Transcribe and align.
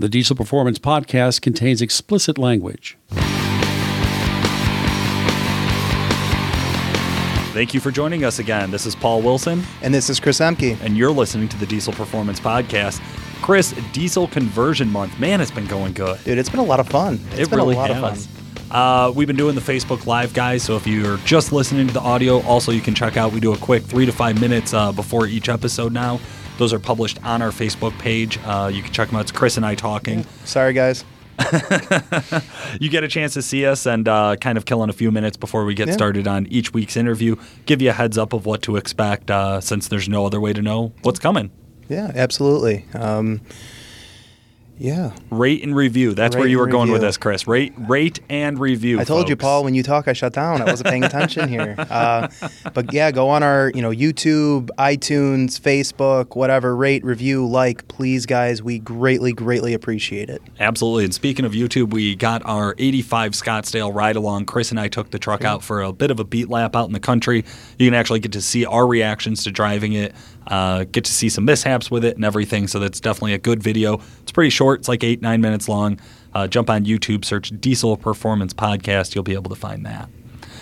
The 0.00 0.08
Diesel 0.08 0.36
Performance 0.36 0.78
Podcast 0.78 1.40
contains 1.42 1.82
explicit 1.82 2.38
language. 2.38 2.96
Thank 7.52 7.74
you 7.74 7.80
for 7.80 7.90
joining 7.90 8.24
us 8.24 8.38
again. 8.38 8.70
This 8.70 8.86
is 8.86 8.94
Paul 8.94 9.22
Wilson, 9.22 9.64
And 9.82 9.92
this 9.92 10.08
is 10.08 10.20
Chris 10.20 10.38
Emke. 10.38 10.80
and 10.82 10.96
you're 10.96 11.10
listening 11.10 11.48
to 11.48 11.58
the 11.58 11.66
Diesel 11.66 11.92
Performance 11.92 12.38
Podcast. 12.38 13.00
Chris, 13.42 13.72
Diesel 13.92 14.28
Conversion 14.28 14.88
Month. 14.88 15.18
Man, 15.18 15.40
it's 15.40 15.50
been 15.50 15.66
going 15.66 15.94
good. 15.94 16.22
Dude, 16.22 16.38
it's 16.38 16.48
been 16.48 16.60
a 16.60 16.64
lot 16.64 16.78
of 16.78 16.88
fun. 16.88 17.18
It's 17.32 17.40
it 17.40 17.50
been 17.50 17.58
really 17.58 17.74
a 17.74 17.78
lot 17.78 17.90
has. 17.90 18.26
of 18.26 18.30
fun. 18.30 18.34
Uh, 18.70 19.10
we've 19.16 19.26
been 19.26 19.36
doing 19.36 19.54
the 19.56 19.60
Facebook 19.60 20.06
Live, 20.06 20.32
guys. 20.34 20.62
So 20.62 20.76
if 20.76 20.86
you're 20.86 21.16
just 21.18 21.52
listening 21.52 21.88
to 21.88 21.94
the 21.94 22.00
audio, 22.00 22.40
also 22.42 22.70
you 22.70 22.82
can 22.82 22.94
check 22.94 23.16
out. 23.16 23.32
We 23.32 23.40
do 23.40 23.52
a 23.54 23.58
quick 23.58 23.82
three 23.82 24.06
to 24.06 24.12
five 24.12 24.40
minutes 24.40 24.74
uh, 24.74 24.92
before 24.92 25.26
each 25.26 25.48
episode 25.48 25.92
now. 25.92 26.20
Those 26.58 26.72
are 26.72 26.78
published 26.78 27.18
on 27.24 27.40
our 27.40 27.50
Facebook 27.50 27.96
page. 27.98 28.38
Uh, 28.44 28.70
you 28.72 28.82
can 28.82 28.92
check 28.92 29.08
them 29.08 29.16
out. 29.16 29.22
It's 29.22 29.32
Chris 29.32 29.56
and 29.56 29.64
I 29.64 29.74
talking. 29.74 30.24
Sorry, 30.44 30.72
guys. 30.72 31.04
You 32.80 32.88
get 32.90 33.02
a 33.02 33.08
chance 33.08 33.34
to 33.34 33.42
see 33.42 33.64
us 33.66 33.86
and 33.86 34.06
uh, 34.08 34.36
kind 34.36 34.58
of 34.58 34.64
kill 34.64 34.82
in 34.84 34.90
a 34.90 34.92
few 34.92 35.10
minutes 35.10 35.36
before 35.36 35.64
we 35.64 35.74
get 35.74 35.88
Yeah. 35.88 35.94
started 35.94 36.28
on 36.28 36.46
each 36.48 36.72
week's 36.72 36.96
interview. 36.96 37.36
Give 37.66 37.80
you 37.82 37.90
a 37.90 37.92
heads 37.92 38.18
up 38.18 38.32
of 38.32 38.44
what 38.46 38.62
to 38.62 38.76
expect 38.76 39.30
uh, 39.30 39.60
since 39.60 39.88
there's 39.88 40.08
no 40.08 40.26
other 40.26 40.40
way 40.40 40.52
to 40.52 40.60
know 40.62 40.92
what's 41.02 41.18
coming. 41.18 41.50
Yeah, 41.88 42.12
absolutely. 42.14 42.84
Um, 42.94 43.40
yeah. 44.78 45.12
Rate 45.30 45.62
and 45.62 45.74
review. 45.74 46.14
That's 46.14 46.36
where 46.36 46.46
you 46.46 46.58
were 46.58 46.66
going 46.66 46.90
with 46.90 47.00
this, 47.00 47.16
Chris. 47.16 47.46
Rate, 47.46 47.72
rate 47.76 48.20
and 48.28 48.58
review. 48.58 49.00
I 49.00 49.04
told 49.04 49.28
you. 49.28 49.36
Paul, 49.36 49.64
when 49.64 49.74
you 49.74 49.82
talk, 49.82 50.08
I 50.08 50.12
shut 50.12 50.32
down. 50.32 50.62
I 50.62 50.64
wasn't 50.64 50.90
paying 50.90 51.04
attention 51.04 51.48
here. 51.50 51.74
Uh, 51.78 52.28
but 52.74 52.92
yeah, 52.92 53.10
go 53.10 53.28
on 53.28 53.42
our, 53.42 53.72
you 53.74 53.82
know, 53.82 53.90
YouTube, 53.90 54.70
iTunes, 54.78 55.60
Facebook, 55.60 56.36
whatever. 56.36 56.76
Rate, 56.76 57.04
review, 57.04 57.46
like, 57.46 57.88
please, 57.88 58.26
guys. 58.26 58.62
We 58.62 58.78
greatly, 58.78 59.32
greatly 59.32 59.74
appreciate 59.74 60.30
it. 60.30 60.42
Absolutely. 60.60 61.04
And 61.04 61.14
speaking 61.14 61.44
of 61.44 61.52
YouTube, 61.52 61.90
we 61.92 62.14
got 62.14 62.44
our 62.44 62.74
85 62.78 63.32
Scottsdale 63.32 63.94
ride 63.94 64.16
along. 64.16 64.46
Chris 64.46 64.70
and 64.70 64.78
I 64.78 64.88
took 64.88 65.10
the 65.10 65.18
truck 65.18 65.44
out 65.44 65.62
for 65.62 65.82
a 65.82 65.92
bit 65.92 66.10
of 66.10 66.20
a 66.20 66.24
beat 66.24 66.48
lap 66.48 66.76
out 66.76 66.86
in 66.86 66.92
the 66.92 67.00
country. 67.00 67.44
You 67.78 67.86
can 67.86 67.94
actually 67.94 68.20
get 68.20 68.32
to 68.32 68.40
see 68.40 68.64
our 68.64 68.86
reactions 68.86 69.44
to 69.44 69.50
driving 69.50 69.92
it, 69.94 70.14
uh, 70.48 70.84
get 70.84 71.04
to 71.04 71.12
see 71.12 71.28
some 71.28 71.44
mishaps 71.44 71.90
with 71.90 72.04
it 72.04 72.16
and 72.16 72.24
everything. 72.24 72.66
So 72.66 72.78
that's 72.78 73.00
definitely 73.00 73.34
a 73.34 73.38
good 73.38 73.62
video. 73.62 74.00
It's 74.22 74.32
pretty 74.32 74.50
short, 74.50 74.80
it's 74.80 74.88
like 74.88 75.04
eight, 75.04 75.22
nine 75.22 75.40
minutes 75.40 75.68
long. 75.68 76.00
Uh, 76.34 76.46
jump 76.46 76.68
on 76.68 76.84
YouTube, 76.84 77.24
search 77.24 77.52
Diesel 77.60 77.96
Performance 77.96 78.52
Podcast. 78.52 79.14
You'll 79.14 79.24
be 79.24 79.34
able 79.34 79.50
to 79.50 79.56
find 79.56 79.86
that. 79.86 80.08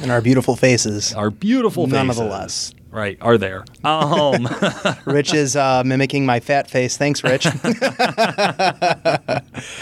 And 0.00 0.10
our 0.10 0.20
beautiful 0.20 0.56
faces. 0.56 1.14
Our 1.14 1.30
beautiful 1.30 1.86
faces. 1.86 2.18
Nonetheless. 2.18 2.74
Right, 2.96 3.18
are 3.20 3.36
there. 3.36 3.64
Um, 3.84 4.48
Rich 5.04 5.34
is 5.34 5.54
uh, 5.54 5.82
mimicking 5.84 6.24
my 6.24 6.40
fat 6.40 6.70
face. 6.70 6.96
Thanks, 6.96 7.22
Rich. 7.22 7.46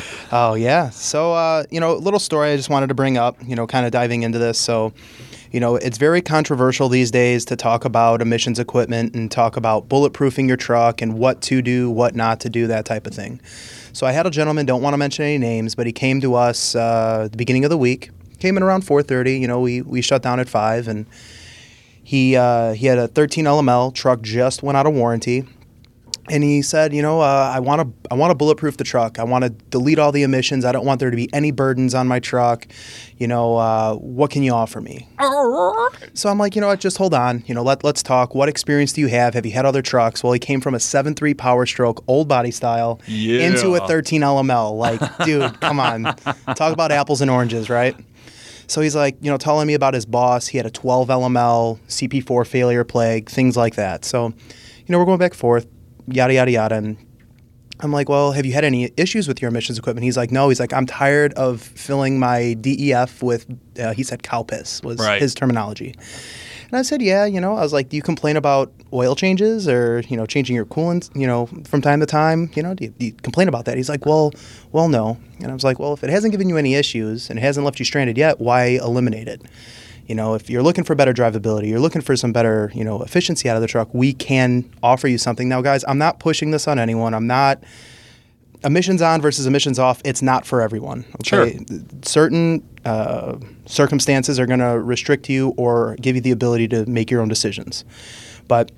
oh 0.32 0.54
yeah. 0.54 0.90
So 0.90 1.32
uh, 1.32 1.62
you 1.70 1.78
know, 1.78 1.94
little 1.94 2.18
story 2.18 2.50
I 2.50 2.56
just 2.56 2.70
wanted 2.70 2.88
to 2.88 2.94
bring 2.94 3.16
up. 3.16 3.36
You 3.46 3.54
know, 3.54 3.68
kind 3.68 3.86
of 3.86 3.92
diving 3.92 4.24
into 4.24 4.40
this. 4.40 4.58
So, 4.58 4.92
you 5.54 5.60
know, 5.60 5.76
it's 5.76 5.98
very 5.98 6.20
controversial 6.20 6.88
these 6.88 7.12
days 7.12 7.44
to 7.44 7.54
talk 7.54 7.84
about 7.84 8.20
emissions 8.20 8.58
equipment 8.58 9.14
and 9.14 9.30
talk 9.30 9.56
about 9.56 9.88
bulletproofing 9.88 10.48
your 10.48 10.56
truck 10.56 11.00
and 11.00 11.16
what 11.16 11.40
to 11.42 11.62
do, 11.62 11.88
what 11.88 12.16
not 12.16 12.40
to 12.40 12.50
do, 12.50 12.66
that 12.66 12.84
type 12.84 13.06
of 13.06 13.14
thing. 13.14 13.40
So 13.92 14.04
I 14.04 14.10
had 14.10 14.26
a 14.26 14.30
gentleman. 14.30 14.66
Don't 14.66 14.82
want 14.82 14.94
to 14.94 14.98
mention 14.98 15.24
any 15.24 15.38
names, 15.38 15.76
but 15.76 15.86
he 15.86 15.92
came 15.92 16.20
to 16.22 16.34
us 16.34 16.74
uh, 16.74 17.22
at 17.26 17.30
the 17.30 17.38
beginning 17.38 17.62
of 17.64 17.70
the 17.70 17.78
week. 17.78 18.10
Came 18.40 18.56
in 18.56 18.64
around 18.64 18.82
4:30. 18.82 19.40
You 19.40 19.46
know, 19.46 19.60
we 19.60 19.80
we 19.80 20.02
shut 20.02 20.22
down 20.22 20.40
at 20.40 20.48
five 20.48 20.88
and. 20.88 21.06
He 22.06 22.36
uh, 22.36 22.74
he 22.74 22.84
had 22.84 22.98
a 22.98 23.08
13 23.08 23.46
LML 23.46 23.94
truck 23.94 24.20
just 24.20 24.62
went 24.62 24.76
out 24.76 24.84
of 24.84 24.92
warranty, 24.92 25.44
and 26.30 26.42
he 26.42 26.62
said, 26.62 26.94
you 26.94 27.02
know, 27.02 27.20
uh, 27.20 27.52
I 27.54 27.60
want 27.60 27.82
to 27.82 28.08
I 28.10 28.14
want 28.14 28.30
to 28.30 28.34
bulletproof 28.34 28.76
the 28.76 28.84
truck. 28.84 29.18
I 29.18 29.24
want 29.24 29.44
to 29.44 29.50
delete 29.50 29.98
all 29.98 30.12
the 30.12 30.22
emissions. 30.22 30.64
I 30.64 30.72
don't 30.72 30.84
want 30.86 31.00
there 31.00 31.10
to 31.10 31.16
be 31.16 31.28
any 31.32 31.50
burdens 31.50 31.94
on 31.94 32.08
my 32.08 32.18
truck. 32.20 32.66
You 33.18 33.26
know, 33.28 33.56
uh, 33.56 33.94
what 33.94 34.30
can 34.30 34.42
you 34.42 34.52
offer 34.52 34.80
me? 34.80 35.08
So 36.14 36.28
I'm 36.28 36.38
like, 36.38 36.54
you 36.54 36.60
know 36.60 36.68
what? 36.68 36.80
Just 36.80 36.96
hold 36.96 37.14
on. 37.14 37.44
You 37.46 37.54
know, 37.54 37.62
let 37.62 37.84
let's 37.84 38.02
talk. 38.02 38.34
What 38.34 38.48
experience 38.48 38.92
do 38.92 39.00
you 39.00 39.08
have? 39.08 39.34
Have 39.34 39.46
you 39.46 39.52
had 39.52 39.66
other 39.66 39.82
trucks? 39.82 40.22
Well, 40.22 40.32
he 40.32 40.38
came 40.38 40.60
from 40.60 40.74
a 40.74 40.78
7.3 40.78 41.36
Power 41.36 41.66
Stroke, 41.66 42.02
old 42.08 42.28
body 42.28 42.50
style, 42.50 43.00
into 43.42 43.74
a 43.74 43.86
13 43.86 44.22
LML. 44.22 44.76
Like, 44.76 45.00
dude, 45.24 45.60
come 45.60 45.78
on, 45.80 46.04
talk 46.54 46.72
about 46.72 46.90
apples 46.92 47.20
and 47.20 47.30
oranges, 47.30 47.68
right? 47.70 47.94
So 48.66 48.80
he's 48.80 48.96
like, 48.96 49.16
you 49.20 49.30
know, 49.30 49.36
telling 49.36 49.66
me 49.66 49.74
about 49.74 49.92
his 49.94 50.06
boss. 50.06 50.46
He 50.46 50.56
had 50.56 50.66
a 50.66 50.70
12 50.70 51.08
LML, 51.08 51.78
CP4 51.88 52.46
failure 52.46 52.82
plague, 52.84 53.28
things 53.28 53.56
like 53.56 53.74
that. 53.76 54.04
So, 54.06 54.28
you 54.28 54.34
know, 54.88 54.98
we're 54.98 55.04
going 55.04 55.18
back 55.18 55.32
and 55.32 55.38
forth, 55.38 55.66
yada, 56.06 56.34
yada, 56.34 56.50
yada. 56.50 56.74
And 56.76 56.96
I'm 57.80 57.92
like, 57.92 58.08
well, 58.08 58.32
have 58.32 58.46
you 58.46 58.52
had 58.52 58.64
any 58.64 58.90
issues 58.96 59.26
with 59.28 59.42
your 59.42 59.50
emissions 59.50 59.78
equipment? 59.78 60.04
He's 60.04 60.16
like, 60.16 60.30
no. 60.30 60.48
He's 60.48 60.60
like, 60.60 60.72
I'm 60.72 60.86
tired 60.86 61.32
of 61.34 61.60
filling 61.60 62.18
my 62.18 62.54
DEF 62.60 63.22
with, 63.22 63.46
uh, 63.78 63.92
he 63.94 64.02
said 64.02 64.22
cow 64.22 64.42
piss 64.42 64.82
was 64.82 64.98
Right. 64.98 65.20
his 65.20 65.34
terminology. 65.34 65.94
And 66.70 66.78
I 66.78 66.82
said, 66.82 67.02
yeah, 67.02 67.24
you 67.24 67.40
know, 67.40 67.54
I 67.56 67.60
was 67.60 67.72
like, 67.72 67.90
do 67.90 67.96
you 67.96 68.02
complain 68.02 68.36
about 68.36 68.72
oil 68.92 69.14
changes 69.14 69.68
or, 69.68 70.02
you 70.08 70.16
know, 70.16 70.24
changing 70.26 70.56
your 70.56 70.64
coolant, 70.64 71.14
you 71.14 71.26
know, 71.26 71.46
from 71.64 71.82
time 71.82 72.00
to 72.00 72.06
time? 72.06 72.50
You 72.54 72.62
know, 72.62 72.74
do 72.74 72.84
you, 72.84 72.90
do 72.90 73.06
you 73.06 73.12
complain 73.12 73.48
about 73.48 73.64
that? 73.66 73.76
He's 73.76 73.88
like, 73.88 74.06
well, 74.06 74.32
well, 74.72 74.88
no. 74.88 75.18
And 75.40 75.50
I 75.50 75.54
was 75.54 75.62
like, 75.62 75.78
well, 75.78 75.92
if 75.92 76.02
it 76.02 76.10
hasn't 76.10 76.32
given 76.32 76.48
you 76.48 76.56
any 76.56 76.74
issues 76.74 77.28
and 77.28 77.38
it 77.38 77.42
hasn't 77.42 77.64
left 77.64 77.78
you 77.78 77.84
stranded 77.84 78.16
yet, 78.16 78.40
why 78.40 78.64
eliminate 78.82 79.28
it? 79.28 79.42
You 80.06 80.14
know, 80.14 80.34
if 80.34 80.50
you're 80.50 80.62
looking 80.62 80.84
for 80.84 80.94
better 80.94 81.12
drivability, 81.12 81.68
you're 81.68 81.80
looking 81.80 82.02
for 82.02 82.16
some 82.16 82.32
better, 82.32 82.70
you 82.74 82.84
know, 82.84 83.02
efficiency 83.02 83.48
out 83.48 83.56
of 83.56 83.62
the 83.62 83.68
truck, 83.68 83.88
we 83.92 84.12
can 84.12 84.70
offer 84.82 85.08
you 85.08 85.18
something. 85.18 85.48
Now, 85.48 85.62
guys, 85.62 85.84
I'm 85.88 85.98
not 85.98 86.18
pushing 86.18 86.50
this 86.50 86.68
on 86.68 86.78
anyone. 86.78 87.14
I'm 87.14 87.26
not 87.26 87.62
emissions 88.64 89.02
on 89.02 89.20
versus 89.20 89.46
emissions 89.46 89.78
off, 89.78 90.00
it's 90.04 90.22
not 90.22 90.46
for 90.46 90.60
everyone. 90.60 91.04
Okay? 91.16 91.64
Certain 92.02 92.66
uh, 92.84 93.36
circumstances 93.66 94.40
are 94.40 94.46
going 94.46 94.60
to 94.60 94.80
restrict 94.80 95.28
you 95.28 95.54
or 95.56 95.96
give 96.00 96.16
you 96.16 96.22
the 96.22 96.30
ability 96.30 96.68
to 96.68 96.86
make 96.86 97.10
your 97.10 97.20
own 97.20 97.28
decisions. 97.28 97.84
But 98.48 98.72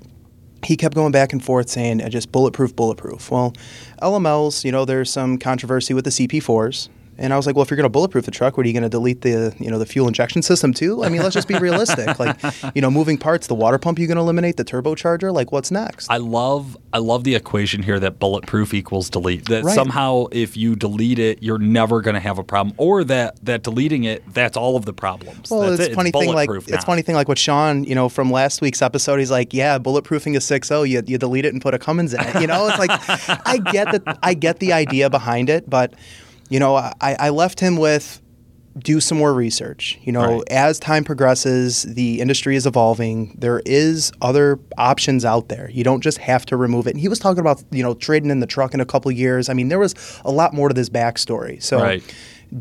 he 0.63 0.75
kept 0.75 0.95
going 0.95 1.11
back 1.11 1.33
and 1.33 1.43
forth 1.43 1.69
saying, 1.69 2.01
"Uh, 2.01 2.09
just 2.09 2.31
bulletproof, 2.31 2.75
bulletproof. 2.75 3.29
Well, 3.31 3.53
LMLs, 4.01 4.65
you 4.65 4.71
know, 4.71 4.85
there's 4.85 5.11
some 5.11 5.37
controversy 5.37 5.93
with 5.93 6.03
the 6.03 6.11
CP4s. 6.11 6.89
And 7.19 7.33
I 7.33 7.37
was 7.37 7.45
like, 7.47 7.55
well, 7.55 7.63
if 7.63 7.69
you're 7.71 7.75
going 7.77 7.83
to 7.85 7.89
bulletproof 7.89 8.25
the 8.25 8.31
truck, 8.31 8.57
what 8.57 8.65
are 8.65 8.67
you 8.69 8.73
going 8.73 8.83
to 8.83 8.89
delete 8.89 9.21
the, 9.21 9.55
you 9.59 9.71
know, 9.71 9.79
the 9.79 9.85
fuel 9.85 10.07
injection 10.07 10.41
system 10.41 10.73
too? 10.73 11.03
I 11.03 11.09
mean, 11.09 11.21
let's 11.21 11.33
just 11.33 11.47
be 11.47 11.55
realistic. 11.59 12.19
Like, 12.19 12.37
you 12.75 12.81
know, 12.81 12.91
moving 12.91 13.17
parts, 13.17 13.47
the 13.47 13.55
water 13.55 13.77
pump, 13.77 13.99
you 13.99 14.07
going 14.07 14.17
to 14.17 14.21
eliminate 14.21 14.57
the 14.57 14.65
turbocharger? 14.65 15.33
Like, 15.33 15.51
what's 15.51 15.71
next? 15.71 16.09
I 16.11 16.17
love 16.17 16.77
I 16.93 16.99
love 16.99 17.23
the 17.23 17.35
equation 17.35 17.83
here 17.83 17.99
that 17.99 18.19
bulletproof 18.19 18.73
equals 18.73 19.09
delete. 19.09 19.45
That 19.45 19.63
Right. 19.63 19.75
somehow 19.75 20.25
if 20.31 20.55
you 20.55 20.75
delete 20.75 21.19
it, 21.19 21.41
you're 21.43 21.57
never 21.59 22.01
going 22.01 22.13
to 22.15 22.19
have 22.19 22.37
a 22.37 22.43
problem, 22.43 22.75
or 22.77 23.03
that 23.05 23.43
that 23.45 23.63
deleting 23.63 24.03
it, 24.03 24.23
that's 24.33 24.55
all 24.57 24.75
of 24.75 24.85
the 24.85 24.93
problems. 24.93 25.49
Well, 25.51 25.61
That's 25.61 25.79
it's 25.81 25.89
it. 25.89 25.95
funny 25.95 26.11
thing 26.11 26.33
like 26.33 26.47
bulletproof 26.47 26.73
it's 26.73 26.85
funny 26.85 27.01
thing 27.01 27.15
like 27.15 27.27
what 27.27 27.37
Sean, 27.37 27.83
you 27.83 27.95
know, 27.95 28.09
from 28.09 28.31
last 28.31 28.61
week's 28.61 28.81
episode, 28.81 29.17
he's 29.19 29.31
like, 29.31 29.53
yeah, 29.53 29.77
bulletproofing 29.79 30.35
a 30.35 30.39
6.0, 30.39 30.87
you, 30.89 31.01
you 31.05 31.17
delete 31.17 31.45
it 31.45 31.53
and 31.53 31.61
put 31.61 31.73
a 31.73 31.79
Cummins 31.79 32.13
in 32.13 32.21
it. 32.21 32.41
You 32.41 32.47
know, 32.47 32.67
it's 32.67 32.79
like 32.79 32.91
I 33.47 33.57
get 33.71 33.91
that 33.91 34.19
I 34.23 34.33
get 34.33 34.59
the 34.59 34.73
idea 34.73 35.09
behind 35.09 35.49
it, 35.49 35.69
but 35.69 35.93
you 36.49 36.59
know, 36.59 36.75
I, 36.75 36.93
I 37.01 37.29
left 37.29 37.59
him 37.59 37.77
with 37.77 38.21
do 38.79 38.99
some 38.99 39.17
more 39.17 39.33
research. 39.33 39.97
You 40.03 40.11
know, 40.11 40.37
Right. 40.37 40.43
as 40.51 40.79
time 40.79 41.03
progresses, 41.03 41.81
the 41.81 42.21
industry 42.21 42.55
is 42.55 42.67
evolving. 42.67 43.35
There 43.39 43.59
is 43.65 44.11
other 44.21 44.59
options 44.77 45.25
out 45.25 45.49
there. 45.49 45.67
You 45.71 45.83
don't 45.83 46.01
just 46.01 46.19
have 46.19 46.45
to 46.45 46.57
remove 46.57 46.85
it. 46.85 46.91
And 46.91 46.99
he 46.99 47.07
was 47.07 47.17
talking 47.17 47.39
about, 47.39 47.63
you 47.71 47.81
know, 47.81 47.95
trading 47.95 48.29
in 48.29 48.39
the 48.39 48.45
truck 48.45 48.75
in 48.75 48.79
a 48.79 48.85
couple 48.85 49.11
years. 49.11 49.49
I 49.49 49.53
mean, 49.53 49.69
there 49.69 49.79
was 49.79 49.95
a 50.23 50.31
lot 50.31 50.53
more 50.53 50.67
to 50.67 50.75
this 50.75 50.89
backstory. 50.89 51.61
So 51.63 51.81
Right. 51.81 52.03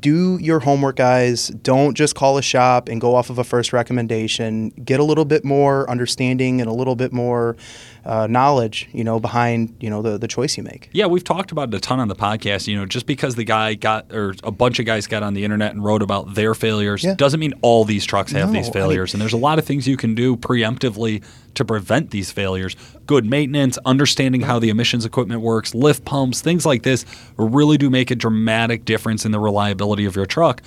do 0.01 0.39
your 0.41 0.61
homework, 0.61 0.97
guys. 0.97 1.49
Don't 1.49 1.95
just 1.95 2.15
call 2.15 2.39
a 2.39 2.43
shop 2.43 2.89
and 2.89 2.99
go 2.99 3.15
off 3.15 3.29
of 3.29 3.39
a 3.39 3.45
first 3.45 3.75
recommendation. 3.75 4.71
Get 4.85 5.01
a 5.01 5.05
little 5.05 5.27
bit 5.27 5.45
more 5.45 5.89
understanding 5.91 6.63
and 6.63 6.71
a 6.71 6.73
little 6.73 6.97
bit 6.97 7.13
more 7.13 7.57
uh, 8.06 8.27
knowledge, 8.28 8.89
you 8.93 9.03
know, 9.05 9.19
behind 9.21 9.75
you 9.81 9.91
know 9.91 10.00
the 10.00 10.17
the 10.17 10.28
choice 10.28 10.56
you 10.56 10.62
make. 10.62 10.89
Yeah, 10.93 11.06
we've 11.06 11.25
talked 11.25 11.50
about 11.53 11.69
it 11.69 11.75
a 11.75 11.81
ton 11.81 11.99
on 12.00 12.09
the 12.09 12.15
podcast. 12.15 12.69
You 12.69 12.77
know, 12.78 12.87
just 12.87 13.05
because 13.06 13.34
the 13.34 13.44
guy 13.44 13.75
got 13.75 14.12
or 14.14 14.35
a 14.44 14.53
bunch 14.53 14.79
of 14.79 14.87
guys 14.87 15.06
got 15.06 15.23
on 15.23 15.35
the 15.35 15.44
internet 15.44 15.73
and 15.75 15.85
wrote 15.85 16.03
about 16.03 16.35
their 16.35 16.55
failures 16.55 17.03
Yeah. 17.05 17.14
doesn't 17.14 17.41
mean 17.41 17.53
all 17.62 17.85
these 17.85 18.05
trucks 18.05 18.32
have 18.32 18.49
No, 18.49 18.53
these 18.53 18.67
I 18.67 18.69
mean- 18.69 18.73
failures. 18.73 19.12
and 19.12 19.20
there's 19.20 19.32
a 19.32 19.37
lot 19.37 19.58
of 19.58 19.64
things 19.64 19.88
you 19.88 19.97
can 19.97 20.14
do 20.14 20.37
preemptively 20.37 21.23
to 21.55 21.64
prevent 21.64 22.11
these 22.11 22.31
failures. 22.31 22.76
Good 23.06 23.25
maintenance, 23.25 23.79
understanding 23.87 24.43
how 24.43 24.58
the 24.58 24.69
emissions 24.69 25.05
equipment 25.05 25.41
works, 25.41 25.75
lift 25.75 26.05
pumps, 26.05 26.41
things 26.43 26.67
like 26.67 26.82
this 26.82 27.05
really 27.37 27.79
do 27.79 27.88
make 27.91 28.11
a 28.11 28.14
dramatic 28.14 28.85
difference 28.85 29.25
in 29.25 29.32
the 29.32 29.41
reliability 29.41 30.05
of 30.05 30.14
your 30.17 30.26
truck. 30.26 30.62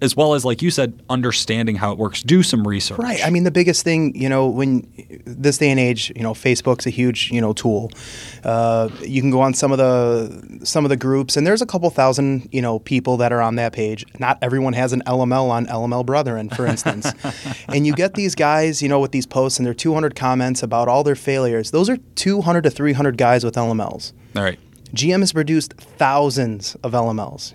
As 0.00 0.14
well 0.16 0.34
as, 0.34 0.44
like 0.44 0.62
you 0.62 0.70
said, 0.70 1.02
understanding 1.10 1.74
how 1.74 1.90
it 1.90 1.98
works. 1.98 2.22
Do 2.22 2.44
some 2.44 2.66
research. 2.66 2.98
Right. 2.98 3.20
I 3.24 3.30
mean, 3.30 3.42
the 3.42 3.50
biggest 3.50 3.82
thing, 3.82 4.14
you 4.14 4.28
know, 4.28 4.46
when 4.48 4.86
this 5.26 5.58
day 5.58 5.70
and 5.70 5.80
age, 5.80 6.12
you 6.14 6.22
know, 6.22 6.34
Facebook's 6.34 6.86
a 6.86 6.90
huge, 6.90 7.32
you 7.32 7.40
know, 7.40 7.52
tool. 7.52 7.90
Uh, 8.44 8.88
you 9.00 9.20
can 9.20 9.30
go 9.32 9.40
on 9.40 9.54
some 9.54 9.72
of 9.72 9.78
the 9.78 10.60
some 10.64 10.84
of 10.84 10.88
the 10.88 10.96
groups, 10.96 11.36
and 11.36 11.44
there's 11.46 11.62
a 11.62 11.66
couple 11.66 11.90
thousand, 11.90 12.48
you 12.52 12.62
know, 12.62 12.78
people 12.78 13.16
that 13.16 13.32
are 13.32 13.40
on 13.40 13.56
that 13.56 13.72
page. 13.72 14.04
Not 14.20 14.38
everyone 14.40 14.72
has 14.74 14.92
an 14.92 15.02
LML 15.06 15.50
on 15.50 15.66
LML 15.66 16.06
Brethren, 16.06 16.48
for 16.48 16.64
instance. 16.66 17.10
and 17.68 17.84
you 17.86 17.92
get 17.92 18.14
these 18.14 18.34
guys, 18.36 18.80
you 18.80 18.88
know, 18.88 19.00
with 19.00 19.10
these 19.10 19.26
posts, 19.26 19.58
and 19.58 19.66
they're 19.66 19.74
200 19.74 20.14
comments 20.14 20.62
about 20.62 20.86
all 20.88 21.02
their 21.02 21.16
failures. 21.16 21.72
Those 21.72 21.88
are 21.90 21.96
200 22.14 22.62
to 22.62 22.70
300 22.70 23.16
guys 23.18 23.44
with 23.44 23.54
LMLs. 23.56 24.12
All 24.36 24.42
right. 24.42 24.58
GM 24.94 25.20
has 25.20 25.32
produced 25.32 25.74
thousands 25.74 26.76
of 26.82 26.92
LMLs, 26.92 27.54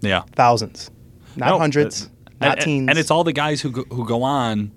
Yeah. 0.00 0.22
thousands, 0.36 0.90
not 1.38 1.50
No, 1.50 1.58
hundreds, 1.58 2.10
not 2.40 2.58
and, 2.58 2.64
teens. 2.64 2.88
And 2.88 2.98
it's 2.98 3.10
all 3.10 3.24
the 3.24 3.32
guys 3.32 3.60
who 3.60 3.70
go, 3.70 3.84
who 3.84 4.06
go 4.06 4.22
on 4.22 4.72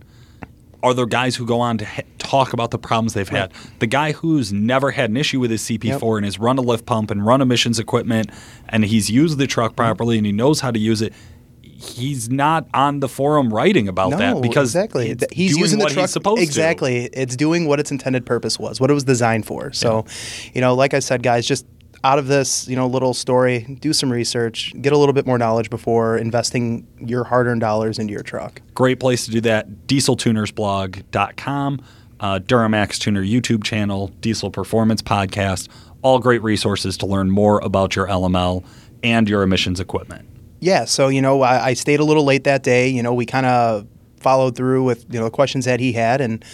are 0.84 0.94
the 0.94 1.06
guys 1.06 1.36
who 1.36 1.46
go 1.46 1.60
on 1.60 1.78
to 1.78 1.86
ha- 1.86 2.02
talk 2.18 2.54
about 2.54 2.72
the 2.72 2.80
problems 2.80 3.14
they've 3.14 3.28
had. 3.28 3.52
The 3.80 3.88
guy 3.88 4.14
who's 4.14 4.52
never 4.52 4.92
had 4.92 5.10
an 5.10 5.18
issue 5.18 5.40
with 5.40 5.52
his 5.52 5.62
CP4 5.62 6.18
and 6.18 6.26
has 6.26 6.40
run 6.40 6.58
a 6.58 6.62
lift 6.62 6.86
pump 6.86 7.12
and 7.12 7.26
run 7.26 7.42
emissions 7.42 7.80
equipment 7.80 8.32
and 8.70 8.86
he's 8.86 9.10
used 9.10 9.38
the 9.38 9.48
truck 9.48 9.72
mm-hmm. 9.72 9.78
properly 9.78 10.18
and 10.18 10.26
he 10.26 10.32
knows 10.32 10.62
how 10.62 10.72
to 10.72 10.80
use 10.80 11.02
it. 11.02 11.14
He's 11.62 12.30
not 12.30 12.68
on 12.76 13.00
the 13.00 13.10
forum 13.10 13.52
writing 13.52 13.88
about 13.88 14.12
no, 14.12 14.18
that 14.18 14.42
because 14.42 14.70
exactly 14.70 15.16
he's 15.32 15.54
doing 15.54 15.62
using 15.62 15.80
the 15.80 15.86
what 15.86 15.94
truck 15.94 16.04
he's 16.04 16.12
supposed 16.12 16.38
to. 16.38 16.44
exactly. 16.44 17.06
It's 17.06 17.36
doing 17.36 17.68
what 17.68 17.80
its 17.80 17.90
intended 17.90 18.26
purpose 18.26 18.60
was, 18.60 18.80
what 18.80 18.92
it 18.92 18.94
was 18.94 19.04
designed 19.04 19.48
for. 19.48 19.72
So, 19.74 20.06
you 20.54 20.62
know, 20.62 20.76
like 20.76 20.94
I 20.94 21.00
said, 21.00 21.24
guys, 21.24 21.48
just 21.48 21.66
out 22.04 22.18
of 22.20 22.28
this, 22.28 22.68
you 22.68 22.76
know, 22.76 22.88
little 22.88 23.14
story, 23.14 23.78
do 23.80 23.94
some 23.94 24.12
research, 24.12 24.74
get 24.82 24.92
a 24.92 24.98
little 24.98 25.14
bit 25.14 25.28
more 25.28 25.38
knowledge 25.38 25.70
before 25.70 26.18
investing 26.18 26.88
your 27.00 27.24
hard-earned 27.24 27.62
dollars 27.62 28.00
into 28.00 28.12
your 28.12 28.24
truck. 28.24 28.62
Great 28.74 29.00
place 29.00 29.26
to 29.26 29.32
do 29.32 29.40
that. 29.42 29.88
DieselTunersBlog.com, 29.88 31.82
uh, 32.20 32.40
Duramax 32.40 32.98
Tuner 32.98 33.24
YouTube 33.24 33.64
channel, 33.64 34.08
Diesel 34.22 34.50
Performance 34.50 35.02
Podcast. 35.02 35.68
All 36.02 36.18
great 36.20 36.42
resources 36.42 36.98
to 36.98 37.06
learn 37.06 37.30
more 37.30 37.60
about 37.60 37.96
your 37.96 38.08
LML 38.08 38.64
and 39.04 39.30
your 39.30 39.44
emissions 39.44 39.80
equipment. 39.80 40.28
Yeah, 40.60 40.86
so 40.86 41.08
you 41.08 41.22
know, 41.22 41.42
I, 41.42 41.68
I 41.68 41.74
stayed 41.74 42.00
a 42.00 42.04
little 42.04 42.24
late 42.24 42.44
that 42.46 42.64
day. 42.64 42.88
You 42.88 43.04
know, 43.04 43.14
we 43.14 43.26
kind 43.26 43.46
of 43.46 43.88
followed 44.18 44.56
through 44.56 44.84
with 44.84 45.06
you 45.12 45.20
know 45.20 45.26
the 45.26 45.32
questions 45.32 45.66
that 45.66 45.80
he 45.80 45.94
had, 45.94 46.22
and 46.22 46.46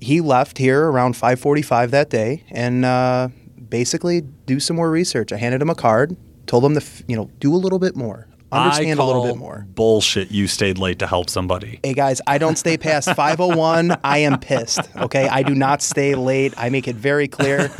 he 0.00 0.20
left 0.20 0.58
here 0.58 0.88
around 0.90 1.14
5:45 1.14 1.90
that 1.90 2.10
day, 2.10 2.44
and 2.50 2.84
uh, 2.84 3.28
basically 3.70 4.22
do 4.46 4.60
some 4.60 4.76
more 4.76 4.90
research. 4.90 5.32
I 5.32 5.36
handed 5.36 5.62
him 5.62 5.70
a 5.70 5.74
card, 5.74 6.16
told 6.46 6.64
him 6.64 6.74
to 6.74 6.82
you 7.08 7.16
know 7.16 7.30
do 7.40 7.54
a 7.54 7.58
little 7.58 7.78
bit 7.78 7.96
more, 7.96 8.28
understand 8.52 8.98
a 9.00 9.04
little 9.04 9.24
bit 9.24 9.36
more. 9.36 9.66
Bullshit. 9.74 10.30
You 10.30 10.46
stayed 10.46 10.78
late 10.78 10.98
to 11.00 11.06
help 11.06 11.28
somebody. 11.28 11.80
Hey 11.82 11.92
guys, 11.94 12.20
I 12.26 12.38
don't 12.38 12.56
stay 12.56 12.76
past 12.78 13.12
501. 13.14 13.98
I 14.04 14.18
am 14.18 14.38
pissed. 14.38 14.80
Okay, 14.96 15.28
I 15.28 15.42
do 15.42 15.54
not 15.54 15.82
stay 15.82 16.14
late. 16.14 16.54
I 16.56 16.70
make 16.70 16.88
it 16.88 16.96
very 16.96 17.28
clear, 17.28 17.70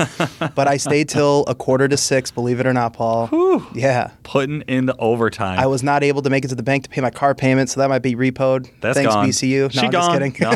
but 0.54 0.68
I 0.68 0.76
stayed 0.76 1.08
till 1.08 1.44
a 1.46 1.54
quarter 1.54 1.88
to 1.88 1.96
six. 1.96 2.30
Believe 2.30 2.60
it 2.60 2.66
or 2.66 2.72
not, 2.74 2.92
Paul. 2.92 3.30
Yeah. 3.74 4.10
Putting 4.24 4.62
in 4.62 4.86
the 4.86 4.96
overtime. 4.98 5.58
I 5.58 5.66
was 5.66 5.82
not 5.82 6.02
able 6.02 6.20
to 6.22 6.30
make 6.30 6.44
it 6.44 6.48
to 6.48 6.54
the 6.56 6.62
bank 6.62 6.84
to 6.84 6.90
pay 6.90 7.00
my 7.00 7.10
car 7.10 7.34
payment, 7.34 7.70
so 7.70 7.80
that 7.80 7.88
might 7.88 8.02
be 8.02 8.14
repoed. 8.16 8.68
That's 8.80 8.98
Thanks, 8.98 9.14
gone. 9.14 9.28
BCU. 9.28 9.62
No, 9.62 9.68
She 9.68 9.78
I'm 9.80 9.90
gone. 9.90 10.20
just 10.20 10.34
kidding. 10.34 10.36
No. 10.40 10.52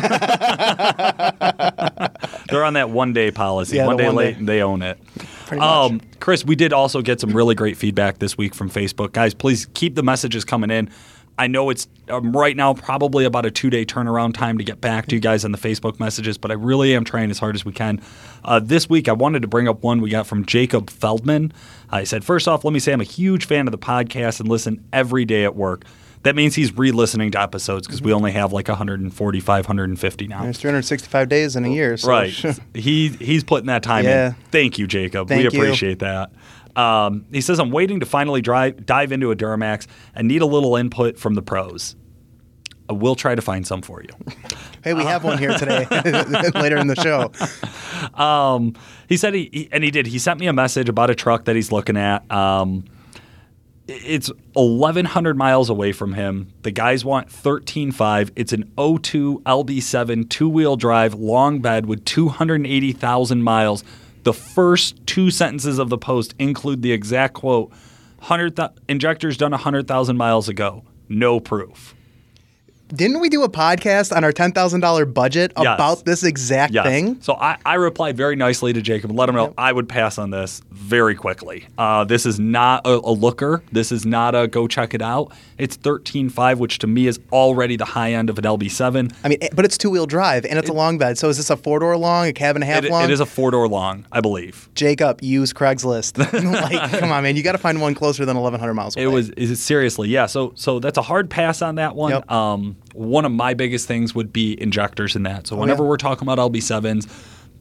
They're 2.51 2.63
on 2.65 2.73
that 2.73 2.89
one 2.89 3.13
day 3.13 3.31
policy. 3.31 3.77
Yeah, 3.77 3.87
one 3.87 3.97
day 3.97 4.05
one 4.05 4.15
late 4.15 4.33
day. 4.33 4.39
and 4.39 4.49
they 4.49 4.61
own 4.61 4.81
it. 4.81 4.99
Um, 5.51 6.01
Chris, 6.19 6.45
we 6.45 6.55
did 6.55 6.71
also 6.71 7.01
get 7.01 7.19
some 7.19 7.31
really 7.31 7.55
great 7.55 7.75
feedback 7.77 8.19
this 8.19 8.37
week 8.37 8.55
from 8.55 8.69
Facebook. 8.69 9.11
Guys, 9.11 9.33
please 9.33 9.67
keep 9.73 9.95
the 9.95 10.03
messages 10.03 10.45
coming 10.45 10.71
in. 10.71 10.89
I 11.37 11.47
know 11.47 11.69
it's 11.69 11.87
um, 12.09 12.33
right 12.33 12.55
now 12.55 12.73
probably 12.73 13.25
about 13.25 13.45
a 13.45 13.51
two 13.51 13.69
day 13.69 13.83
turnaround 13.85 14.33
time 14.33 14.57
to 14.59 14.63
get 14.63 14.79
back 14.79 15.07
to 15.07 15.15
you 15.15 15.21
guys 15.21 15.43
on 15.43 15.51
the 15.51 15.57
Facebook 15.57 15.99
messages, 15.99 16.37
but 16.37 16.51
I 16.51 16.53
really 16.53 16.93
am 16.95 17.03
trying 17.03 17.31
as 17.31 17.39
hard 17.39 17.55
as 17.55 17.65
we 17.65 17.71
can. 17.71 17.99
Uh, 18.45 18.59
this 18.59 18.89
week, 18.89 19.09
I 19.09 19.13
wanted 19.13 19.41
to 19.41 19.47
bring 19.47 19.67
up 19.67 19.81
one 19.81 20.01
we 20.01 20.09
got 20.09 20.27
from 20.27 20.45
Jacob 20.45 20.89
Feldman. 20.89 21.51
I 21.89 22.03
said, 22.03 22.23
first 22.23 22.47
off, 22.47 22.63
let 22.63 22.73
me 22.73 22.79
say 22.79 22.93
I'm 22.93 23.01
a 23.01 23.05
huge 23.05 23.45
fan 23.45 23.67
of 23.67 23.71
the 23.71 23.77
podcast 23.77 24.39
and 24.39 24.49
listen 24.49 24.85
every 24.93 25.25
day 25.25 25.43
at 25.43 25.55
work. 25.55 25.85
That 26.23 26.35
means 26.35 26.53
he's 26.55 26.75
re 26.77 26.91
listening 26.91 27.31
to 27.31 27.41
episodes 27.41 27.87
because 27.87 28.01
we 28.01 28.13
only 28.13 28.31
have 28.31 28.53
like 28.53 28.67
145, 28.67 29.65
150 29.65 30.27
now. 30.27 30.43
There's 30.43 30.59
365 30.59 31.29
days 31.29 31.55
in 31.55 31.65
a 31.65 31.69
year. 31.69 31.97
So 31.97 32.09
Right. 32.09 32.31
he 32.73 33.09
he's 33.09 33.43
putting 33.43 33.67
that 33.67 33.81
time 33.83 34.05
Yeah. 34.05 34.27
in. 34.29 34.35
Thank 34.51 34.77
you, 34.77 34.85
Jacob. 34.87 35.29
we 35.29 35.37
Thank 35.37 35.53
you. 35.53 35.59
appreciate 35.61 35.99
that. 35.99 36.31
Um, 36.75 37.25
he 37.31 37.41
says, 37.41 37.59
I'm 37.59 37.71
waiting 37.71 37.99
to 37.99 38.05
finally 38.05 38.41
drive, 38.41 38.85
dive 38.85 39.11
into 39.11 39.31
a 39.31 39.35
Duramax 39.35 39.87
and 40.15 40.27
need 40.27 40.41
a 40.41 40.45
little 40.45 40.75
input 40.77 41.17
from 41.17 41.33
the 41.33 41.41
pros. 41.41 41.95
I 42.89 42.93
will 42.93 43.15
try 43.15 43.35
to 43.35 43.41
find 43.41 43.65
some 43.65 43.81
for 43.81 44.01
you. 44.01 44.09
hey, 44.83 44.93
we 44.93 45.03
have 45.03 45.23
one 45.23 45.37
here 45.37 45.57
today. 45.57 45.85
later 46.55 46.77
in 46.77 46.87
the 46.87 46.95
show. 46.95 47.31
Um, 48.21 48.75
he 49.09 49.17
said 49.17 49.33
he, 49.33 49.49
he- 49.51 49.69
and 49.71 49.83
he 49.83 49.91
did. 49.91 50.07
He 50.07 50.19
sent 50.19 50.39
me 50.39 50.47
a 50.47 50.53
message 50.53 50.87
about 50.89 51.09
a 51.09 51.15
truck 51.15 51.45
that 51.45 51.55
he's 51.55 51.71
looking 51.71 51.97
at. 51.97 52.29
Um, 52.31 52.85
it's 53.87 54.31
1,100 54.53 55.37
miles 55.37 55.69
away 55.69 55.91
from 55.91 56.13
him. 56.13 56.53
The 56.61 56.71
guys 56.71 57.03
want 57.03 57.29
13.5. 57.29 58.31
It's 58.35 58.53
an 58.53 58.71
02 58.77 59.41
LB7 59.45 60.29
two 60.29 60.49
wheel 60.49 60.75
drive 60.75 61.13
long 61.13 61.59
bed 61.59 61.85
with 61.85 62.05
280,000 62.05 63.41
miles. 63.43 63.83
The 64.23 64.33
first 64.33 65.05
two 65.05 65.31
sentences 65.31 65.79
of 65.79 65.89
the 65.89 65.97
post 65.97 66.35
include 66.37 66.81
the 66.81 66.91
exact 66.91 67.33
quote 67.33 67.69
100 68.19 68.55
thou- 68.55 68.73
injectors 68.87 69.35
done 69.35 69.51
100,000 69.51 70.15
miles 70.15 70.47
ago. 70.47 70.83
No 71.09 71.39
proof. 71.39 71.95
Didn't 72.93 73.19
we 73.21 73.29
do 73.29 73.43
a 73.43 73.49
podcast 73.49 74.15
on 74.15 74.23
our 74.23 74.31
$10,000 74.33 75.13
budget 75.13 75.53
Yes. 75.57 75.65
about 75.75 76.05
this 76.05 76.23
exact 76.23 76.73
Yes. 76.73 76.85
thing? 76.85 77.17
So 77.21 77.35
I, 77.35 77.57
I 77.65 77.75
replied 77.75 78.17
very 78.17 78.35
nicely 78.35 78.73
to 78.73 78.81
Jacob 78.81 79.09
and 79.11 79.17
let 79.19 79.29
him 79.29 79.35
know 79.35 79.45
Yep. 79.45 79.53
I 79.57 79.71
would 79.71 79.87
pass 79.87 80.17
on 80.17 80.29
this 80.31 80.61
very 80.71 81.15
quickly. 81.15 81.67
Uh, 81.77 82.03
this 82.03 82.25
is 82.25 82.39
not 82.39 82.85
a, 82.85 82.91
a 82.95 83.11
looker. 83.11 83.63
This 83.71 83.91
is 83.91 84.05
not 84.05 84.35
a 84.35 84.47
go 84.47 84.67
check 84.67 84.93
it 84.93 85.01
out. 85.01 85.31
It's 85.57 85.77
13.5, 85.77 86.57
which 86.57 86.79
to 86.79 86.87
me 86.87 87.07
is 87.07 87.19
already 87.31 87.77
the 87.77 87.85
high 87.85 88.13
end 88.13 88.29
of 88.29 88.37
an 88.37 88.43
LB7. 88.43 89.13
I 89.23 89.27
mean, 89.29 89.37
eh, 89.41 89.49
but 89.55 89.63
it's 89.63 89.77
two 89.77 89.89
wheel 89.89 90.05
drive 90.05 90.45
and 90.45 90.59
it's 90.59 90.69
a 90.69 90.73
long 90.73 90.97
bed. 90.97 91.17
So 91.17 91.29
is 91.29 91.37
this 91.37 91.49
a 91.49 91.57
four 91.57 91.79
door 91.79 91.95
long, 91.97 92.27
a 92.27 92.33
cab 92.33 92.55
and 92.55 92.63
a 92.63 92.65
half 92.67 92.83
It, 92.83 92.91
long? 92.91 93.03
it 93.03 93.11
is 93.11 93.19
a 93.19 93.25
four 93.25 93.51
door 93.51 93.67
long, 93.67 94.05
I 94.11 94.21
believe. 94.21 94.69
Jacob, 94.75 95.19
use 95.21 95.53
Craigslist. 95.53 96.17
like, 96.61 96.99
come 96.99 97.11
on, 97.11 97.23
man. 97.23 97.35
You 97.35 97.43
got 97.43 97.53
to 97.53 97.57
find 97.57 97.79
one 97.79 97.95
closer 97.95 98.25
than 98.25 98.35
1,100 98.37 98.73
miles 98.73 98.95
away. 98.95 99.03
It 99.03 99.07
was 99.07 99.29
is 99.31 99.51
it 99.51 99.57
seriously, 99.57 100.09
yeah. 100.09 100.25
So 100.25 100.51
so 100.55 100.79
that's 100.79 100.97
a 100.97 101.01
hard 101.01 101.29
pass 101.29 101.61
on 101.61 101.75
that 101.75 101.95
one. 101.95 102.11
Yep. 102.11 102.31
Um, 102.31 102.75
one 102.93 103.25
of 103.25 103.31
my 103.31 103.53
biggest 103.53 103.87
things 103.87 104.13
would 104.15 104.31
be 104.33 104.59
injectors 104.61 105.15
in 105.15 105.23
that. 105.23 105.47
So 105.47 105.55
whenever 105.55 105.83
Oh, 105.83 105.85
yeah. 105.85 105.89
we're 105.89 105.97
talking 105.97 106.27
about 106.27 106.37
LB7s, 106.51 107.07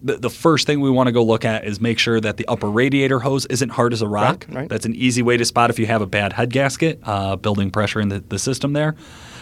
the, 0.03 0.17
the 0.17 0.31
first 0.31 0.67
thing 0.67 0.81
we 0.81 0.91
want 0.91 1.09
to 1.09 1.13
go 1.13 1.23
look 1.23 1.45
at 1.45 1.65
is 1.65 1.81
make 1.81 1.99
sure 1.99 2.21
that 2.21 2.37
the 2.39 2.47
upper 2.49 2.71
radiator 2.71 3.21
hose 3.21 3.45
isn't 3.47 3.69
hard 3.69 3.93
as 3.93 4.01
a 4.01 4.09
rock. 4.09 4.47
Right, 4.49 4.57
right. 4.57 4.69
That's 4.69 4.87
an 4.87 4.95
easy 4.95 5.21
way 5.23 5.37
to 5.37 5.45
spot 5.45 5.69
if 5.71 5.79
you 5.79 5.87
have 5.87 6.01
a 6.01 6.07
bad 6.07 6.33
head 6.33 6.51
gasket, 6.51 7.01
uh, 7.05 7.37
building 7.37 7.71
pressure 7.71 8.01
in 8.01 8.09
the, 8.09 8.21
the 8.21 8.39
system 8.39 8.73
there. 8.73 8.97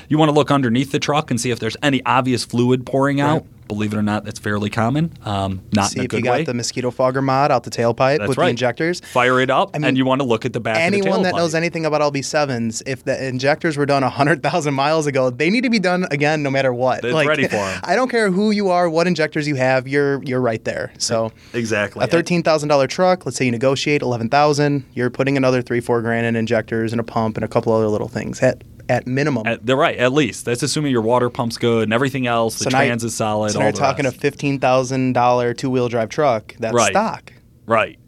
You 0.08 0.18
want 0.18 0.30
to 0.30 0.34
look 0.34 0.50
underneath 0.50 0.90
the 0.90 0.98
truck 0.98 1.30
and 1.30 1.40
see 1.40 1.50
if 1.50 1.58
there's 1.58 1.76
any 1.82 2.02
obvious 2.04 2.44
fluid 2.44 2.86
pouring 2.86 3.20
out. 3.20 3.44
Believe 3.68 3.92
it 3.92 3.98
or 3.98 4.02
not, 4.02 4.24
that's 4.24 4.38
fairly 4.38 4.70
common. 4.70 5.12
Um, 5.26 5.60
not 5.74 5.90
See 5.90 5.98
in 5.98 6.00
a 6.00 6.04
if 6.06 6.12
you 6.14 6.22
got 6.22 6.38
way. 6.38 6.44
the 6.44 6.54
mosquito 6.54 6.90
fogger 6.90 7.20
mod 7.20 7.50
out 7.52 7.64
the 7.64 7.70
tailpipe 7.70 8.16
That's 8.16 8.28
with 8.30 8.38
right. 8.38 8.46
the 8.46 8.50
injectors. 8.52 9.00
Fire 9.00 9.40
it 9.40 9.50
up, 9.50 9.72
I 9.74 9.78
mean, 9.78 9.88
and 9.88 9.98
you 9.98 10.06
want 10.06 10.22
to 10.22 10.26
look 10.26 10.46
at 10.46 10.54
the 10.54 10.60
back. 10.60 10.76
of 10.76 10.82
Anyone 10.84 11.18
the 11.22 11.24
that 11.24 11.34
knows 11.34 11.54
anything 11.54 11.84
about 11.84 12.00
LB7s, 12.00 12.82
if 12.86 13.04
the 13.04 13.28
injectors 13.28 13.76
were 13.76 13.84
done 13.84 14.02
100,000 14.02 14.72
miles 14.72 15.06
ago, 15.06 15.28
they 15.28 15.50
need 15.50 15.64
to 15.64 15.68
be 15.70 15.78
done 15.78 16.06
again 16.10 16.42
no 16.42 16.48
matter 16.50 16.72
what. 16.72 17.04
It's 17.04 17.26
ready 17.28 17.46
for 17.46 17.56
'em. 17.56 17.80
I 17.84 17.94
don't 17.94 18.08
care 18.10 18.30
who 18.30 18.52
you 18.52 18.70
are, 18.70 18.88
what 18.88 19.06
injectors 19.06 19.46
you 19.46 19.56
have, 19.56 19.86
you're 19.86 20.22
you're 20.24 20.40
right 20.40 20.64
there. 20.64 20.90
So 20.96 21.30
exactly 21.52 22.02
a 22.02 22.08
$13,000 22.08 22.88
truck, 22.88 23.26
let's 23.26 23.36
say 23.36 23.44
you 23.44 23.50
negotiate 23.50 24.00
11,000, 24.00 24.82
you're 24.94 25.10
putting 25.10 25.36
another 25.36 25.60
3 25.60 25.80
4 25.80 26.00
grand 26.00 26.24
in 26.24 26.36
injectors 26.36 26.92
and 26.92 27.00
a 27.00 27.04
pump 27.04 27.36
and 27.36 27.44
a 27.44 27.48
couple 27.48 27.74
other 27.74 27.88
little 27.88 28.08
things 28.08 28.40
at 28.42 28.62
at 28.88 29.06
minimum. 29.06 29.46
At, 29.46 29.64
they're 29.66 29.76
right, 29.76 29.96
at 29.98 30.12
least. 30.12 30.44
That's 30.44 30.62
assuming 30.62 30.92
your 30.92 31.02
water 31.02 31.30
pump's 31.30 31.56
good 31.58 31.84
and 31.84 31.92
everything 31.92 32.26
else. 32.26 32.58
The 32.58 32.70
now- 32.70 32.78
trans 32.78 33.04
is 33.04 33.14
solid. 33.14 33.52
So 33.52 33.58
now 33.58 33.66
you're 33.66 33.72
talking 33.72 34.04
rest. 34.04 34.16
a 34.16 34.30
$15,000 34.30 35.54
two-wheel 35.56 35.88
drive 35.88 36.08
truck 36.08 36.54
that's 36.58 36.74
Right. 36.74 36.90
stock. 36.92 37.32
right. 37.66 37.98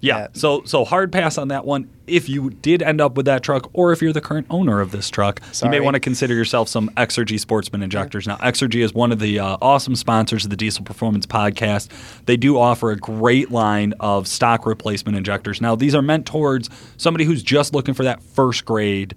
Yeah. 0.00 0.18
Yeah. 0.18 0.26
So 0.34 0.62
so 0.66 0.84
hard 0.84 1.10
pass 1.10 1.38
on 1.38 1.48
that 1.48 1.64
one. 1.64 1.88
If 2.06 2.28
you 2.28 2.50
did 2.50 2.82
end 2.82 3.00
up 3.00 3.16
with 3.16 3.24
that 3.26 3.42
truck, 3.42 3.70
or 3.72 3.92
if 3.92 4.02
you're 4.02 4.12
the 4.12 4.20
current 4.20 4.46
owner 4.50 4.80
of 4.80 4.92
this 4.92 5.08
truck, 5.08 5.40
you 5.64 5.70
may 5.70 5.80
want 5.80 5.94
to 5.94 6.00
consider 6.00 6.34
yourself 6.34 6.68
some 6.68 6.90
Exergy 6.98 7.40
Sportsman 7.40 7.82
injectors. 7.82 8.26
Now, 8.26 8.36
Exergy 8.36 8.84
is 8.84 8.92
one 8.92 9.10
of 9.10 9.18
the 9.18 9.40
uh, 9.40 9.56
awesome 9.62 9.96
sponsors 9.96 10.44
of 10.44 10.50
the 10.50 10.56
Diesel 10.56 10.84
Performance 10.84 11.26
Podcast. 11.26 11.88
They 12.26 12.36
do 12.36 12.58
offer 12.58 12.90
a 12.92 12.96
great 12.96 13.50
line 13.50 13.94
of 13.98 14.28
stock 14.28 14.66
replacement 14.66 15.16
injectors. 15.16 15.60
Now, 15.62 15.74
these 15.74 15.94
are 15.94 16.02
meant 16.02 16.26
towards 16.26 16.68
somebody 16.98 17.24
who's 17.24 17.42
just 17.42 17.74
looking 17.74 17.94
for 17.94 18.04
that 18.04 18.22
first 18.22 18.66
grade 18.66 19.16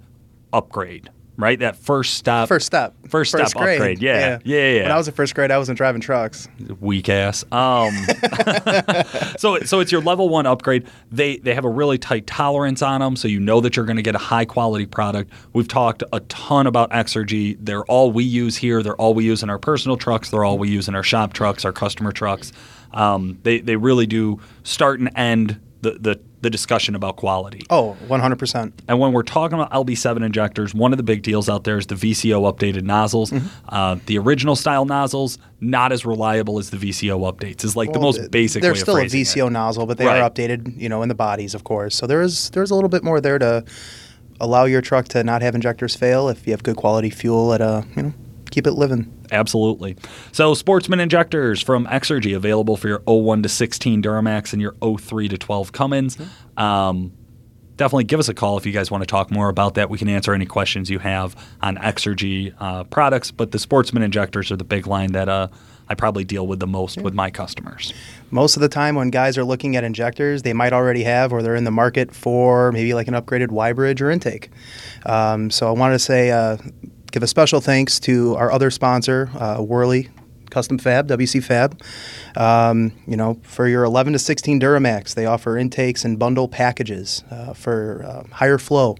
upgrade. 0.52 1.10
Right, 1.40 1.58
that 1.60 1.76
first 1.76 2.14
step. 2.14 2.48
First 2.48 2.66
step. 2.66 2.94
First 3.08 3.30
step 3.30 3.50
grade. 3.52 3.80
upgrade. 3.80 4.02
Yeah. 4.02 4.40
Yeah. 4.44 4.72
yeah. 4.72 4.82
When 4.82 4.92
I 4.92 4.96
was 4.98 5.08
in 5.08 5.14
first 5.14 5.34
grade, 5.34 5.50
I 5.50 5.56
wasn't 5.56 5.78
driving 5.78 6.02
trucks. 6.02 6.46
weak 6.80 7.08
ass. 7.08 7.44
Um, 7.50 7.94
so 9.38 9.58
so 9.60 9.80
it's 9.80 9.90
your 9.90 10.02
level 10.02 10.28
one 10.28 10.44
upgrade. 10.44 10.86
They 11.10 11.38
they 11.38 11.54
have 11.54 11.64
a 11.64 11.70
really 11.70 11.96
tight 11.96 12.26
tolerance 12.26 12.82
on 12.82 13.00
them, 13.00 13.16
so 13.16 13.26
you 13.26 13.40
know 13.40 13.60
that 13.62 13.74
you're 13.74 13.86
going 13.86 13.96
to 13.96 14.02
get 14.02 14.14
a 14.14 14.18
high 14.18 14.44
quality 14.44 14.84
product. 14.84 15.32
We've 15.54 15.66
talked 15.66 16.02
a 16.12 16.20
ton 16.20 16.66
about 16.66 16.90
Exergy. 16.90 17.56
They're 17.58 17.84
all 17.86 18.12
we 18.12 18.24
use 18.24 18.58
here. 18.58 18.82
They're 18.82 18.96
all 18.96 19.14
we 19.14 19.24
use 19.24 19.42
in 19.42 19.48
our 19.48 19.58
personal 19.58 19.96
trucks. 19.96 20.28
They're 20.28 20.44
all 20.44 20.58
we 20.58 20.68
use 20.68 20.88
in 20.88 20.94
our 20.94 21.02
shop 21.02 21.32
trucks, 21.32 21.64
our 21.64 21.72
customer 21.72 22.12
trucks. 22.12 22.52
Um, 22.92 23.38
they 23.44 23.60
they 23.60 23.76
really 23.76 24.06
do 24.06 24.40
start 24.62 25.00
and 25.00 25.10
end 25.16 25.58
the 25.80 25.92
the 25.92 26.20
the 26.42 26.50
discussion 26.50 26.94
about 26.94 27.16
quality. 27.16 27.66
Oh, 27.68 27.96
100%. 28.08 28.72
And 28.88 28.98
when 28.98 29.12
we're 29.12 29.22
talking 29.22 29.58
about 29.58 29.70
LB7 29.72 30.24
injectors, 30.24 30.74
one 30.74 30.92
of 30.92 30.96
the 30.96 31.02
big 31.02 31.22
deals 31.22 31.48
out 31.48 31.64
there 31.64 31.76
is 31.76 31.86
the 31.86 31.94
VCO 31.94 32.50
updated 32.50 32.82
nozzles. 32.82 33.30
Mm-hmm. 33.30 33.46
Uh, 33.68 33.96
the 34.06 34.16
original 34.18 34.56
style 34.56 34.84
nozzles, 34.86 35.36
not 35.60 35.92
as 35.92 36.06
reliable 36.06 36.58
as 36.58 36.70
the 36.70 36.78
VCO 36.78 37.30
updates, 37.30 37.62
is 37.64 37.76
like 37.76 37.92
the 37.92 38.00
most 38.00 38.30
basic 38.30 38.62
They're 38.62 38.72
way 38.72 38.78
still 38.78 38.96
of 38.96 39.02
a 39.04 39.06
VCO 39.06 39.48
it. 39.48 39.50
nozzle, 39.50 39.84
but 39.86 39.98
they 39.98 40.06
Right. 40.06 40.20
are 40.22 40.30
updated, 40.30 40.78
you 40.80 40.88
know, 40.88 41.02
in 41.02 41.08
the 41.10 41.14
bodies, 41.14 41.54
of 41.54 41.64
course. 41.64 41.94
So 41.94 42.06
there 42.06 42.22
is 42.22 42.50
there's 42.50 42.70
a 42.70 42.74
little 42.74 42.88
bit 42.88 43.04
more 43.04 43.20
there 43.20 43.38
to 43.38 43.62
allow 44.40 44.64
your 44.64 44.80
truck 44.80 45.08
to 45.08 45.22
not 45.22 45.42
have 45.42 45.54
injectors 45.54 45.94
fail 45.94 46.28
if 46.30 46.46
you 46.46 46.52
have 46.52 46.62
good 46.62 46.76
quality 46.76 47.10
fuel 47.10 47.52
at 47.52 47.60
a, 47.60 47.84
you 47.94 48.02
know, 48.02 48.14
keep 48.50 48.66
it 48.66 48.72
living. 48.72 49.12
Absolutely. 49.32 49.96
So, 50.32 50.54
Sportsman 50.54 51.00
injectors 51.00 51.62
from 51.62 51.86
Exergy 51.86 52.34
available 52.34 52.76
for 52.76 52.88
your 52.88 53.02
01 53.06 53.42
to 53.42 53.48
16 53.48 54.02
Duramax 54.02 54.52
and 54.52 54.60
your 54.60 54.74
03 54.98 55.28
to 55.28 55.38
12 55.38 55.72
Cummins. 55.72 56.18
Um, 56.56 57.12
definitely 57.80 58.04
give 58.04 58.20
us 58.20 58.28
a 58.28 58.34
call 58.34 58.58
if 58.58 58.66
you 58.66 58.72
guys 58.72 58.90
want 58.90 59.02
to 59.02 59.06
talk 59.06 59.30
more 59.30 59.48
about 59.48 59.74
that. 59.74 59.88
We 59.88 59.96
can 59.96 60.08
answer 60.08 60.34
any 60.34 60.44
questions 60.44 60.90
you 60.90 60.98
have 60.98 61.34
on 61.62 61.76
Exergy 61.78 62.54
uh, 62.60 62.84
products, 62.84 63.30
but 63.30 63.52
the 63.52 63.58
Sportsman 63.58 64.02
injectors 64.02 64.50
are 64.50 64.56
the 64.56 64.64
big 64.64 64.86
line 64.86 65.12
that 65.12 65.30
uh, 65.30 65.48
I 65.88 65.94
probably 65.94 66.24
deal 66.24 66.46
with 66.46 66.60
the 66.60 66.66
most 66.66 67.00
with 67.00 67.14
my 67.14 67.30
customers. 67.30 67.94
Most 68.30 68.54
of 68.54 68.60
the 68.60 68.68
time 68.68 68.94
when 68.96 69.08
guys 69.08 69.38
are 69.38 69.44
looking 69.44 69.76
at 69.76 69.82
injectors, 69.82 70.42
they 70.42 70.52
might 70.52 70.74
already 70.74 71.02
have 71.04 71.32
or 71.32 71.42
they're 71.42 71.56
in 71.56 71.64
the 71.64 71.70
market 71.70 72.14
for 72.14 72.70
maybe 72.70 72.92
like 72.92 73.08
an 73.08 73.14
upgraded 73.14 73.48
Y 73.48 73.72
bridge 73.72 74.02
or 74.02 74.10
intake. 74.10 74.50
Um, 75.06 75.50
so 75.50 75.66
I 75.66 75.72
wanted 75.72 75.94
to 75.94 75.98
say, 75.98 76.30
uh, 76.30 76.58
give 77.10 77.22
a 77.22 77.26
special 77.26 77.60
thanks 77.60 78.00
to 78.00 78.34
our 78.36 78.50
other 78.52 78.70
sponsor, 78.70 79.30
uh, 79.34 79.58
Wehrli 79.58 80.10
Custom 80.50 80.78
Fab, 80.78 81.08
WC 81.08 81.42
Fab. 81.42 81.80
Um, 82.36 82.92
you 83.06 83.16
know, 83.16 83.38
for 83.42 83.66
your 83.66 83.84
11 83.84 84.12
to 84.12 84.18
16 84.18 84.60
Duramax, 84.60 85.14
they 85.14 85.26
offer 85.26 85.56
intakes 85.56 86.04
and 86.04 86.18
bundle 86.18 86.48
packages 86.48 87.24
uh, 87.30 87.54
for 87.54 88.04
uh, 88.04 88.34
higher 88.34 88.58
flow, 88.58 88.96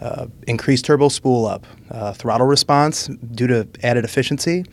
uh, 0.00 0.26
increased 0.46 0.84
turbo 0.84 1.08
spool 1.08 1.46
up, 1.46 1.66
uh, 1.90 2.12
throttle 2.12 2.46
response 2.46 3.08
due 3.32 3.46
to 3.48 3.68
added 3.82 4.04
efficiency. 4.04 4.64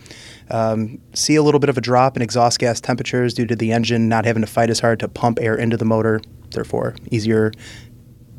Um, 0.52 1.00
see 1.14 1.36
a 1.36 1.44
little 1.44 1.60
bit 1.60 1.70
of 1.70 1.78
a 1.78 1.82
drop 1.82 2.16
in 2.16 2.22
exhaust 2.22 2.60
gas 2.60 2.80
temperatures 2.80 3.34
due 3.34 3.46
to 3.46 3.56
the 3.56 3.72
engine 3.72 4.08
not 4.08 4.26
having 4.26 4.42
to 4.42 4.48
fight 4.48 4.70
as 4.70 4.80
hard 4.80 5.00
to 5.02 5.08
pump 5.08 5.40
air 5.42 5.56
into 5.56 5.78
the 5.78 5.86
motor, 5.86 6.22
therefore 6.52 6.96
easier 7.12 7.52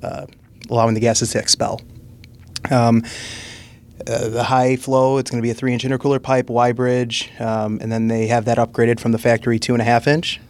uh, 0.03 0.27
allowing 0.71 0.95
the 0.95 1.01
gases 1.01 1.31
to 1.33 1.39
expel. 1.39 1.81
Um, 2.71 3.03
uh, 4.07 4.29
the 4.29 4.45
high 4.45 4.77
flow, 4.77 5.19
it's 5.19 5.31
going 5.31 5.41
to 5.41 5.47
be 5.47 5.51
a 5.51 5.55
three 5.55 5.73
inch 5.73 5.85
intercooler 5.85 6.23
pipe, 6.23 6.49
Y 6.51 6.73
bridge, 6.73 7.31
um, 7.41 7.79
and 7.81 7.91
then 7.91 8.09
they 8.09 8.27
have 8.29 8.45
that 8.47 8.59
upgraded 8.59 9.01
from 9.01 9.13
the 9.13 9.19
factory 9.19 9.59
two 9.59 9.73
and 9.75 9.83
a 9.83 9.85
half 9.85 10.07
inch. 10.07 10.41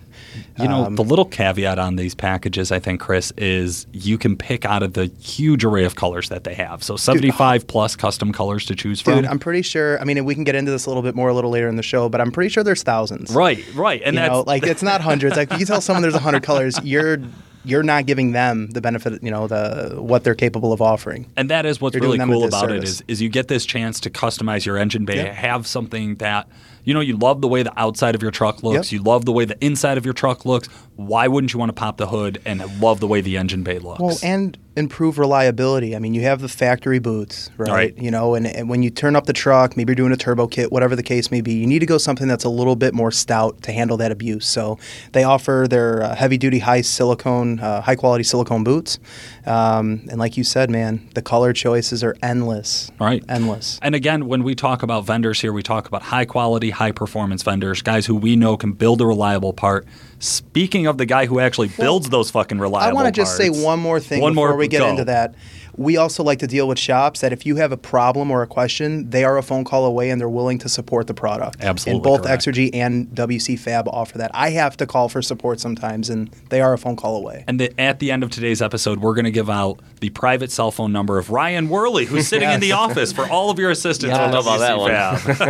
You 0.58 0.68
know, 0.68 0.84
Um, 0.84 0.94
the 0.94 1.02
little 1.02 1.24
caveat 1.24 1.78
on 1.78 1.96
these 1.96 2.14
packages, 2.14 2.70
I 2.70 2.78
think, 2.78 3.00
Chris, 3.00 3.32
is 3.36 3.86
you 3.92 4.16
can 4.18 4.36
pick 4.36 4.64
out 4.64 4.82
of 4.82 4.92
the 4.92 5.06
huge 5.20 5.64
array 5.64 5.84
of 5.84 5.96
colors 5.96 6.28
that 6.28 6.44
they 6.44 6.54
have. 6.54 6.84
So 6.84 6.96
75 6.96 7.66
plus 7.66 7.96
custom 7.96 8.32
colors 8.32 8.64
to 8.66 8.76
choose 8.76 9.00
from. 9.00 9.16
Dude, 9.16 9.26
I'm 9.26 9.38
pretty 9.40 9.62
sure. 9.62 9.98
I 10.00 10.04
mean, 10.04 10.24
we 10.24 10.34
can 10.34 10.44
get 10.44 10.54
into 10.54 10.70
this 10.70 10.86
a 10.86 10.90
little 10.90 11.02
bit 11.02 11.14
more 11.16 11.30
a 11.30 11.34
little 11.34 11.50
later 11.50 11.68
in 11.68 11.76
the 11.76 11.82
show, 11.82 12.08
but 12.08 12.20
I'm 12.20 12.30
pretty 12.30 12.50
sure 12.50 12.62
there's 12.62 12.82
thousands. 12.82 13.34
right, 13.34 13.64
right. 13.74 14.02
And 14.04 14.14
you 14.14 14.20
that's 14.20 14.30
know, 14.32 14.44
like 14.46 14.62
it's 14.64 14.82
not 14.82 15.00
hundreds. 15.00 15.36
Like 15.36 15.50
if 15.52 15.58
you 15.58 15.66
tell 15.66 15.80
someone 15.80 16.02
there's 16.02 16.14
a 16.14 16.18
hundred 16.20 16.42
colors, 16.50 16.78
you're 16.84 17.18
you're 17.64 17.82
not 17.82 18.06
giving 18.06 18.32
them 18.32 18.68
the 18.70 18.80
benefit, 18.80 19.22
you 19.22 19.30
know, 19.30 19.46
the 19.46 19.96
what 20.00 20.24
they're 20.24 20.34
capable 20.34 20.72
of 20.72 20.80
offering. 20.80 21.30
And 21.36 21.50
that 21.50 21.66
is 21.66 21.80
what's 21.80 21.94
You're 21.94 22.02
really 22.02 22.18
doing 22.18 22.28
them 22.28 22.30
a 22.30 22.40
cool 22.40 22.46
about 22.48 22.72
it 22.72 22.84
is, 22.84 23.02
is 23.08 23.20
you 23.20 23.28
get 23.28 23.48
this 23.48 23.66
chance 23.66 24.00
to 24.00 24.10
customize 24.10 24.64
your 24.64 24.76
engine 24.78 25.04
bay, 25.04 25.16
Yep. 25.16 25.34
have 25.34 25.66
something 25.66 26.16
that 26.16 26.48
you 26.84 26.94
know 26.94 27.00
you 27.00 27.16
love 27.16 27.40
the 27.40 27.48
way 27.48 27.62
the 27.62 27.72
outside 27.78 28.14
of 28.14 28.22
your 28.22 28.30
truck 28.30 28.62
looks, 28.62 28.92
Yep. 28.92 28.98
you 28.98 29.02
love 29.04 29.24
the 29.24 29.32
way 29.32 29.44
the 29.44 29.62
inside 29.64 29.98
of 29.98 30.04
your 30.04 30.14
truck 30.14 30.44
looks. 30.44 30.68
Why 30.96 31.28
wouldn't 31.28 31.52
you 31.52 31.58
want 31.58 31.70
to 31.70 31.74
pop 31.74 31.96
the 31.96 32.06
hood 32.08 32.40
and 32.44 32.62
love 32.80 33.00
the 33.00 33.06
way 33.06 33.20
the 33.22 33.36
engine 33.38 33.62
bay 33.62 33.78
looks? 33.78 34.00
Well, 34.00 34.18
and 34.22 34.58
improve 34.76 35.18
reliability. 35.18 35.96
I 35.96 35.98
mean, 35.98 36.14
you 36.14 36.22
have 36.22 36.40
the 36.40 36.48
factory 36.48 36.98
boots, 36.98 37.50
right? 37.56 37.70
Right. 37.70 37.98
You 37.98 38.10
know, 38.10 38.34
and, 38.34 38.46
and 38.46 38.68
when 38.68 38.82
you 38.82 38.90
turn 38.90 39.16
up 39.16 39.26
the 39.26 39.32
truck, 39.32 39.76
maybe 39.76 39.90
you're 39.90 39.96
doing 39.96 40.12
a 40.12 40.16
turbo 40.16 40.46
kit, 40.46 40.70
whatever 40.70 40.94
the 40.94 41.02
case 41.02 41.30
may 41.30 41.40
be, 41.40 41.52
you 41.54 41.66
need 41.66 41.80
to 41.80 41.86
go 41.86 41.98
something 41.98 42.28
that's 42.28 42.44
a 42.44 42.48
little 42.48 42.76
bit 42.76 42.94
more 42.94 43.10
stout 43.10 43.62
to 43.62 43.72
handle 43.72 43.96
that 43.96 44.12
abuse. 44.12 44.46
So 44.46 44.78
they 45.12 45.24
offer 45.24 45.66
their 45.68 46.02
uh, 46.02 46.14
heavy 46.14 46.38
duty, 46.38 46.60
high 46.60 46.82
silicone, 46.82 47.60
uh, 47.60 47.80
high 47.80 47.96
quality 47.96 48.24
silicone 48.24 48.62
boots. 48.62 48.98
Um, 49.46 50.06
and 50.10 50.18
like 50.18 50.36
you 50.36 50.44
said, 50.44 50.70
man, 50.70 51.08
the 51.14 51.22
color 51.22 51.52
choices 51.52 52.04
are 52.04 52.16
endless. 52.22 52.90
Right. 53.00 53.24
Endless. 53.28 53.78
And 53.82 53.94
again, 53.94 54.26
when 54.26 54.42
we 54.44 54.54
talk 54.54 54.82
about 54.82 55.04
vendors 55.04 55.40
here, 55.40 55.52
we 55.52 55.62
talk 55.62 55.88
about 55.88 56.02
high 56.02 56.24
quality, 56.24 56.69
high 56.70 56.92
performance 56.92 57.42
vendors, 57.42 57.82
guys 57.82 58.06
who 58.06 58.14
we 58.16 58.36
know 58.36 58.56
can 58.56 58.72
build 58.72 59.00
a 59.00 59.06
reliable 59.06 59.52
part. 59.52 59.86
Speaking 60.18 60.86
of 60.86 60.98
the 60.98 61.06
guy 61.06 61.26
who 61.26 61.40
actually 61.40 61.68
builds 61.68 62.10
those 62.10 62.30
fucking 62.30 62.58
reliable 62.58 62.88
I 62.88 62.92
want 62.92 63.06
to 63.06 63.12
just 63.12 63.36
say 63.36 63.48
one 63.50 63.78
more 63.78 64.00
thing 64.00 64.20
One 64.20 64.32
before 64.32 64.48
more- 64.48 64.56
we 64.56 64.68
get 64.68 64.78
go. 64.80 64.88
into 64.88 65.04
that. 65.06 65.34
We 65.80 65.96
also 65.96 66.22
like 66.22 66.38
to 66.40 66.46
deal 66.46 66.68
with 66.68 66.78
shops 66.78 67.22
that 67.22 67.32
if 67.32 67.46
you 67.46 67.56
have 67.56 67.72
a 67.72 67.78
problem 67.78 68.30
or 68.30 68.42
a 68.42 68.46
question, 68.46 69.08
they 69.08 69.24
are 69.24 69.38
a 69.38 69.42
phone 69.42 69.64
call 69.64 69.86
away 69.86 70.10
and 70.10 70.20
they're 70.20 70.28
willing 70.28 70.58
to 70.58 70.68
support 70.68 71.06
the 71.06 71.14
product. 71.14 71.62
Absolutely 71.62 71.96
And 71.96 72.02
both 72.02 72.22
correct. 72.22 72.44
Exergy 72.44 72.68
and 72.74 73.08
WC 73.08 73.58
Fab 73.58 73.88
offer 73.88 74.18
that. 74.18 74.30
I 74.34 74.50
have 74.50 74.76
to 74.76 74.86
call 74.86 75.08
for 75.08 75.22
support 75.22 75.58
sometimes, 75.58 76.10
and 76.10 76.30
they 76.50 76.60
are 76.60 76.74
a 76.74 76.78
phone 76.78 76.96
call 76.96 77.16
away. 77.16 77.46
And 77.48 77.58
the, 77.58 77.72
at 77.80 77.98
the 77.98 78.10
end 78.10 78.22
of 78.22 78.28
today's 78.28 78.60
episode, 78.60 79.00
we're 79.00 79.14
going 79.14 79.24
to 79.24 79.30
give 79.30 79.48
out 79.48 79.80
the 80.00 80.10
private 80.10 80.52
cell 80.52 80.70
phone 80.70 80.92
number 80.92 81.16
of 81.16 81.30
Ryan 81.30 81.70
Worley, 81.70 82.04
who's 82.04 82.28
sitting 82.28 82.50
in 82.50 82.60
the 82.60 82.72
office 82.72 83.10
for 83.10 83.26
all 83.30 83.48
of 83.48 83.58
your 83.58 83.70
assistance. 83.70 84.12
I 84.12 84.30
don't 84.30 84.36
with 84.36 84.44
know 84.44 84.52
about 84.52 84.58
that 84.58 84.76
WC 84.76 84.76
one. 84.76 84.90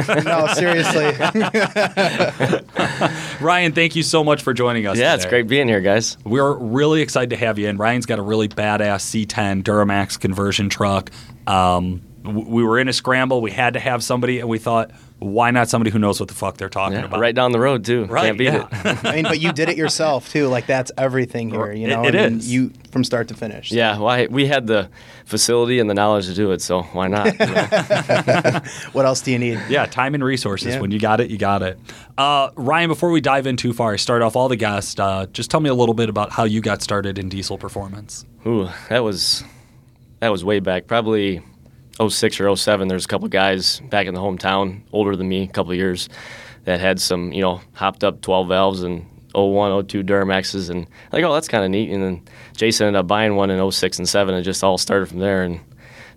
Fab. 0.07 0.25
no, 0.31 0.47
seriously. 0.55 1.07
Ryan, 3.41 3.73
thank 3.73 3.97
you 3.97 4.03
so 4.03 4.23
much 4.23 4.43
for 4.43 4.53
joining 4.53 4.87
us. 4.87 4.99
Yeah, 4.99 5.15
it's 5.15 5.27
great 5.27 5.49
being 5.49 5.69
here, 5.69 5.81
guys. 5.81 6.19
We're 6.25 6.55
really 6.55 7.01
excited 7.03 7.31
to 7.31 7.37
have 7.37 7.59
you 7.59 7.69
in. 7.69 7.77
Ryan's 7.77 8.07
got 8.07 8.19
a 8.19 8.23
really 8.23 8.49
badass 8.49 9.27
C10 9.27 9.63
Duramax 9.63 10.19
conversion 10.21 10.69
truck. 10.69 11.11
Um, 11.47 12.03
we 12.23 12.63
were 12.63 12.79
in 12.79 12.89
a 12.89 12.93
scramble. 12.93 13.41
We 13.41 13.51
had 13.51 13.75
to 13.75 13.81
have 13.81 14.05
somebody, 14.05 14.41
and 14.41 14.49
we 14.49 14.59
thought, 14.59 14.91
why 15.21 15.51
not 15.51 15.69
somebody 15.69 15.91
who 15.91 15.99
knows 15.99 16.19
what 16.19 16.29
the 16.31 16.35
fuck 16.35 16.57
they're 16.57 16.69
talking 16.71 16.99
Yeah, 16.99 17.05
about? 17.05 17.21
right 17.21 17.35
down 17.35 17.53
the 17.53 17.61
road 17.61 17.85
too. 17.85 18.07
Right, 18.07 18.25
Can't 18.27 18.39
beat 18.39 18.45
yeah. 18.47 18.67
it. 18.73 19.05
I 19.05 19.15
mean, 19.17 19.25
but 19.25 19.39
you 19.39 19.53
did 19.53 19.69
it 19.69 19.77
yourself 19.77 20.31
too. 20.31 20.49
Like 20.49 20.67
that's 20.67 20.91
everything 20.97 21.51
here. 21.51 21.73
You 21.73 21.87
It- 21.87 21.91
know, 21.91 22.05
it 22.05 22.15
I 22.17 22.29
mean, 22.29 22.39
is. 22.39 22.53
You 22.53 22.73
from 22.91 23.05
start 23.05 23.29
to 23.29 23.35
finish. 23.35 23.71
yeah, 23.71 23.99
well, 23.99 24.09
I, 24.09 24.27
we 24.27 24.47
had 24.47 24.67
the 24.67 24.89
facility 25.27 25.79
and 25.79 25.89
the 25.89 25.95
knowledge 25.95 26.27
to 26.27 26.35
do 26.35 26.51
it, 26.53 26.61
so 26.63 26.83
why 26.83 27.07
not? 27.09 27.27
you 27.39 27.47
know? 27.47 28.61
What 28.93 29.05
else 29.07 29.21
do 29.21 29.31
you 29.31 29.39
need? 29.39 29.61
Yeah, 29.69 29.87
time 29.87 30.15
and 30.15 30.25
resources. 30.25 30.75
Yeah. 30.75 30.81
When 30.81 30.91
you 30.91 30.99
got 30.99 31.21
it, 31.21 31.31
you 31.31 31.39
got 31.39 31.63
it. 31.63 31.79
Uh, 32.19 32.51
Ryan, 32.57 32.89
before 32.89 33.11
we 33.11 33.21
dive 33.21 33.47
in 33.47 33.57
too 33.57 33.73
far, 33.73 33.93
I 33.93 33.97
start 33.97 34.23
off 34.23 34.37
all 34.37 34.49
the 34.49 34.57
guests. 34.57 34.99
Uh, 34.99 35.27
just 35.33 35.51
tell 35.51 35.61
me 35.61 35.71
a 35.71 35.75
little 35.75 35.95
bit 35.95 36.09
about 36.09 36.31
how 36.33 36.45
you 36.45 36.61
got 36.61 36.83
started 36.83 37.19
in 37.19 37.29
diesel 37.29 37.59
performance. 37.59 38.25
Ooh, 38.47 38.69
that 38.89 39.05
was 39.05 39.45
that 40.21 40.29
was 40.31 40.45
way 40.45 40.61
back, 40.61 40.87
probably 40.87 41.43
06 42.09 42.41
or 42.41 42.57
07. 42.57 42.89
There's 42.89 43.05
a 43.05 43.09
couple 43.09 43.29
guys 43.29 43.81
back 43.81 44.07
in 44.07 44.15
the 44.15 44.21
hometown, 44.21 44.81
older 44.93 45.17
than 45.17 45.29
me, 45.29 45.43
a 45.43 45.49
couple 45.49 45.73
of 45.73 45.79
years, 45.79 46.09
that 46.65 46.81
had 46.81 47.01
some, 47.01 47.33
you 47.33 47.43
know, 47.43 47.61
hopped 47.75 48.05
up 48.05 48.21
12 48.23 48.49
valves 48.49 48.83
and 48.83 49.07
01, 49.35 49.87
02 49.87 50.03
Duramaxes, 50.03 50.71
and 50.71 50.87
like, 51.13 51.25
oh, 51.25 51.33
that's 51.33 51.49
kind 51.49 51.65
of 51.65 51.71
neat. 51.71 51.91
And 51.91 52.03
then 52.03 52.23
Jason 52.57 52.89
ended 52.89 53.01
up 53.01 53.07
buying 53.07 53.37
one 53.37 53.51
in 53.51 53.71
06 53.71 53.99
and 53.99 54.09
7, 54.09 54.35
and 54.35 54.41
it 54.41 54.45
just 54.45 54.65
all 54.65 54.79
started 54.79 55.07
from 55.07 55.19
there. 55.19 55.45
And 55.45 55.61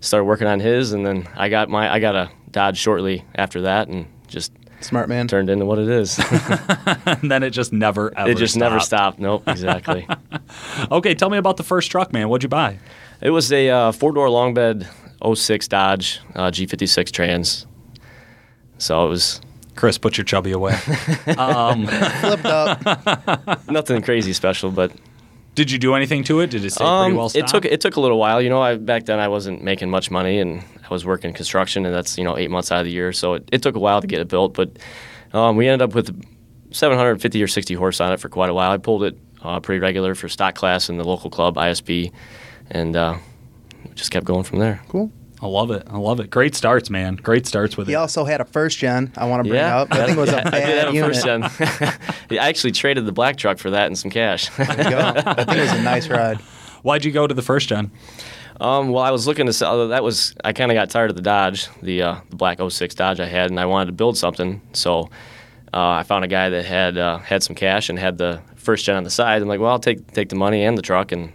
started 0.04 0.24
working 0.24 0.46
on 0.46 0.60
his, 0.60 0.92
and 0.92 1.04
then 1.04 1.26
I 1.34 1.48
got 1.48 1.68
my 1.68 1.92
I 1.92 1.98
got 1.98 2.14
a 2.14 2.30
Dodge 2.50 2.78
shortly 2.78 3.24
after 3.34 3.62
that, 3.62 3.88
and 3.88 4.06
just 4.28 4.52
Smart 4.80 5.08
man. 5.08 5.26
turned 5.26 5.48
into 5.48 5.64
what 5.64 5.78
it 5.78 5.88
is. 5.88 6.18
and 7.06 7.30
then 7.30 7.42
it 7.42 7.50
just 7.50 7.72
never, 7.72 8.16
ever 8.16 8.30
it 8.30 8.36
just 8.36 8.56
never 8.56 8.78
stopped. 8.80 9.16
stopped. 9.16 9.18
Nope, 9.18 9.48
exactly. 9.48 10.06
Okay, 10.90 11.14
tell 11.14 11.30
me 11.30 11.38
about 11.38 11.56
the 11.56 11.62
first 11.62 11.90
truck, 11.90 12.12
man. 12.12 12.28
What'd 12.28 12.42
you 12.42 12.48
buy? 12.48 12.78
It 13.20 13.30
was 13.30 13.50
a 13.50 13.70
uh, 13.70 13.92
four 13.92 14.12
door 14.12 14.28
long 14.30 14.54
bed 14.54 14.88
06 15.32 15.68
Dodge 15.68 16.20
uh, 16.34 16.50
G56 16.50 17.10
trans. 17.10 17.66
So 18.78 19.06
it 19.06 19.08
was 19.08 19.40
Chris, 19.76 19.98
put 19.98 20.16
your 20.16 20.24
chubby 20.24 20.52
away. 20.52 20.72
um, 21.38 21.86
Flipped 21.86 22.46
up. 22.46 23.68
nothing 23.70 24.02
crazy 24.02 24.32
special, 24.32 24.70
but 24.70 24.92
did 25.54 25.70
you 25.70 25.78
do 25.78 25.94
anything 25.94 26.24
to 26.24 26.40
it? 26.40 26.50
Did 26.50 26.64
it 26.64 26.72
stay 26.72 26.84
um, 26.84 27.04
pretty 27.04 27.16
well 27.16 27.28
stocked? 27.28 27.44
it 27.44 27.52
took 27.52 27.64
it 27.64 27.80
took 27.80 27.96
a 27.96 28.00
little 28.00 28.18
while. 28.18 28.42
You 28.42 28.50
know, 28.50 28.60
I, 28.60 28.76
back 28.76 29.06
then 29.06 29.18
I 29.18 29.28
wasn't 29.28 29.62
making 29.62 29.90
much 29.90 30.10
money, 30.10 30.38
and 30.38 30.62
I 30.82 30.88
was 30.90 31.04
working 31.04 31.32
construction, 31.32 31.86
and 31.86 31.94
that's 31.94 32.18
you 32.18 32.24
know 32.24 32.36
eight 32.36 32.50
months 32.50 32.72
out 32.72 32.80
of 32.80 32.84
the 32.84 32.92
year. 32.92 33.12
So 33.12 33.34
it, 33.34 33.48
it 33.52 33.62
took 33.62 33.76
a 33.76 33.78
while 33.78 34.00
to 34.00 34.06
get 34.06 34.20
it 34.20 34.28
built, 34.28 34.54
but 34.54 34.78
um, 35.32 35.56
we 35.56 35.68
ended 35.68 35.82
up 35.82 35.94
with 35.94 36.10
750 36.72 37.42
or 37.42 37.46
60 37.46 37.74
horse 37.74 38.00
on 38.00 38.12
it 38.12 38.20
for 38.20 38.28
quite 38.28 38.50
a 38.50 38.54
while. 38.54 38.70
I 38.72 38.78
pulled 38.78 39.04
it 39.04 39.16
uh, 39.42 39.60
pretty 39.60 39.78
regular 39.78 40.14
for 40.14 40.28
stock 40.28 40.54
class 40.54 40.88
in 40.88 40.96
the 40.96 41.04
local 41.04 41.30
club 41.30 41.56
ISP, 41.56 42.12
and 42.70 42.96
uh, 42.96 43.18
just 43.94 44.10
kept 44.10 44.26
going 44.26 44.44
from 44.44 44.58
there. 44.58 44.80
Cool. 44.88 45.10
I 45.42 45.46
love 45.46 45.70
it. 45.70 45.82
I 45.90 45.98
love 45.98 46.20
it. 46.20 46.30
Great 46.30 46.54
starts, 46.54 46.88
man. 46.88 47.16
Great 47.16 47.46
starts 47.46 47.76
with 47.76 47.86
He 47.86 47.92
it. 47.92 47.96
He 47.96 47.96
also 47.96 48.24
had 48.24 48.40
a 48.40 48.44
first 48.46 48.78
gen. 48.78 49.12
I 49.16 49.26
want 49.26 49.44
to 49.44 49.48
bring 49.48 49.60
Yeah, 49.60 49.78
up. 49.80 49.88
I 49.92 50.06
think 50.06 50.16
it 50.16 50.20
was 50.20 50.30
a 50.30 50.38
I 50.38 50.42
did 50.42 50.50
bad 50.52 50.78
have 50.84 50.88
a 50.88 50.96
unit. 50.96 51.14
first 51.14 51.24
gen. 51.26 51.42
I 52.40 52.48
actually 52.48 52.72
traded 52.72 53.04
the 53.04 53.12
black 53.12 53.36
truck 53.36 53.58
for 53.58 53.70
that 53.70 53.86
and 53.86 53.98
some 53.98 54.10
cash. 54.10 54.48
There 54.56 54.66
you 54.66 54.90
go. 54.90 54.98
I 55.14 55.34
think 55.44 55.58
it 55.58 55.60
was 55.60 55.72
a 55.72 55.82
nice 55.82 56.08
ride. 56.08 56.38
Why'd 56.82 57.04
you 57.04 57.12
go 57.12 57.26
to 57.26 57.34
the 57.34 57.42
first 57.42 57.68
gen? 57.68 57.90
Um, 58.60 58.90
well, 58.90 59.02
I 59.02 59.10
was 59.10 59.26
looking 59.26 59.46
to 59.46 59.52
sell. 59.52 59.88
That 59.88 60.02
was 60.04 60.34
I 60.44 60.52
kind 60.52 60.70
of 60.70 60.76
got 60.76 60.88
tired 60.88 61.10
of 61.10 61.16
the 61.16 61.22
Dodge, 61.22 61.68
the 61.82 62.02
uh, 62.02 62.16
the 62.30 62.36
black 62.36 62.58
06 62.66 62.94
Dodge 62.94 63.20
I 63.20 63.26
had, 63.26 63.50
and 63.50 63.58
I 63.58 63.66
wanted 63.66 63.86
to 63.86 63.92
build 63.92 64.16
something. 64.16 64.62
So 64.72 65.10
uh, 65.74 65.88
I 65.90 66.02
found 66.04 66.24
a 66.24 66.28
guy 66.28 66.48
that 66.50 66.64
had 66.64 66.96
uh, 66.96 67.18
had 67.18 67.42
some 67.42 67.56
cash 67.56 67.88
and 67.90 67.98
had 67.98 68.16
the 68.16 68.40
first 68.54 68.84
gen 68.86 68.96
on 68.96 69.02
the 69.04 69.10
side. 69.10 69.42
I'm 69.42 69.48
like, 69.48 69.60
well, 69.60 69.70
I'll 69.72 69.78
take 69.80 70.10
take 70.12 70.28
the 70.28 70.36
money 70.36 70.62
and 70.64 70.78
the 70.78 70.82
truck 70.82 71.10
and 71.10 71.32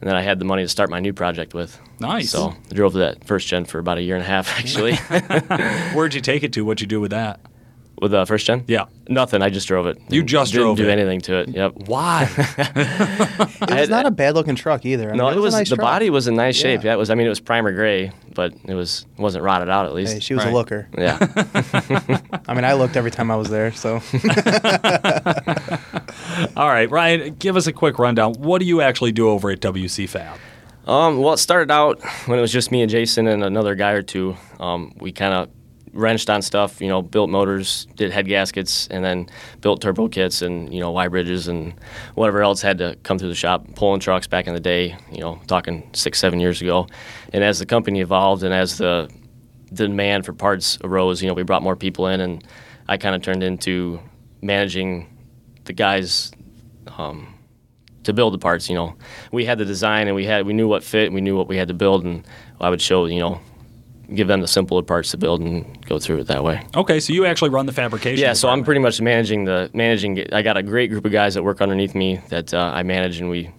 and 0.00 0.08
then 0.08 0.16
I 0.16 0.22
had 0.22 0.38
the 0.38 0.44
money 0.44 0.62
to 0.62 0.68
start 0.68 0.90
my 0.90 1.00
new 1.00 1.12
project 1.12 1.54
with. 1.54 1.78
Nice. 2.00 2.30
So 2.30 2.54
I 2.70 2.74
drove 2.74 2.94
that 2.94 3.24
first 3.24 3.46
gen 3.48 3.64
for 3.64 3.78
about 3.78 3.98
a 3.98 4.02
year 4.02 4.16
and 4.16 4.24
a 4.24 4.26
half, 4.26 4.48
actually, 4.58 4.96
Where'd 5.94 6.14
you 6.14 6.20
take 6.20 6.42
it 6.42 6.52
to? 6.54 6.64
What'd 6.64 6.80
you 6.80 6.86
do 6.86 7.00
with 7.00 7.10
that? 7.12 7.40
with 8.00 8.12
the 8.12 8.24
first 8.24 8.46
gen. 8.46 8.64
Yeah. 8.66 8.86
Nothing. 9.10 9.42
I 9.42 9.50
just 9.50 9.68
drove 9.68 9.86
it. 9.86 9.98
You 10.08 10.22
just 10.22 10.52
Didn't 10.52 10.64
drove 10.64 10.76
do 10.78 10.88
it? 10.88 10.92
anything 10.92 11.20
to 11.22 11.40
it. 11.40 11.48
Yep. 11.50 11.72
Why? 11.86 12.26
It 13.62 13.78
was 13.78 13.88
not 13.90 14.06
a 14.06 14.10
bad 14.10 14.34
looking 14.34 14.54
truck 14.56 14.86
either. 14.86 15.12
I 15.12 15.16
No, 15.16 15.28
mean, 15.28 15.36
it 15.36 15.40
was 15.40 15.52
a 15.54 15.58
nice 15.58 15.68
the 15.68 15.76
truck. 15.76 15.84
body 15.86 16.08
was 16.08 16.26
in 16.26 16.34
nice 16.34 16.56
shape. 16.56 16.80
Yeah. 16.82 16.90
Yeah, 16.90 16.94
it 16.94 16.96
was. 16.96 17.10
I 17.10 17.14
mean, 17.14 17.26
it 17.26 17.28
was 17.28 17.40
primer 17.40 17.72
gray, 17.74 18.10
but 18.34 18.54
it 18.64 18.72
was 18.74 19.04
wasn't 19.18 19.44
rotted 19.44 19.68
out 19.68 19.84
at 19.84 19.92
least. 19.92 20.14
Hey, 20.14 20.20
she 20.20 20.32
was 20.34 20.44
Right. 20.44 20.50
a 20.50 20.54
looker. 20.54 20.88
yeah. 20.96 21.18
I 22.48 22.54
mean, 22.54 22.64
I 22.64 22.72
looked 22.72 22.96
every 22.96 23.10
time 23.10 23.30
I 23.30 23.36
was 23.36 23.50
there. 23.50 23.70
So 23.72 24.00
All 26.56 26.68
right, 26.68 26.90
Ryan, 26.90 27.34
give 27.34 27.56
us 27.56 27.66
a 27.66 27.72
quick 27.72 27.98
rundown. 27.98 28.34
What 28.34 28.60
do 28.60 28.64
you 28.64 28.80
actually 28.80 29.12
do 29.12 29.28
over 29.28 29.50
at 29.50 29.60
WC 29.60 30.08
Fab? 30.08 30.38
Um, 30.86 31.18
well, 31.18 31.34
it 31.34 31.38
started 31.38 31.70
out 31.70 32.02
when 32.26 32.38
it 32.38 32.42
was 32.42 32.52
just 32.52 32.70
me 32.70 32.82
and 32.82 32.90
Jason 32.90 33.26
and 33.26 33.44
another 33.44 33.74
guy 33.74 33.92
or 33.92 34.02
two. 34.02 34.36
Um, 34.58 34.92
we 34.98 35.12
kind 35.12 35.34
of 35.34 35.50
wrenched 35.92 36.30
on 36.30 36.40
stuff, 36.40 36.80
you 36.80 36.88
know, 36.88 37.02
built 37.02 37.30
motors, 37.30 37.86
did 37.96 38.10
head 38.10 38.26
gaskets, 38.26 38.86
and 38.88 39.04
then 39.04 39.28
built 39.60 39.82
turbo 39.82 40.08
kits 40.08 40.40
and 40.40 40.72
you 40.72 40.80
know 40.80 40.90
Y 40.92 41.08
bridges 41.08 41.48
and 41.48 41.74
whatever 42.14 42.42
else 42.42 42.62
had 42.62 42.78
to 42.78 42.96
come 43.02 43.18
through 43.18 43.28
the 43.28 43.34
shop. 43.34 43.66
Pulling 43.74 44.00
trucks 44.00 44.26
back 44.26 44.46
in 44.46 44.54
the 44.54 44.60
day, 44.60 44.96
you 45.12 45.20
know, 45.20 45.40
talking 45.46 45.88
six 45.92 46.18
seven 46.18 46.40
years 46.40 46.62
ago. 46.62 46.86
And 47.32 47.44
as 47.44 47.58
the 47.58 47.66
company 47.66 48.00
evolved 48.00 48.42
and 48.42 48.54
as 48.54 48.78
the 48.78 49.10
demand 49.72 50.26
for 50.26 50.32
parts 50.32 50.78
arose, 50.82 51.22
you 51.22 51.28
know, 51.28 51.34
we 51.34 51.42
brought 51.42 51.62
more 51.62 51.76
people 51.76 52.06
in, 52.06 52.20
and 52.20 52.44
I 52.88 52.96
kind 52.96 53.14
of 53.14 53.22
turned 53.22 53.42
into 53.42 54.00
managing 54.42 55.06
the 55.64 55.72
guys 55.72 56.32
um, 56.98 57.34
to 58.04 58.12
build 58.12 58.34
the 58.34 58.38
parts. 58.38 58.68
You 58.68 58.74
know, 58.76 58.96
we 59.32 59.44
had 59.44 59.58
the 59.58 59.64
design 59.64 60.06
and 60.06 60.16
we 60.16 60.24
had 60.24 60.46
we 60.46 60.52
knew 60.52 60.68
what 60.68 60.82
fit, 60.82 61.06
and 61.06 61.14
we 61.14 61.20
knew 61.20 61.36
what 61.36 61.48
we 61.48 61.56
had 61.56 61.68
to 61.68 61.74
build, 61.74 62.04
and 62.04 62.26
I 62.60 62.70
would 62.70 62.80
show 62.80 63.06
you 63.06 63.20
know, 63.20 63.40
give 64.14 64.28
them 64.28 64.40
the 64.40 64.48
simpler 64.48 64.82
parts 64.82 65.10
to 65.12 65.16
build 65.16 65.40
and 65.40 65.86
go 65.86 65.98
through 65.98 66.18
it 66.18 66.26
that 66.28 66.42
way. 66.44 66.66
Okay, 66.76 67.00
so 67.00 67.12
you 67.12 67.26
actually 67.26 67.50
run 67.50 67.66
the 67.66 67.72
fabrication. 67.72 68.20
Yeah, 68.22 68.32
so 68.32 68.48
I'm 68.48 68.64
pretty 68.64 68.80
much 68.80 69.00
managing 69.00 69.44
the 69.44 69.70
managing. 69.74 70.32
I 70.32 70.42
got 70.42 70.56
a 70.56 70.62
great 70.62 70.90
group 70.90 71.04
of 71.04 71.12
guys 71.12 71.34
that 71.34 71.42
work 71.42 71.60
underneath 71.60 71.94
me 71.94 72.20
that 72.28 72.52
uh, 72.54 72.70
I 72.74 72.82
manage, 72.82 73.20
and 73.20 73.30
we 73.30 73.50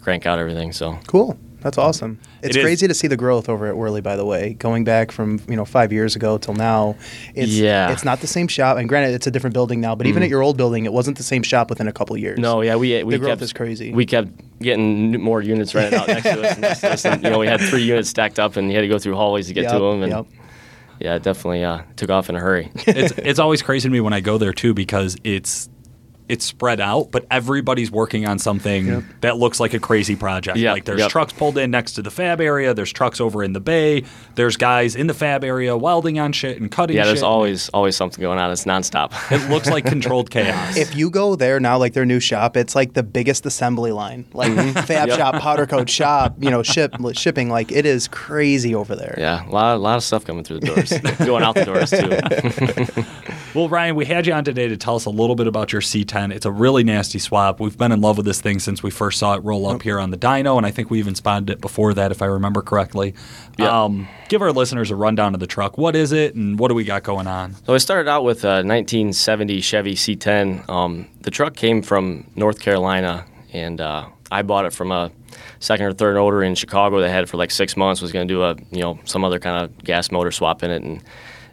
crank 0.00 0.26
out 0.26 0.38
everything. 0.38 0.72
So 0.72 0.98
cool. 1.06 1.38
That's 1.60 1.76
awesome. 1.76 2.20
It's 2.42 2.54
It 2.56 2.60
is. 2.60 2.64
crazy 2.64 2.86
to 2.86 2.94
see 2.94 3.08
the 3.08 3.16
growth 3.16 3.48
over 3.48 3.66
at 3.66 3.74
Wehrli. 3.74 4.00
By 4.02 4.14
the 4.14 4.24
way, 4.24 4.54
going 4.54 4.84
back 4.84 5.10
from 5.10 5.40
you 5.48 5.56
know 5.56 5.64
five 5.64 5.92
years 5.92 6.14
ago 6.14 6.38
till 6.38 6.54
now, 6.54 6.94
it's 7.34 7.50
Yeah. 7.52 7.90
it's 7.90 8.04
not 8.04 8.20
the 8.20 8.26
same 8.28 8.46
shop. 8.46 8.76
And 8.76 8.88
granted, 8.88 9.14
it's 9.14 9.26
a 9.26 9.30
different 9.30 9.54
building 9.54 9.80
now. 9.80 9.94
But 9.96 10.06
even 10.06 10.22
at 10.22 10.28
your 10.28 10.42
old 10.42 10.56
building, 10.56 10.84
it 10.84 10.92
wasn't 10.92 11.16
the 11.16 11.24
same 11.24 11.42
shop 11.42 11.68
within 11.68 11.88
a 11.88 11.92
couple 11.92 12.16
years. 12.16 12.38
no, 12.38 12.60
yeah, 12.60 12.76
we 12.76 13.02
we 13.02 13.14
the 13.14 13.18
growth 13.18 13.30
kept 13.30 13.42
is 13.42 13.52
crazy. 13.52 13.92
We 13.92 14.06
kept 14.06 14.28
getting 14.60 15.20
more 15.20 15.42
units 15.42 15.74
rented 15.74 15.94
out 15.94 16.06
next 16.08 16.22
to 16.24 16.42
us. 16.42 16.52
And 16.52 16.60
next 16.60 16.80
to 16.80 16.90
us. 16.92 17.04
And, 17.04 17.22
you 17.24 17.30
know, 17.30 17.38
we 17.38 17.46
had 17.48 17.60
three 17.60 17.82
units 17.82 18.08
stacked 18.08 18.38
up, 18.38 18.56
and 18.56 18.68
you 18.68 18.74
had 18.76 18.82
to 18.82 18.88
go 18.88 18.98
through 18.98 19.14
hallways 19.16 19.48
to 19.48 19.52
get 19.54 19.64
Yep, 19.64 19.72
to 19.72 19.78
them. 19.80 20.02
And 20.04 20.12
yep. 20.12 20.26
yeah, 21.00 21.14
it 21.16 21.22
definitely 21.24 21.64
uh, 21.64 21.82
took 21.96 22.10
off 22.10 22.28
in 22.28 22.36
a 22.36 22.40
hurry. 22.40 22.70
it's 22.86 23.12
it's 23.18 23.38
always 23.40 23.62
crazy 23.62 23.88
to 23.88 23.92
me 23.92 24.00
when 24.00 24.12
I 24.12 24.20
go 24.20 24.38
there 24.38 24.52
too 24.52 24.74
because 24.74 25.16
it's 25.24 25.68
it's 26.28 26.44
spread 26.44 26.80
out, 26.80 27.10
but 27.10 27.26
everybody's 27.30 27.90
working 27.90 28.26
on 28.26 28.38
something 28.38 28.86
Yep. 28.86 29.04
that 29.22 29.36
looks 29.38 29.60
like 29.60 29.74
a 29.74 29.78
crazy 29.80 30.14
project. 30.16 30.58
Yeah, 30.58 30.72
like 30.72 30.84
there's 30.84 31.00
yep. 31.00 31.10
trucks 31.10 31.32
pulled 31.32 31.56
in 31.58 31.70
next 31.70 31.92
to 31.94 32.02
the 32.02 32.10
fab 32.10 32.40
area, 32.40 32.74
there's 32.74 32.92
trucks 32.92 33.20
over 33.20 33.42
in 33.42 33.52
the 33.52 33.60
bay, 33.60 34.04
there's 34.34 34.56
guys 34.56 34.94
in 34.94 35.06
the 35.06 35.14
fab 35.14 35.42
area 35.44 35.76
welding 35.76 36.18
on 36.18 36.32
shit 36.32 36.60
and 36.60 36.70
cutting 36.70 36.96
yeah, 36.96 37.04
there's 37.04 37.18
shit. 37.18 37.24
always 37.24 37.68
always 37.70 37.96
something 37.96 38.20
going 38.20 38.38
on. 38.38 38.50
It's 38.50 38.64
nonstop. 38.64 39.12
it 39.32 39.48
looks 39.50 39.68
like 39.68 39.84
controlled 39.86 40.30
chaos. 40.30 40.76
If 40.76 40.94
you 40.94 41.10
go 41.10 41.34
there 41.36 41.60
now, 41.60 41.78
like 41.78 41.92
their 41.94 42.06
new 42.06 42.20
shop, 42.20 42.56
it's 42.56 42.74
like 42.74 42.92
the 42.94 43.02
biggest 43.02 43.46
assembly 43.46 43.92
line, 43.92 44.26
like 44.32 44.52
fab 44.86 45.08
Mm-hmm. 45.08 45.08
Yep. 45.08 45.18
shop, 45.18 45.34
powder 45.40 45.66
coat 45.66 45.88
shop, 45.88 46.36
you 46.40 46.50
know, 46.50 46.62
ship 46.62 46.94
shipping. 47.14 47.48
Like 47.48 47.72
it 47.72 47.86
is 47.86 48.08
crazy 48.08 48.74
over 48.74 48.94
there. 48.96 49.14
yeah, 49.18 49.48
a 49.48 49.50
lot, 49.50 49.76
a 49.76 49.78
lot 49.78 49.96
of 49.96 50.02
stuff 50.02 50.24
coming 50.24 50.44
through 50.44 50.60
the 50.60 50.66
doors, 50.66 50.92
going 51.26 51.42
out 51.42 51.54
the 51.54 51.64
doors 51.64 51.90
too. 51.90 53.02
Well, 53.54 53.68
Ryan, 53.68 53.96
we 53.96 54.04
had 54.04 54.26
you 54.26 54.34
on 54.34 54.44
today 54.44 54.68
to 54.68 54.76
tell 54.76 54.94
us 54.94 55.06
a 55.06 55.10
little 55.10 55.34
bit 55.34 55.46
about 55.46 55.72
your 55.72 55.80
C10. 56.18 56.34
It's 56.34 56.46
a 56.46 56.50
really 56.50 56.84
nasty 56.84 57.18
swap. 57.18 57.60
We've 57.60 57.76
been 57.76 57.92
in 57.92 58.00
love 58.00 58.16
with 58.16 58.26
this 58.26 58.40
thing 58.40 58.58
since 58.58 58.82
we 58.82 58.90
first 58.90 59.18
saw 59.18 59.34
it 59.34 59.44
roll 59.44 59.68
up 59.68 59.82
here 59.82 59.98
on 59.98 60.10
the 60.10 60.16
dyno, 60.16 60.56
and 60.56 60.66
I 60.66 60.70
think 60.70 60.90
we 60.90 60.98
even 60.98 61.14
spotted 61.14 61.50
it 61.50 61.60
before 61.60 61.94
that, 61.94 62.10
if 62.10 62.22
I 62.22 62.26
remember 62.26 62.62
correctly. 62.62 63.14
Yeah. 63.58 63.84
Um, 63.84 64.08
give 64.28 64.42
our 64.42 64.52
listeners 64.52 64.90
a 64.90 64.96
rundown 64.96 65.34
of 65.34 65.40
the 65.40 65.46
truck. 65.46 65.78
What 65.78 65.96
is 65.96 66.12
it, 66.12 66.34
and 66.34 66.58
what 66.58 66.68
do 66.68 66.74
we 66.74 66.84
got 66.84 67.02
going 67.02 67.26
on? 67.26 67.54
So 67.66 67.74
I 67.74 67.78
started 67.78 68.08
out 68.08 68.24
with 68.24 68.44
a 68.44 68.62
1970 68.64 69.60
Chevy 69.60 69.94
C10. 69.94 70.68
Um, 70.68 71.08
the 71.20 71.30
truck 71.30 71.54
came 71.54 71.82
from 71.82 72.30
North 72.36 72.60
Carolina, 72.60 73.24
and 73.52 73.80
uh, 73.80 74.08
I 74.30 74.42
bought 74.42 74.66
it 74.66 74.72
from 74.72 74.92
a 74.92 75.10
second 75.60 75.86
or 75.86 75.92
third 75.92 76.16
owner 76.16 76.42
in 76.42 76.54
Chicago 76.54 77.00
that 77.00 77.10
had 77.10 77.24
it 77.24 77.28
for 77.28 77.36
like 77.36 77.50
six 77.50 77.76
months. 77.76 78.00
Was 78.00 78.12
going 78.12 78.26
to 78.26 78.34
do 78.34 78.42
a 78.42 78.56
you 78.70 78.82
know 78.82 78.98
some 79.04 79.24
other 79.24 79.38
kind 79.38 79.64
of 79.64 79.84
gas 79.84 80.10
motor 80.10 80.30
swap 80.30 80.62
in 80.62 80.70
it, 80.70 80.82
and 80.82 81.02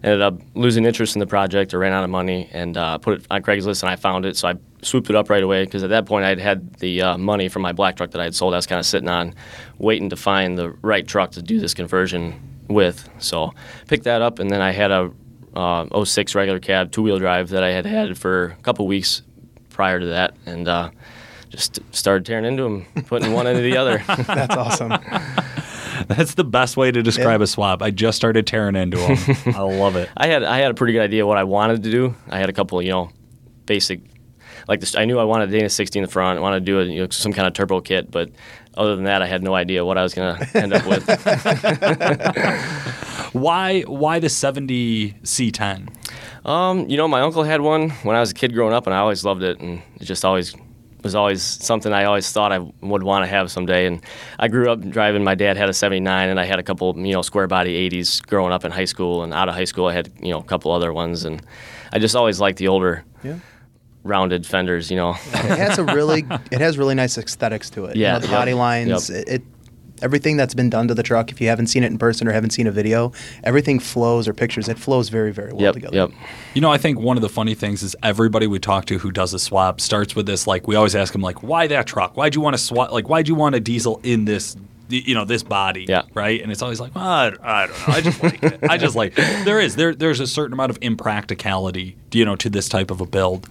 ended 0.04 0.22
up 0.22 0.40
losing 0.54 0.86
interest 0.86 1.16
in 1.16 1.20
the 1.20 1.28
project 1.28 1.74
or 1.74 1.80
ran 1.80 1.94
out 1.94 2.04
of 2.04 2.10
money 2.10 2.50
and 2.52 2.78
uh, 2.78 2.98
put 2.98 3.20
it 3.20 3.28
on 3.32 3.42
Craigslist, 3.42 3.84
and 3.84 3.90
I 3.90 3.96
found 3.96 4.26
it. 4.26 4.38
So 4.38 4.50
I 4.50 4.56
swooped 4.82 5.10
it 5.10 5.16
up 5.16 5.30
right 5.30 5.44
away 5.44 5.66
because 5.66 5.84
at 5.84 5.90
that 5.90 6.06
point 6.06 6.26
I'd 6.26 6.40
had 6.40 6.76
the 6.76 7.02
uh, 7.02 7.18
money 7.18 7.50
from 7.50 7.62
my 7.62 7.72
black 7.72 7.98
truck 7.98 8.12
that 8.12 8.22
I 8.22 8.26
had 8.26 8.36
sold. 8.36 8.54
I 8.54 8.58
was 8.58 8.68
kind 8.68 8.80
of 8.80 8.86
sitting 8.86 9.10
on, 9.10 9.34
waiting 9.78 10.10
to 10.10 10.16
find 10.16 10.58
the 10.58 10.70
right 10.82 11.08
truck 11.08 11.32
to 11.32 11.42
do 11.42 11.60
this 11.60 11.74
conversion 11.74 12.40
with. 12.68 13.10
So 13.20 13.54
picked 13.88 14.04
that 14.04 14.22
up, 14.22 14.40
and 14.40 14.50
then 14.50 14.62
I 14.62 14.72
had 14.72 14.92
a 14.92 15.12
uh, 15.56 16.04
06 16.04 16.36
regular 16.36 16.60
cab 16.60 16.92
two 16.92 17.02
wheel 17.02 17.20
drive 17.20 17.50
that 17.50 17.64
I 17.64 17.72
had 17.72 17.86
had 17.86 18.18
for 18.18 18.56
a 18.60 18.62
couple 18.64 18.86
weeks 18.88 19.22
prior 19.70 20.00
to 20.00 20.08
that, 20.08 20.36
and 20.46 20.68
uh, 20.68 20.92
just 21.50 21.80
started 21.92 22.26
tearing 22.26 22.46
into 22.46 22.64
them, 22.64 22.86
putting 23.06 23.34
one 23.34 23.48
into 23.48 23.62
the 23.62 23.78
other. 23.78 24.04
That's 24.08 24.56
awesome. 24.56 24.94
That's 26.08 26.34
the 26.36 26.44
best 26.44 26.78
way 26.78 26.92
to 26.92 27.02
describe 27.04 27.42
Yeah. 27.42 27.46
a 27.46 27.48
swap. 27.48 27.82
I 27.82 27.92
just 27.92 28.18
started 28.18 28.46
tearing 28.48 28.76
into 28.76 28.98
them. 28.98 29.18
I 29.56 29.62
love 29.62 29.96
it. 29.96 30.10
I 30.18 30.28
had 30.28 30.44
I 30.44 30.58
had 30.60 30.72
a 30.72 30.74
pretty 30.74 30.94
good 30.94 31.02
idea 31.02 31.26
what 31.26 31.38
I 31.38 31.44
wanted 31.44 31.84
to 31.84 31.92
do. 31.92 32.16
I 32.30 32.38
had 32.40 32.50
a 32.50 32.54
couple, 32.54 32.82
you 32.82 32.92
know, 32.92 33.10
basic 33.66 34.02
like 34.68 34.80
this. 34.80 34.96
I 34.96 35.06
knew 35.06 35.20
I 35.20 35.24
wanted 35.24 35.50
a 35.50 35.52
Dana 35.52 35.70
60 35.70 36.00
in 36.00 36.06
the 36.06 36.12
front. 36.12 36.40
I 36.40 36.42
wanted 36.42 36.60
to 36.62 36.66
do 36.66 36.80
a, 36.80 36.84
you 36.86 37.02
know, 37.02 37.08
some 37.10 37.34
kind 37.34 37.48
of 37.48 37.54
turbo 37.54 37.82
kit, 37.82 38.10
but 38.12 38.30
other 38.78 38.96
than 38.96 39.06
that, 39.06 39.22
I 39.22 39.28
had 39.28 39.44
no 39.44 39.56
idea 39.56 39.86
what 39.86 39.98
I 39.98 40.04
was 40.04 40.14
going 40.14 40.36
to 40.38 40.58
end 40.58 40.74
up 40.74 40.86
with. 40.86 41.06
Why 43.34 43.82
why 43.82 44.20
the 44.20 44.30
70 44.30 45.12
C10? 45.24 45.94
Um, 46.48 46.88
you 46.90 46.96
know, 46.96 47.08
my 47.08 47.20
uncle 47.22 47.44
had 47.44 47.60
one 47.60 47.90
when 48.04 48.16
I 48.16 48.20
was 48.22 48.32
a 48.32 48.34
kid 48.34 48.54
growing 48.54 48.74
up, 48.74 48.88
and 48.88 48.94
I 48.94 49.00
always 49.00 49.26
loved 49.26 49.44
it, 49.44 49.60
and 49.60 49.82
it 50.00 50.06
just 50.06 50.24
always 50.24 50.56
was 51.06 51.16
always 51.16 51.44
something 51.44 51.94
I 51.94 52.06
always 52.06 52.30
thought 52.32 52.52
I 52.52 52.58
would 52.82 53.04
want 53.04 53.24
to 53.24 53.28
have 53.28 53.52
someday. 53.52 53.86
And 53.86 54.02
I 54.40 54.48
grew 54.48 54.72
up 54.72 54.82
driving. 54.90 55.24
My 55.24 55.36
dad 55.36 55.56
had 55.56 55.70
a 55.70 55.74
'79, 55.74 56.30
and 56.30 56.40
I 56.40 56.46
had 56.46 56.58
a 56.60 56.64
couple, 56.64 56.98
you 56.98 57.14
know, 57.14 57.22
square 57.22 57.48
body 57.48 57.90
'80s 57.90 58.26
growing 58.26 58.52
up 58.52 58.66
in 58.66 58.72
high 58.72 58.86
school, 58.86 59.24
and 59.24 59.34
out 59.34 59.48
of 59.48 59.54
high 59.56 59.66
school, 59.66 59.86
I 59.86 59.94
had 59.94 60.12
you 60.20 60.32
know 60.32 60.40
a 60.40 60.44
couple 60.44 60.72
other 60.72 60.92
ones, 60.92 61.24
and 61.24 61.42
I 61.94 62.00
just 62.00 62.16
always 62.16 62.42
liked 62.42 62.58
the 62.58 62.68
older, 62.68 63.06
Yeah. 63.24 63.38
rounded 64.04 64.46
fenders. 64.48 64.90
You 64.90 64.98
know, 64.98 65.12
it 65.12 65.58
has 65.60 65.78
a 65.78 65.84
really 65.84 66.26
it 66.52 66.60
has 66.60 66.78
really 66.78 66.96
nice 66.96 67.18
aesthetics 67.20 67.70
to 67.72 67.86
it. 67.86 67.96
You 67.96 68.02
Yeah, 68.02 68.14
know, 68.14 68.20
the 68.20 68.28
yep, 68.28 68.36
body 68.40 68.54
lines. 68.56 69.10
yep. 69.10 69.20
It, 69.20 69.30
it 69.30 69.42
everything 70.02 70.38
that's 70.38 70.54
been 70.54 70.70
done 70.70 70.88
to 70.88 70.94
the 70.94 71.04
truck. 71.04 71.32
If 71.32 71.40
you 71.42 71.48
haven't 71.48 71.68
seen 71.68 71.84
it 71.84 71.88
in 71.88 71.98
person 71.98 72.28
or 72.28 72.32
haven't 72.32 72.52
seen 72.52 72.68
a 72.68 72.72
video, 72.72 73.12
everything 73.44 73.80
flows 73.80 74.28
or 74.28 74.34
pictures. 74.34 74.68
It 74.70 74.78
flows 74.80 75.10
very 75.10 75.32
very 75.32 75.54
well 75.54 75.62
yep, 75.62 75.74
together. 75.74 75.96
yep. 75.96 76.12
You 76.54 76.62
know, 76.62 76.72
I 76.72 76.78
think 76.78 77.00
one 77.00 77.18
of 77.18 77.22
the 77.22 77.30
funny 77.30 77.56
things 77.56 77.84
is 77.84 77.96
everybody 78.04 78.48
we 78.48 78.60
talk 78.60 78.86
to 78.86 78.98
who 78.98 79.12
does 79.12 79.34
a 79.34 79.40
swap 79.40 79.80
starts 79.82 80.16
with 80.16 80.26
this 80.26 80.48
like 80.48 80.68
we 80.68 80.76
always 80.76 80.96
ask 80.96 81.14
them 81.14 81.22
like 81.22 81.44
why 81.44 81.68
that 81.68 81.88
truck? 81.88 82.16
Why'd 82.18 82.36
you 82.36 82.42
want 82.42 82.56
to 82.56 82.62
swap 82.62 82.92
like 82.92 83.08
why'd 83.10 83.28
you 83.28 83.36
want 83.36 83.56
a 83.56 83.60
diesel 83.60 84.00
in 84.04 84.26
this 84.26 84.56
you 84.88 85.16
know 85.16 85.26
this 85.26 85.42
body 85.42 85.86
Yeah. 85.90 86.04
right 86.14 86.40
and 86.40 86.52
it's 86.52 86.62
always 86.62 86.80
like 86.80 86.94
well, 86.94 87.04
I, 87.04 87.32
I 87.42 87.66
don't 87.66 87.88
know 87.88 87.94
i 87.96 88.02
just 88.02 88.22
like 88.22 88.44
it 88.44 88.60
i 88.70 88.78
just 88.78 88.96
like 88.96 89.16
there 89.16 89.60
is 89.60 89.76
there 89.76 89.96
there's 89.96 90.20
a 90.20 90.28
certain 90.28 90.54
amount 90.54 90.70
of 90.70 90.78
impracticality 90.80 91.98
you 92.14 92.24
know 92.24 92.36
to 92.36 92.50
this 92.50 92.70
type 92.70 92.92
of 92.92 93.02
a 93.02 93.06
build 93.08 93.48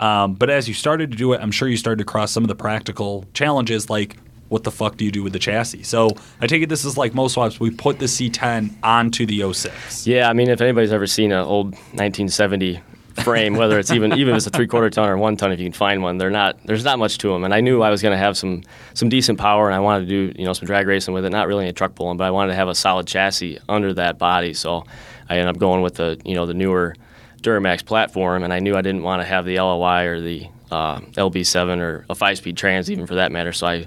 um, 0.00 0.34
but 0.34 0.50
as 0.50 0.66
you 0.66 0.74
started 0.74 1.12
to 1.12 1.16
do 1.16 1.32
it 1.34 1.40
i'm 1.40 1.52
sure 1.52 1.68
you 1.68 1.76
started 1.76 1.98
to 1.98 2.04
cross 2.04 2.32
some 2.32 2.42
of 2.42 2.48
the 2.48 2.56
practical 2.56 3.24
challenges 3.32 3.88
like 3.90 4.16
what 4.52 4.64
the 4.64 4.70
fuck 4.70 4.96
do 4.98 5.04
you 5.04 5.10
do 5.10 5.22
with 5.22 5.32
the 5.32 5.38
chassis 5.38 5.82
so 5.82 6.10
i 6.40 6.46
take 6.46 6.62
it 6.62 6.68
this 6.68 6.84
is 6.84 6.98
like 6.98 7.14
most 7.14 7.32
swaps 7.32 7.58
we 7.58 7.70
put 7.70 7.98
the 7.98 8.04
c10 8.04 8.70
onto 8.82 9.24
the 9.24 9.52
06 9.52 10.06
Yeah, 10.06 10.28
I 10.28 10.34
mean, 10.34 10.48
if 10.50 10.60
anybody's 10.60 10.92
ever 10.92 11.06
seen 11.06 11.32
an 11.32 11.44
old 11.44 11.72
1970 11.72 12.80
frame, 13.24 13.56
whether 13.56 13.78
it's 13.78 13.90
even 13.90 14.12
even 14.14 14.32
if 14.34 14.38
it's 14.38 14.46
a 14.46 14.50
three 14.50 14.66
quarter 14.66 14.90
ton 14.90 15.08
or 15.08 15.16
one 15.16 15.36
ton, 15.36 15.52
if 15.52 15.60
you 15.60 15.66
can 15.66 15.72
find 15.72 16.02
one, 16.02 16.18
they're 16.18 16.30
not 16.30 16.58
there's 16.64 16.84
not 16.84 16.98
much 16.98 17.18
to 17.18 17.28
them. 17.28 17.44
And 17.44 17.52
I 17.54 17.60
knew 17.60 17.82
I 17.82 17.90
was 17.90 18.02
going 18.02 18.12
to 18.12 18.18
have 18.18 18.36
some 18.36 18.62
some 18.94 19.08
decent 19.08 19.38
power, 19.38 19.66
and 19.66 19.74
I 19.74 19.80
wanted 19.80 20.08
to 20.08 20.32
do 20.32 20.38
you 20.38 20.44
know 20.46 20.52
some 20.52 20.66
drag 20.66 20.86
racing 20.86 21.12
with 21.14 21.24
it. 21.24 21.30
Not 21.30 21.46
really 21.46 21.68
a 21.68 21.72
truck 21.72 21.94
pulling, 21.94 22.16
but 22.16 22.24
I 22.24 22.30
wanted 22.30 22.52
to 22.52 22.56
have 22.56 22.68
a 22.68 22.74
solid 22.74 23.06
chassis 23.06 23.58
under 23.68 23.92
that 23.94 24.18
body. 24.18 24.54
So 24.54 24.84
I 25.28 25.36
ended 25.36 25.48
up 25.54 25.58
going 25.58 25.82
with 25.82 25.96
the 25.96 26.20
you 26.24 26.34
know 26.34 26.46
the 26.46 26.54
newer 26.54 26.94
Duramax 27.42 27.84
platform, 27.84 28.44
and 28.44 28.52
I 28.52 28.60
knew 28.60 28.76
I 28.76 28.82
didn't 28.82 29.02
want 29.02 29.20
to 29.20 29.26
have 29.26 29.44
the 29.44 29.56
LLY 29.56 30.06
or 30.06 30.20
the 30.20 30.48
uh, 30.70 31.00
LB7 31.00 31.78
or 31.80 32.06
a 32.08 32.14
five 32.14 32.38
speed 32.38 32.56
trans 32.56 32.90
even 32.90 33.06
for 33.06 33.16
that 33.16 33.30
matter. 33.30 33.52
So 33.52 33.66
I 33.66 33.86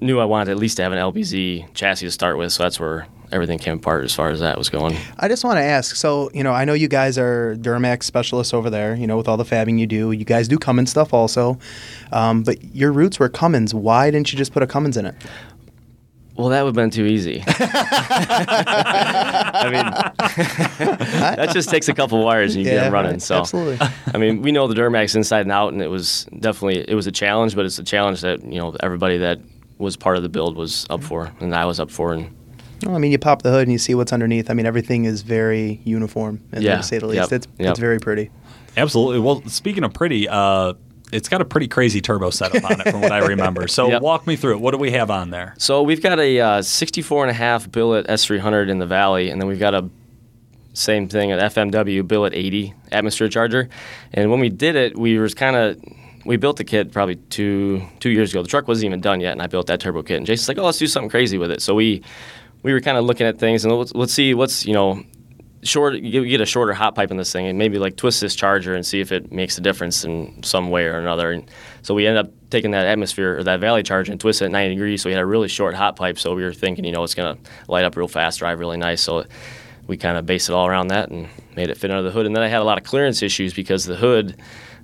knew 0.00 0.20
I 0.20 0.24
wanted 0.24 0.50
at 0.50 0.56
least 0.58 0.76
to 0.78 0.82
have 0.82 0.92
an 0.92 0.98
LBZ 0.98 1.74
chassis 1.74 2.06
to 2.06 2.10
start 2.10 2.38
with. 2.38 2.52
So 2.52 2.62
that's 2.62 2.78
where 2.80 3.06
everything 3.32 3.58
came 3.58 3.78
apart 3.78 4.04
as 4.04 4.14
far 4.14 4.30
as 4.30 4.40
that 4.40 4.56
was 4.58 4.68
going. 4.68 4.96
I 5.18 5.28
just 5.28 5.44
want 5.44 5.56
to 5.56 5.62
ask. 5.62 5.96
So, 5.96 6.30
you 6.32 6.42
know, 6.44 6.52
I 6.52 6.64
know 6.64 6.74
you 6.74 6.88
guys 6.88 7.18
are 7.18 7.56
Duramax 7.58 8.04
specialists 8.04 8.54
over 8.54 8.70
there. 8.70 8.94
You 8.94 9.06
know, 9.06 9.16
with 9.16 9.28
all 9.28 9.36
the 9.36 9.44
fabbing 9.44 9.78
you 9.78 9.86
do, 9.86 10.12
you 10.12 10.24
guys 10.24 10.48
do 10.48 10.58
Cummins 10.58 10.90
stuff 10.90 11.12
also. 11.12 11.58
Um, 12.12 12.42
but 12.42 12.62
your 12.74 12.92
roots 12.92 13.18
were 13.18 13.28
Cummins. 13.28 13.74
Why 13.74 14.10
didn't 14.10 14.32
you 14.32 14.38
just 14.38 14.52
put 14.52 14.62
a 14.62 14.66
Cummins 14.66 14.96
in 14.96 15.06
it? 15.06 15.14
Well, 16.36 16.48
that 16.48 16.62
would 16.62 16.70
have 16.70 16.74
been 16.74 16.90
too 16.90 17.06
easy. 17.06 17.44
I 17.46 17.54
mean, 19.70 19.84
that 21.36 21.50
just 21.52 21.68
takes 21.68 21.88
a 21.88 21.94
couple 21.94 22.24
wires 22.24 22.56
and 22.56 22.64
you 22.64 22.70
get 22.70 22.82
them 22.82 22.92
running. 22.92 23.12
right, 23.12 23.22
So, 23.22 23.38
absolutely. 23.38 23.78
I 24.12 24.18
mean, 24.18 24.42
we 24.42 24.50
know 24.50 24.66
the 24.66 24.74
Duramax 24.74 25.14
inside 25.14 25.42
and 25.42 25.52
out, 25.52 25.72
and 25.72 25.80
it 25.80 25.86
was 25.88 26.26
definitely 26.40 26.84
it 26.88 26.94
was 26.96 27.06
a 27.06 27.12
challenge, 27.12 27.54
but 27.54 27.64
it's 27.66 27.78
a 27.78 27.84
challenge 27.84 28.22
that 28.22 28.42
you 28.44 28.58
know 28.58 28.74
everybody 28.80 29.18
that 29.18 29.38
was 29.78 29.96
part 29.96 30.16
of 30.16 30.22
the 30.22 30.28
build 30.28 30.56
was 30.56 30.86
up 30.90 31.02
for, 31.02 31.32
and 31.40 31.54
I 31.54 31.64
was 31.64 31.80
up 31.80 31.90
for, 31.90 32.12
and 32.12 32.34
Well, 32.84 32.94
I 32.94 32.98
mean, 32.98 33.12
you 33.12 33.18
pop 33.18 33.42
the 33.42 33.50
hood 33.50 33.62
and 33.62 33.72
you 33.72 33.78
see 33.78 33.94
what's 33.94 34.12
underneath. 34.12 34.50
I 34.50 34.54
mean, 34.54 34.66
everything 34.66 35.04
is 35.04 35.22
very 35.22 35.80
uniform, 35.84 36.40
in 36.52 36.62
there, 36.62 36.72
Yeah, 36.72 36.76
to 36.78 36.82
say 36.82 36.98
the 36.98 37.06
yep, 37.08 37.16
least. 37.22 37.32
It's, 37.32 37.46
yep. 37.58 37.70
it's 37.70 37.80
very 37.80 37.98
pretty. 37.98 38.30
Absolutely. 38.76 39.20
Well, 39.20 39.42
speaking 39.46 39.84
of 39.84 39.92
pretty, 39.94 40.28
uh, 40.28 40.74
it's 41.12 41.28
got 41.28 41.40
a 41.40 41.44
pretty 41.44 41.68
crazy 41.68 42.00
turbo 42.00 42.30
setup 42.30 42.64
on 42.64 42.80
it 42.80 42.90
from 42.90 43.00
what 43.00 43.12
I 43.12 43.18
remember. 43.26 43.68
So 43.68 43.88
Yep. 43.88 44.02
walk 44.02 44.26
me 44.26 44.36
through 44.36 44.54
it. 44.54 44.60
What 44.60 44.72
do 44.72 44.78
we 44.78 44.90
have 44.92 45.10
on 45.10 45.30
there? 45.30 45.54
So 45.58 45.82
we've 45.82 46.02
got 46.02 46.18
a 46.18 46.40
uh, 46.40 46.62
64 46.62 47.22
and 47.24 47.30
a 47.30 47.34
half 47.34 47.70
billet 47.70 48.06
S300 48.08 48.68
in 48.68 48.78
the 48.78 48.86
Valley, 48.86 49.30
and 49.30 49.40
then 49.40 49.46
we've 49.48 49.58
got 49.60 49.74
a 49.74 49.88
same 50.72 51.08
thing 51.08 51.30
at 51.30 51.38
FMW 51.52 52.06
billet 52.06 52.34
80 52.34 52.74
atmosphere 52.90 53.28
charger. 53.28 53.68
And 54.12 54.28
when 54.30 54.40
we 54.40 54.48
did 54.48 54.74
it, 54.74 54.98
we 54.98 55.18
was 55.20 55.32
kind 55.34 55.54
of 55.54 55.80
we 56.24 56.36
built 56.36 56.56
the 56.56 56.64
kit 56.64 56.92
probably 56.92 57.16
two 57.16 57.82
two 58.00 58.10
years 58.10 58.32
ago. 58.32 58.42
The 58.42 58.48
truck 58.48 58.68
wasn't 58.68 58.86
even 58.86 59.00
done 59.00 59.20
yet, 59.20 59.32
and 59.32 59.42
I 59.42 59.46
built 59.46 59.66
that 59.66 59.80
turbo 59.80 60.02
kit. 60.02 60.18
And 60.18 60.26
Jason's 60.26 60.48
like, 60.48 60.58
"Oh, 60.58 60.64
let's 60.64 60.78
do 60.78 60.86
something 60.86 61.10
crazy 61.10 61.38
with 61.38 61.50
it." 61.50 61.62
So 61.62 61.74
we 61.74 62.02
we 62.62 62.72
were 62.72 62.80
kind 62.80 62.96
of 62.96 63.04
looking 63.04 63.26
at 63.26 63.38
things, 63.38 63.64
and 63.64 63.76
let's, 63.76 63.94
let's 63.94 64.12
see 64.12 64.34
what's 64.34 64.64
you 64.66 64.72
know 64.72 65.02
short 65.64 66.00
get 66.02 66.40
a 66.40 66.46
shorter 66.46 66.74
hot 66.74 66.94
pipe 66.94 67.10
in 67.10 67.16
this 67.16 67.32
thing 67.32 67.46
and 67.46 67.58
maybe 67.58 67.78
like 67.78 67.96
twist 67.96 68.20
this 68.20 68.34
charger 68.34 68.74
and 68.74 68.84
see 68.84 69.00
if 69.00 69.10
it 69.12 69.32
makes 69.32 69.56
a 69.56 69.60
difference 69.62 70.04
in 70.04 70.42
some 70.42 70.70
way 70.70 70.84
or 70.84 70.98
another 70.98 71.32
and 71.32 71.50
so 71.80 71.94
we 71.94 72.06
ended 72.06 72.26
up 72.26 72.32
taking 72.50 72.72
that 72.72 72.86
atmosphere 72.86 73.38
or 73.38 73.42
that 73.42 73.60
valley 73.60 73.82
charger 73.82 74.12
and 74.12 74.20
twist 74.20 74.42
it 74.42 74.46
at 74.46 74.50
90 74.50 74.74
degrees 74.74 75.02
so 75.02 75.08
we 75.08 75.14
had 75.14 75.22
a 75.22 75.26
really 75.26 75.48
short 75.48 75.74
hot 75.74 75.96
pipe 75.96 76.18
so 76.18 76.34
we 76.34 76.42
were 76.42 76.52
thinking 76.52 76.84
you 76.84 76.92
know 76.92 77.02
it's 77.02 77.14
going 77.14 77.34
to 77.34 77.50
light 77.66 77.84
up 77.84 77.96
real 77.96 78.08
fast 78.08 78.40
drive 78.40 78.60
really 78.60 78.76
nice 78.76 79.00
so 79.00 79.24
we 79.86 79.96
kind 79.96 80.18
of 80.18 80.26
based 80.26 80.50
it 80.50 80.52
all 80.52 80.66
around 80.66 80.88
that 80.88 81.08
and 81.10 81.28
made 81.56 81.70
it 81.70 81.78
fit 81.78 81.90
under 81.90 82.02
the 82.02 82.10
hood 82.10 82.26
and 82.26 82.36
then 82.36 82.42
i 82.42 82.48
had 82.48 82.60
a 82.60 82.64
lot 82.64 82.76
of 82.76 82.84
clearance 82.84 83.22
issues 83.22 83.54
because 83.54 83.84
the 83.86 83.96
hood 83.96 84.36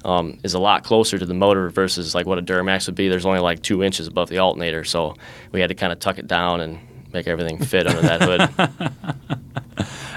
um, 0.05 0.39
is 0.45 0.55
a 0.55 0.59
lot 0.59 0.85
closer 0.85 1.19
to 1.19 1.27
the 1.27 1.35
motor 1.35 1.69
versus 1.71 2.15
like 2.15 2.27
what 2.27 2.39
a 2.39 2.43
duramax 2.43 2.87
would 2.87 2.95
be 2.95 3.09
there's 3.09 3.27
only 3.27 3.41
like 3.41 3.63
two 3.63 3.83
inches 3.83 4.07
above 4.07 4.29
the 4.29 4.39
alternator 4.39 4.85
so 4.85 5.15
we 5.53 5.61
had 5.61 5.69
to 5.69 5.75
kind 5.75 5.93
of 5.93 5.99
tuck 5.99 6.19
it 6.19 6.27
down 6.27 6.61
and 6.61 6.79
make 7.13 7.27
everything 7.27 7.59
fit 7.59 7.87
under 7.87 8.03
that 8.03 8.23
hood 8.23 9.31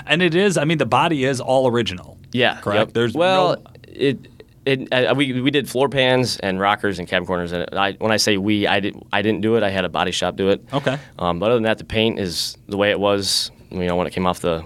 And 0.05 0.21
it 0.21 0.35
is, 0.35 0.57
I 0.57 0.65
mean, 0.65 0.77
the 0.77 0.85
body 0.85 1.23
is 1.25 1.39
all 1.39 1.67
original. 1.67 2.17
Yeah, 2.31 2.59
Correct? 2.59 2.89
Yep. 2.89 2.93
There's 2.93 3.13
well, 3.13 3.55
no- 3.55 3.63
it 3.87 4.27
it 4.65 4.93
uh, 4.93 5.13
we 5.15 5.41
we 5.41 5.51
did 5.51 5.69
floor 5.69 5.89
pans 5.89 6.37
and 6.37 6.59
rockers 6.59 6.97
and 6.99 7.07
cab 7.07 7.25
corners, 7.27 7.51
and 7.51 7.67
I 7.73 7.93
when 7.93 8.11
I 8.11 8.17
say 8.17 8.37
we, 8.37 8.65
I 8.65 8.79
did 8.79 8.95
I 9.11 9.21
didn't 9.21 9.41
do 9.41 9.55
it. 9.55 9.63
I 9.63 9.69
had 9.69 9.85
a 9.85 9.89
body 9.89 10.11
shop 10.11 10.35
do 10.35 10.49
it. 10.49 10.63
Okay. 10.73 10.97
Um, 11.19 11.39
but 11.39 11.47
other 11.47 11.55
than 11.55 11.63
that, 11.63 11.77
the 11.77 11.83
paint 11.83 12.19
is 12.19 12.57
the 12.67 12.77
way 12.77 12.91
it 12.91 12.99
was. 12.99 13.51
You 13.69 13.85
know, 13.85 13.95
when 13.95 14.07
it 14.07 14.13
came 14.13 14.25
off 14.25 14.39
the 14.39 14.63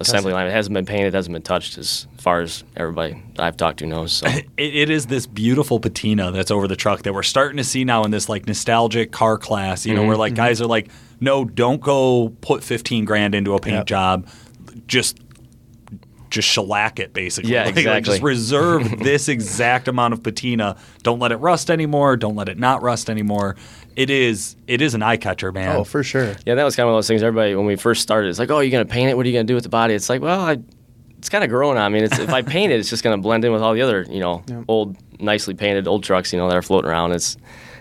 assembly 0.00 0.32
line, 0.32 0.46
it 0.46 0.50
hasn't 0.52 0.74
been 0.74 0.86
painted, 0.86 1.08
it 1.08 1.14
hasn't 1.14 1.32
been 1.32 1.42
touched, 1.42 1.78
as 1.78 2.06
far 2.18 2.40
as 2.40 2.64
everybody 2.76 3.22
that 3.34 3.42
I've 3.42 3.56
talked 3.56 3.78
to 3.80 3.86
knows. 3.86 4.12
So 4.12 4.26
it, 4.28 4.46
it 4.56 4.90
is 4.90 5.06
this 5.06 5.26
beautiful 5.26 5.80
patina 5.80 6.30
that's 6.30 6.50
over 6.50 6.66
the 6.68 6.76
truck 6.76 7.02
that 7.02 7.12
we're 7.14 7.22
starting 7.22 7.56
to 7.58 7.64
see 7.64 7.84
now 7.84 8.04
in 8.04 8.10
this 8.10 8.28
like 8.28 8.46
nostalgic 8.46 9.12
car 9.12 9.38
class, 9.38 9.84
you 9.86 9.94
know, 9.94 10.00
Mm-hmm. 10.00 10.08
where 10.08 10.16
like 10.16 10.34
guys 10.34 10.60
are 10.60 10.66
like, 10.66 10.88
no, 11.20 11.44
don't 11.44 11.80
go 11.80 12.28
put 12.40 12.62
15 12.62 13.04
grand 13.04 13.34
into 13.34 13.54
a 13.54 13.60
paint 13.60 13.76
Yep. 13.78 13.86
job. 13.86 14.26
Just 14.86 15.18
just 16.30 16.46
shellac 16.46 17.00
it 17.00 17.14
basically. 17.14 17.52
Yeah, 17.52 17.60
Like- 17.64 17.76
like, 17.76 17.78
exactly. 17.78 18.12
just 18.12 18.22
reserve 18.22 18.98
this 19.02 19.28
exact 19.28 19.88
amount 19.88 20.12
of 20.14 20.22
patina. 20.22 20.76
Don't 21.02 21.18
let 21.18 21.32
it 21.32 21.36
rust 21.36 21.70
anymore. 21.70 22.16
Don't 22.18 22.36
let 22.36 22.48
it 22.50 22.58
not 22.58 22.82
rust 22.82 23.08
anymore. 23.08 23.56
It 23.98 24.10
is 24.10 24.56
it 24.66 24.80
is 24.80 24.94
an 24.94 25.02
eye 25.02 25.16
catcher, 25.16 25.50
man. 25.52 25.76
Oh, 25.76 25.82
for 25.84 26.02
sure. 26.04 26.36
yeah, 26.46 26.54
that 26.54 26.64
was 26.64 26.76
kind 26.76 26.84
of 26.84 26.92
one 26.92 26.94
of 26.94 26.98
those 26.98 27.08
things. 27.08 27.22
Everybody 27.22 27.54
when 27.56 27.66
we 27.66 27.74
first 27.76 28.00
started, 28.00 28.28
it's 28.28 28.38
like, 28.38 28.50
oh, 28.50 28.60
you're 28.60 28.70
gonna 28.70 28.84
paint 28.84 29.10
it. 29.10 29.16
What 29.16 29.26
are 29.26 29.28
you 29.28 29.34
gonna 29.34 29.44
do 29.44 29.54
with 29.54 29.64
the 29.64 29.68
body? 29.70 29.94
It's 29.94 30.08
like, 30.08 30.22
well, 30.22 30.40
I. 30.40 30.58
It's 31.18 31.28
kind 31.28 31.42
of 31.42 31.50
growing 31.50 31.76
on 31.78 31.92
me. 31.92 31.98
It's, 31.98 32.16
if 32.16 32.30
I 32.30 32.42
paint 32.42 32.70
it, 32.72 32.78
it's 32.78 32.90
just 32.90 33.02
going 33.02 33.18
to 33.18 33.20
blend 33.20 33.44
in 33.44 33.52
with 33.52 33.60
all 33.60 33.74
the 33.74 33.82
other, 33.82 34.06
you 34.08 34.20
know, 34.20 34.44
Yep. 34.48 34.64
old, 34.68 34.96
nicely 35.20 35.52
painted 35.52 35.88
old 35.88 36.04
trucks, 36.04 36.32
you 36.32 36.38
know, 36.38 36.48
that 36.48 36.56
are 36.56 36.62
floating 36.62 36.88
around. 36.88 37.10
It's 37.10 37.36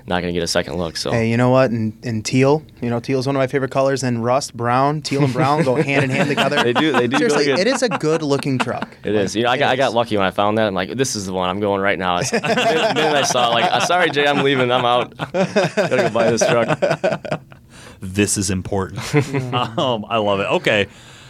not 0.08 0.22
going 0.22 0.34
to 0.34 0.38
get 0.38 0.42
a 0.44 0.48
second 0.48 0.78
look. 0.78 0.96
So 0.96 1.12
Hey, 1.12 1.30
you 1.30 1.36
know 1.36 1.50
what? 1.50 1.70
And, 1.70 1.94
and 2.04 2.26
teal, 2.26 2.64
you 2.82 2.90
know, 2.90 3.00
teal 3.02 3.20
is 3.20 3.28
one 3.28 3.36
of 3.36 3.40
my 3.40 3.48
favorite 3.48 3.72
colors. 3.72 4.04
And 4.04 4.24
rust, 4.24 4.56
brown, 4.56 5.02
teal 5.02 5.24
and 5.24 5.34
brown 5.34 5.64
go 5.64 5.76
hand 5.76 6.06
in 6.06 6.10
hand 6.10 6.30
together. 6.30 6.58
They 6.64 6.74
do- 6.74 6.92
they 6.94 7.08
do 7.08 7.18
Seriously, 7.18 7.46
good. 7.46 7.60
it 7.60 7.68
is 7.68 7.84
a 7.84 7.90
good 7.90 8.22
looking 8.22 8.58
truck. 8.58 8.98
It 9.04 9.14
is. 9.16 9.36
You 9.36 9.44
know, 9.44 9.50
I 9.50 9.58
got, 9.58 9.70
I 9.70 9.76
got 9.76 9.94
lucky 9.94 10.16
when 10.18 10.26
I 10.26 10.32
found 10.32 10.58
that. 10.58 10.68
I'm 10.68 10.74
like, 10.74 10.92
this 10.96 11.16
is 11.16 11.26
the 11.26 11.34
one. 11.34 11.50
I'm 11.50 11.60
going 11.60 11.82
right 11.82 12.00
now. 12.00 12.22
then, 12.22 12.42
the 12.42 12.48
minute 12.48 12.88
the 12.88 12.94
minute 12.96 13.16
I 13.16 13.24
saw, 13.24 13.50
like, 13.50 13.70
"Uh, 13.72 13.80
sorry, 13.82 14.10
Jay, 14.10 14.26
I'm 14.26 14.44
leaving. 14.44 14.72
I'm 14.72 14.86
out. 14.86 15.16
Gotta 15.18 15.98
go 15.98 16.10
buy 16.10 16.32
this 16.32 16.46
truck. 16.46 16.80
this 18.00 18.38
is 18.38 18.50
important. 18.50 19.00
um, 19.54 20.06
I 20.10 20.18
love 20.18 20.40
it. 20.40 20.48
Okay, 20.48 20.88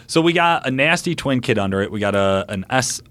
so 0.07 0.21
we 0.21 0.33
got 0.33 0.67
a 0.67 0.71
nasty 0.71 1.15
twin 1.15 1.41
kit 1.41 1.57
under 1.57 1.81
it. 1.81 1.91
We 1.91 1.99
got 1.99 2.15
a 2.15 2.45
an 2.49 2.65
S. 2.69 3.01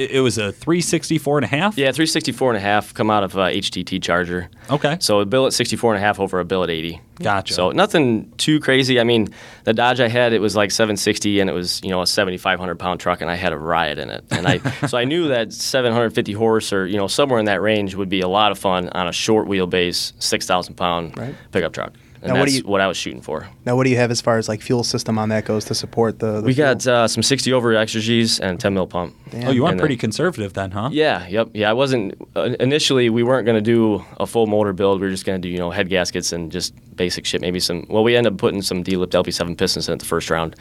It 0.00 0.20
was 0.20 0.38
a 0.38 0.50
364 0.52 1.38
and 1.38 1.44
a 1.44 1.48
half. 1.48 1.76
Yeah, 1.76 1.86
364 1.92 2.50
and 2.52 2.56
a 2.56 2.60
half 2.60 2.94
come 2.94 3.10
out 3.10 3.22
of 3.22 3.36
uh, 3.36 3.46
HTT 3.48 4.02
charger. 4.02 4.48
Okay. 4.70 4.96
So 5.00 5.20
a 5.20 5.26
billet 5.26 5.52
64 5.52 5.94
and 5.94 6.02
a 6.02 6.06
half 6.06 6.18
over 6.18 6.40
a 6.40 6.44
billet 6.44 6.70
80. 6.70 7.00
Gotcha. 7.22 7.52
So 7.52 7.70
nothing 7.70 8.32
too 8.38 8.60
crazy. 8.60 8.98
I 8.98 9.04
mean, 9.04 9.28
the 9.64 9.74
Dodge 9.74 10.00
I 10.00 10.08
had, 10.08 10.32
it 10.32 10.40
was 10.40 10.56
like 10.56 10.70
760 10.70 11.40
and 11.40 11.50
it 11.50 11.52
was, 11.52 11.82
you 11.84 11.90
know, 11.90 12.00
a 12.00 12.06
7,500 12.06 12.76
pound 12.78 12.98
truck 13.00 13.20
and 13.20 13.30
I 13.30 13.34
had 13.34 13.52
a 13.52 13.58
riot 13.58 13.98
in 13.98 14.08
it. 14.08 14.24
And 14.30 14.46
I, 14.46 14.58
so 14.86 14.96
I 14.96 15.04
knew 15.04 15.28
that 15.28 15.52
750 15.52 16.32
horse 16.32 16.72
or, 16.72 16.86
you 16.86 16.96
know, 16.96 17.06
somewhere 17.06 17.38
in 17.38 17.44
that 17.44 17.60
range 17.60 17.94
would 17.94 18.08
be 18.08 18.22
a 18.22 18.28
lot 18.28 18.52
of 18.52 18.58
fun 18.58 18.88
on 18.90 19.06
a 19.06 19.12
short 19.12 19.48
wheelbase, 19.48 20.14
6,000 20.18 20.74
pound 20.76 21.18
Right. 21.18 21.34
pickup 21.52 21.72
truck. 21.74 21.92
And 22.22 22.34
Now, 22.34 22.38
what 22.40 22.48
do 22.48 22.54
you- 22.54 22.62
what 22.64 22.82
I 22.82 22.86
was 22.86 22.98
shooting 22.98 23.22
for. 23.22 23.46
Now, 23.64 23.76
what 23.76 23.84
do 23.84 23.90
you 23.90 23.96
have 23.96 24.10
as 24.10 24.20
far 24.20 24.36
as 24.36 24.46
like 24.46 24.60
fuel 24.60 24.84
system 24.84 25.18
on 25.18 25.30
that 25.30 25.46
goes 25.46 25.64
to 25.66 25.74
support 25.74 26.18
the? 26.18 26.40
the 26.40 26.46
We 26.48 26.52
fuel? 26.52 26.68
got 26.74 26.86
uh, 26.86 27.08
some 27.08 27.22
60 27.22 27.50
over 27.52 27.72
Exergy's 27.72 28.38
and 28.40 28.60
10 28.60 28.74
mil 28.74 28.86
pump. 28.86 29.14
Damn. 29.30 29.48
Oh, 29.48 29.50
you 29.52 29.62
went 29.62 29.72
And 29.72 29.80
pretty 29.80 29.94
then- 29.94 30.00
conservative 30.00 30.52
then, 30.52 30.70
huh? 30.72 30.90
Yeah, 30.92 31.26
yep, 31.28 31.48
yeah. 31.54 31.70
I 31.70 31.72
wasn't 31.72 32.14
uh, 32.36 32.50
initially. 32.60 33.08
We 33.08 33.22
weren't 33.22 33.46
going 33.46 33.56
to 33.56 33.62
do 33.62 34.04
a 34.18 34.26
full 34.26 34.46
motor 34.46 34.74
build. 34.74 35.00
We 35.00 35.06
were 35.06 35.10
just 35.12 35.24
going 35.24 35.40
to 35.40 35.48
do 35.48 35.50
you 35.50 35.58
know 35.58 35.70
head 35.70 35.88
gaskets 35.88 36.32
and 36.32 36.52
just 36.52 36.74
basic 36.94 37.24
shit. 37.24 37.40
Maybe 37.40 37.58
some. 37.58 37.86
Well, 37.88 38.04
we 38.04 38.16
ended 38.16 38.34
up 38.34 38.38
putting 38.38 38.60
some 38.60 38.82
D-lipped 38.82 39.14
LB7 39.14 39.56
pistons 39.56 39.88
in 39.88 39.94
it 39.94 40.00
the 40.00 40.04
first 40.04 40.28
round, 40.28 40.56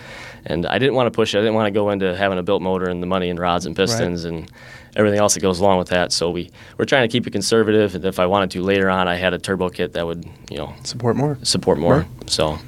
and 0.45 0.65
I 0.65 0.77
didn't 0.79 0.95
want 0.95 1.07
to 1.07 1.11
push 1.11 1.35
it. 1.35 1.39
I 1.39 1.41
didn't 1.41 1.55
want 1.55 1.67
to 1.67 1.71
go 1.71 1.89
into 1.89 2.15
having 2.15 2.37
a 2.37 2.43
built 2.43 2.61
motor 2.61 2.85
and 2.87 3.03
the 3.03 3.07
money 3.07 3.29
and 3.29 3.37
rods 3.37 3.65
and 3.65 3.75
pistons 3.75 4.23
and 4.23 4.49
everything 4.99 5.19
else 5.19 5.33
that 5.33 5.39
goes 5.39 5.59
along 5.59 5.79
with 5.79 5.87
that. 5.87 6.11
So 6.11 6.29
we 6.29 6.51
we're 6.77 6.85
trying 6.85 7.07
to 7.09 7.11
keep 7.11 7.25
it 7.25 7.31
conservative. 7.31 7.95
And 7.95 8.05
if 8.05 8.19
I 8.19 8.25
wanted 8.27 8.51
to 8.51 8.61
later 8.61 8.89
on, 8.89 9.07
I 9.07 9.15
had 9.15 9.33
a 9.33 9.39
turbo 9.39 9.69
kit 9.69 9.93
that 9.93 10.05
would 10.05 10.25
you 10.51 10.57
know 10.57 10.73
support 10.83 11.15
more. 11.15 11.37
support 11.43 11.79
more. 11.79 11.99
Right. 11.99 12.29
So, 12.29 12.51
and 12.51 12.61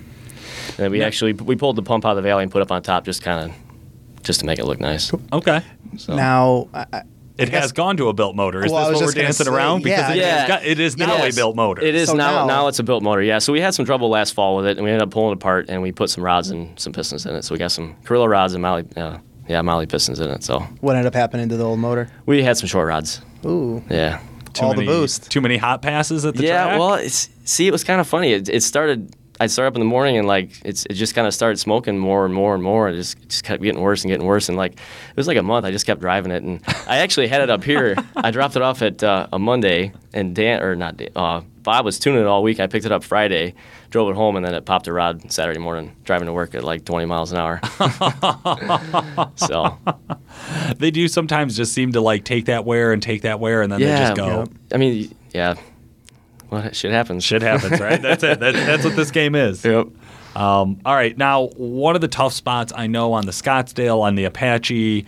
then 0.77 0.91
we 0.91 1.03
actually 1.03 1.33
we 1.33 1.55
pulled 1.55 1.75
the 1.75 1.83
pump 1.83 2.05
out 2.05 2.11
of 2.11 2.15
the 2.15 2.21
valley 2.23 2.43
and 2.43 2.51
put 2.51 2.59
it 2.59 2.63
up 2.63 2.71
on 2.71 2.81
top, 2.81 3.05
just 3.05 3.21
kind 3.21 3.51
of 3.51 4.23
just 4.23 4.39
to 4.39 4.45
make 4.45 4.57
it 4.59 4.65
look 4.65 4.79
nice. 4.79 5.11
Okay. 5.33 5.61
So. 5.97 6.15
Now, 6.15 6.69
I, 6.73 6.85
I- 6.93 7.03
It 7.37 7.49
has 7.49 7.71
gone 7.71 7.97
to 7.97 8.07
a 8.09 8.13
built 8.13 8.35
motor. 8.35 8.63
Is 8.63 8.71
Well, 8.71 8.91
this 8.91 8.99
what 9.01 9.05
we're 9.07 9.13
dancing 9.23 9.45
say, 9.47 9.51
around? 9.51 9.81
Because 9.83 9.99
yeah. 10.09 10.11
it, 10.13 10.17
Yeah. 10.17 10.47
got, 10.47 10.63
it 10.63 10.79
is 10.79 10.95
now 10.95 11.15
Yes. 11.17 11.33
a 11.33 11.35
built 11.35 11.55
motor. 11.55 11.81
It 11.81 11.95
is 11.95 12.09
So 12.09 12.15
now, 12.15 12.31
now- 12.41 12.45
now. 12.45 12.67
it's 12.67 12.77
a 12.79 12.83
built 12.83 13.01
motor. 13.01 13.21
Yeah. 13.23 13.39
So 13.39 13.51
we 13.51 13.59
had 13.61 13.73
some 13.73 13.83
trouble 13.85 14.09
last 14.09 14.33
fall 14.35 14.57
with 14.57 14.67
it, 14.67 14.77
and 14.77 14.85
we 14.85 14.91
ended 14.91 15.01
up 15.01 15.09
pulling 15.11 15.31
it 15.31 15.35
apart, 15.41 15.65
and 15.69 15.81
we 15.81 15.91
put 15.91 16.09
some 16.11 16.23
rods 16.23 16.51
and 16.51 16.79
some 16.79 16.93
pistons 16.93 17.25
in 17.25 17.35
it. 17.35 17.43
So 17.43 17.55
we 17.55 17.59
got 17.59 17.71
some 17.71 17.95
Carrillo 18.05 18.27
rods 18.27 18.53
and 18.53 18.63
Mahle, 18.63 18.85
uh, 18.95 19.17
yeah, 19.51 19.61
Mahle 19.61 19.87
pistons 19.87 20.19
in 20.19 20.29
it. 20.29 20.43
So 20.43 20.59
what 20.81 20.95
ended 20.95 21.07
up 21.07 21.13
happening 21.13 21.49
to 21.49 21.57
the 21.57 21.63
old 21.63 21.79
motor? 21.79 22.09
we 22.25 22.41
had 22.43 22.57
some 22.57 22.67
short 22.67 22.87
rods. 22.87 23.21
Ooh, 23.45 23.83
Yeah. 23.89 24.19
Too 24.53 24.65
all 24.65 24.71
the 24.71 24.81
many, 24.81 24.87
boost. 24.87 25.31
Too 25.31 25.39
many 25.39 25.55
hot 25.55 25.81
passes 25.81 26.25
at 26.25 26.35
the 26.35 26.43
yeah. 26.43 26.63
track? 26.65 26.79
Well, 26.79 26.95
it's 26.95 27.29
see, 27.45 27.67
it 27.67 27.71
was 27.71 27.85
kind 27.85 28.01
of 28.01 28.07
funny. 28.07 28.33
It, 28.33 28.49
it 28.49 28.63
started. 28.63 29.15
I'd 29.39 29.49
start 29.49 29.67
up 29.67 29.75
in 29.75 29.79
the 29.79 29.85
morning 29.85 30.17
and 30.17 30.27
like 30.27 30.51
it's 30.65 30.85
it 30.87 30.95
just 30.95 31.15
kind 31.15 31.25
of 31.25 31.33
started 31.33 31.57
smoking 31.57 31.97
more 31.97 32.25
and 32.25 32.33
more 32.33 32.53
and 32.53 32.61
more. 32.61 32.89
It 32.89 32.95
just 32.97 33.17
it 33.17 33.29
just 33.29 33.43
kept 33.45 33.63
getting 33.63 33.81
worse 33.81 34.03
and 34.03 34.11
getting 34.11 34.25
worse. 34.27 34.49
And 34.49 34.57
like 34.57 34.73
it 34.73 35.15
was 35.15 35.25
like 35.25 35.37
a 35.37 35.41
month. 35.43 35.65
I 35.65 35.71
just 35.71 35.85
kept 35.85 36.01
driving 36.01 36.31
it, 36.33 36.43
and 36.43 36.61
I 36.85 36.97
actually 36.97 37.27
had 37.27 37.41
it 37.41 37.49
up 37.49 37.63
here. 37.63 37.95
I 38.17 38.31
dropped 38.31 38.57
it 38.57 38.61
off 38.61 38.81
at 38.81 39.01
uh, 39.01 39.27
a 39.31 39.39
Monday, 39.39 39.93
and 40.13 40.35
Dan 40.35 40.61
or 40.61 40.75
not 40.75 40.97
Dan, 40.97 41.09
uh, 41.15 41.41
Bob 41.63 41.85
was 41.85 41.99
tuning 41.99 42.21
it 42.21 42.27
all 42.27 42.43
week. 42.43 42.59
I 42.59 42.67
picked 42.67 42.85
it 42.85 42.91
up 42.91 43.03
Friday, 43.03 43.53
drove 43.89 44.09
it 44.09 44.15
home, 44.15 44.35
and 44.35 44.45
then 44.45 44.53
it 44.53 44.65
popped 44.65 44.87
a 44.87 44.93
rod 44.93 45.31
Saturday 45.31 45.59
morning, 45.59 45.95
driving 46.03 46.25
to 46.25 46.33
work 46.33 46.55
at 46.55 46.63
like 46.63 46.85
20 46.85 47.05
miles 47.05 47.31
an 47.31 47.37
hour. 47.37 47.61
so 49.35 49.77
they 50.77 50.91
do 50.91 51.07
sometimes 51.07 51.55
just 51.55 51.73
seem 51.73 51.91
to 51.91 52.01
like 52.01 52.23
take 52.23 52.45
that 52.45 52.65
wear 52.65 52.93
and 52.93 53.01
take 53.01 53.21
that 53.23 53.39
wear 53.39 53.61
and 53.61 53.71
then 53.71 53.79
they 53.79 53.87
yeah, 53.87 54.07
just 54.07 54.15
go. 54.15 54.39
Yep. 54.39 54.49
I 54.73 54.77
mean, 54.77 55.15
yeah, 55.33 55.55
well, 56.51 56.69
shit 56.73 56.91
happens. 56.91 57.23
Shit 57.23 57.41
happens, 57.41 57.79
right? 57.79 58.01
That's 58.01 58.23
it. 58.23 58.39
That, 58.39 58.53
that's 58.53 58.83
what 58.83 58.95
this 58.95 59.09
game 59.09 59.35
is. 59.35 59.63
Yep. 59.63 59.87
Um, 60.35 60.79
all 60.85 60.95
right. 60.95 61.17
Now, 61.17 61.47
one 61.55 61.95
of 61.95 62.01
the 62.01 62.07
tough 62.07 62.33
spots 62.33 62.73
I 62.75 62.87
know 62.87 63.13
on 63.13 63.25
the 63.25 63.31
Scottsdale, 63.31 64.01
on 64.01 64.15
the 64.15 64.25
Apache, 64.25 65.05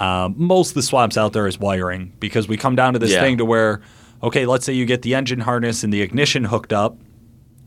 um, 0.00 0.34
most 0.36 0.70
of 0.70 0.74
the 0.74 0.82
swaps 0.82 1.16
out 1.16 1.32
there 1.32 1.46
is 1.46 1.58
wiring 1.58 2.12
because 2.18 2.48
we 2.48 2.56
come 2.56 2.74
down 2.76 2.92
to 2.94 2.98
this 2.98 3.12
Yeah. 3.12 3.20
thing 3.20 3.38
to 3.38 3.44
where, 3.44 3.80
okay, 4.22 4.46
let's 4.46 4.64
say 4.64 4.72
you 4.72 4.86
get 4.86 5.02
the 5.02 5.14
engine 5.14 5.40
harness 5.40 5.82
and 5.82 5.92
the 5.92 6.02
ignition 6.02 6.44
hooked 6.44 6.72
up. 6.72 6.96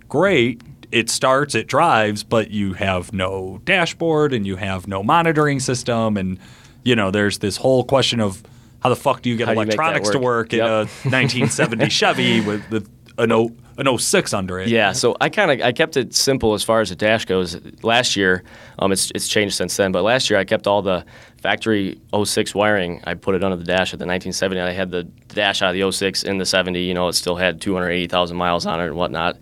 Great. 0.07 0.61
It 0.91 1.09
starts, 1.09 1.55
it 1.55 1.67
drives, 1.67 2.23
but 2.23 2.51
you 2.51 2.73
have 2.73 3.11
no 3.11 3.59
dashboard 3.65 4.33
and 4.33 4.45
you 4.47 4.55
have 4.55 4.87
no 4.87 5.03
monitoring 5.03 5.59
system. 5.59 6.15
And, 6.15 6.39
you 6.83 6.95
know, 6.95 7.11
there's 7.11 7.39
this 7.39 7.57
whole 7.57 7.83
question 7.83 8.19
of 8.21 8.43
how 8.81 8.89
the 8.89 8.95
fuck 8.95 9.21
do 9.21 9.29
you 9.29 9.35
get 9.35 9.47
How 9.47 9.53
do 9.53 9.59
you 9.59 9.63
electronics 9.63 10.09
to 10.11 10.19
work? 10.19 10.51
work 10.51 10.53
in 10.53 10.61
a 10.61 10.85
1970 10.85 11.89
Chevy 11.89 12.39
with, 12.41 12.69
with 12.69 12.89
an 13.17 13.31
an 13.77 13.97
06 13.97 14.33
under 14.33 14.59
it. 14.59 14.69
Yeah, 14.69 14.91
so 14.93 15.15
I 15.19 15.29
kind 15.29 15.51
of 15.51 15.65
I 15.65 15.71
kept 15.71 15.97
it 15.97 16.13
simple 16.13 16.53
as 16.53 16.63
far 16.63 16.81
as 16.81 16.89
the 16.89 16.95
dash 16.95 17.25
goes. 17.25 17.59
Last 17.83 18.15
year, 18.15 18.43
um, 18.79 18.91
it's 18.91 19.11
it's 19.13 19.27
changed 19.27 19.55
since 19.55 19.75
then, 19.75 19.91
but 19.91 20.03
last 20.03 20.29
year 20.29 20.39
I 20.39 20.45
kept 20.45 20.67
all 20.67 20.81
the 20.81 21.05
factory 21.41 21.99
06 22.23 22.55
wiring. 22.55 23.01
I 23.03 23.13
put 23.13 23.35
it 23.35 23.43
under 23.43 23.57
the 23.57 23.63
dash 23.63 23.93
at 23.93 23.99
the 23.99 24.05
1970. 24.05 24.61
I 24.61 24.71
had 24.71 24.91
the 24.91 25.03
dash 25.29 25.61
out 25.61 25.75
of 25.75 25.79
the 25.79 25.91
06 25.91 26.23
in 26.23 26.37
the 26.37 26.45
70. 26.45 26.81
You 26.81 26.93
know, 26.93 27.07
it 27.07 27.13
still 27.13 27.35
had 27.35 27.61
280,000 27.61 28.35
miles 28.35 28.65
on 28.65 28.79
it 28.79 28.87
and 28.87 28.95
whatnot. 28.95 29.37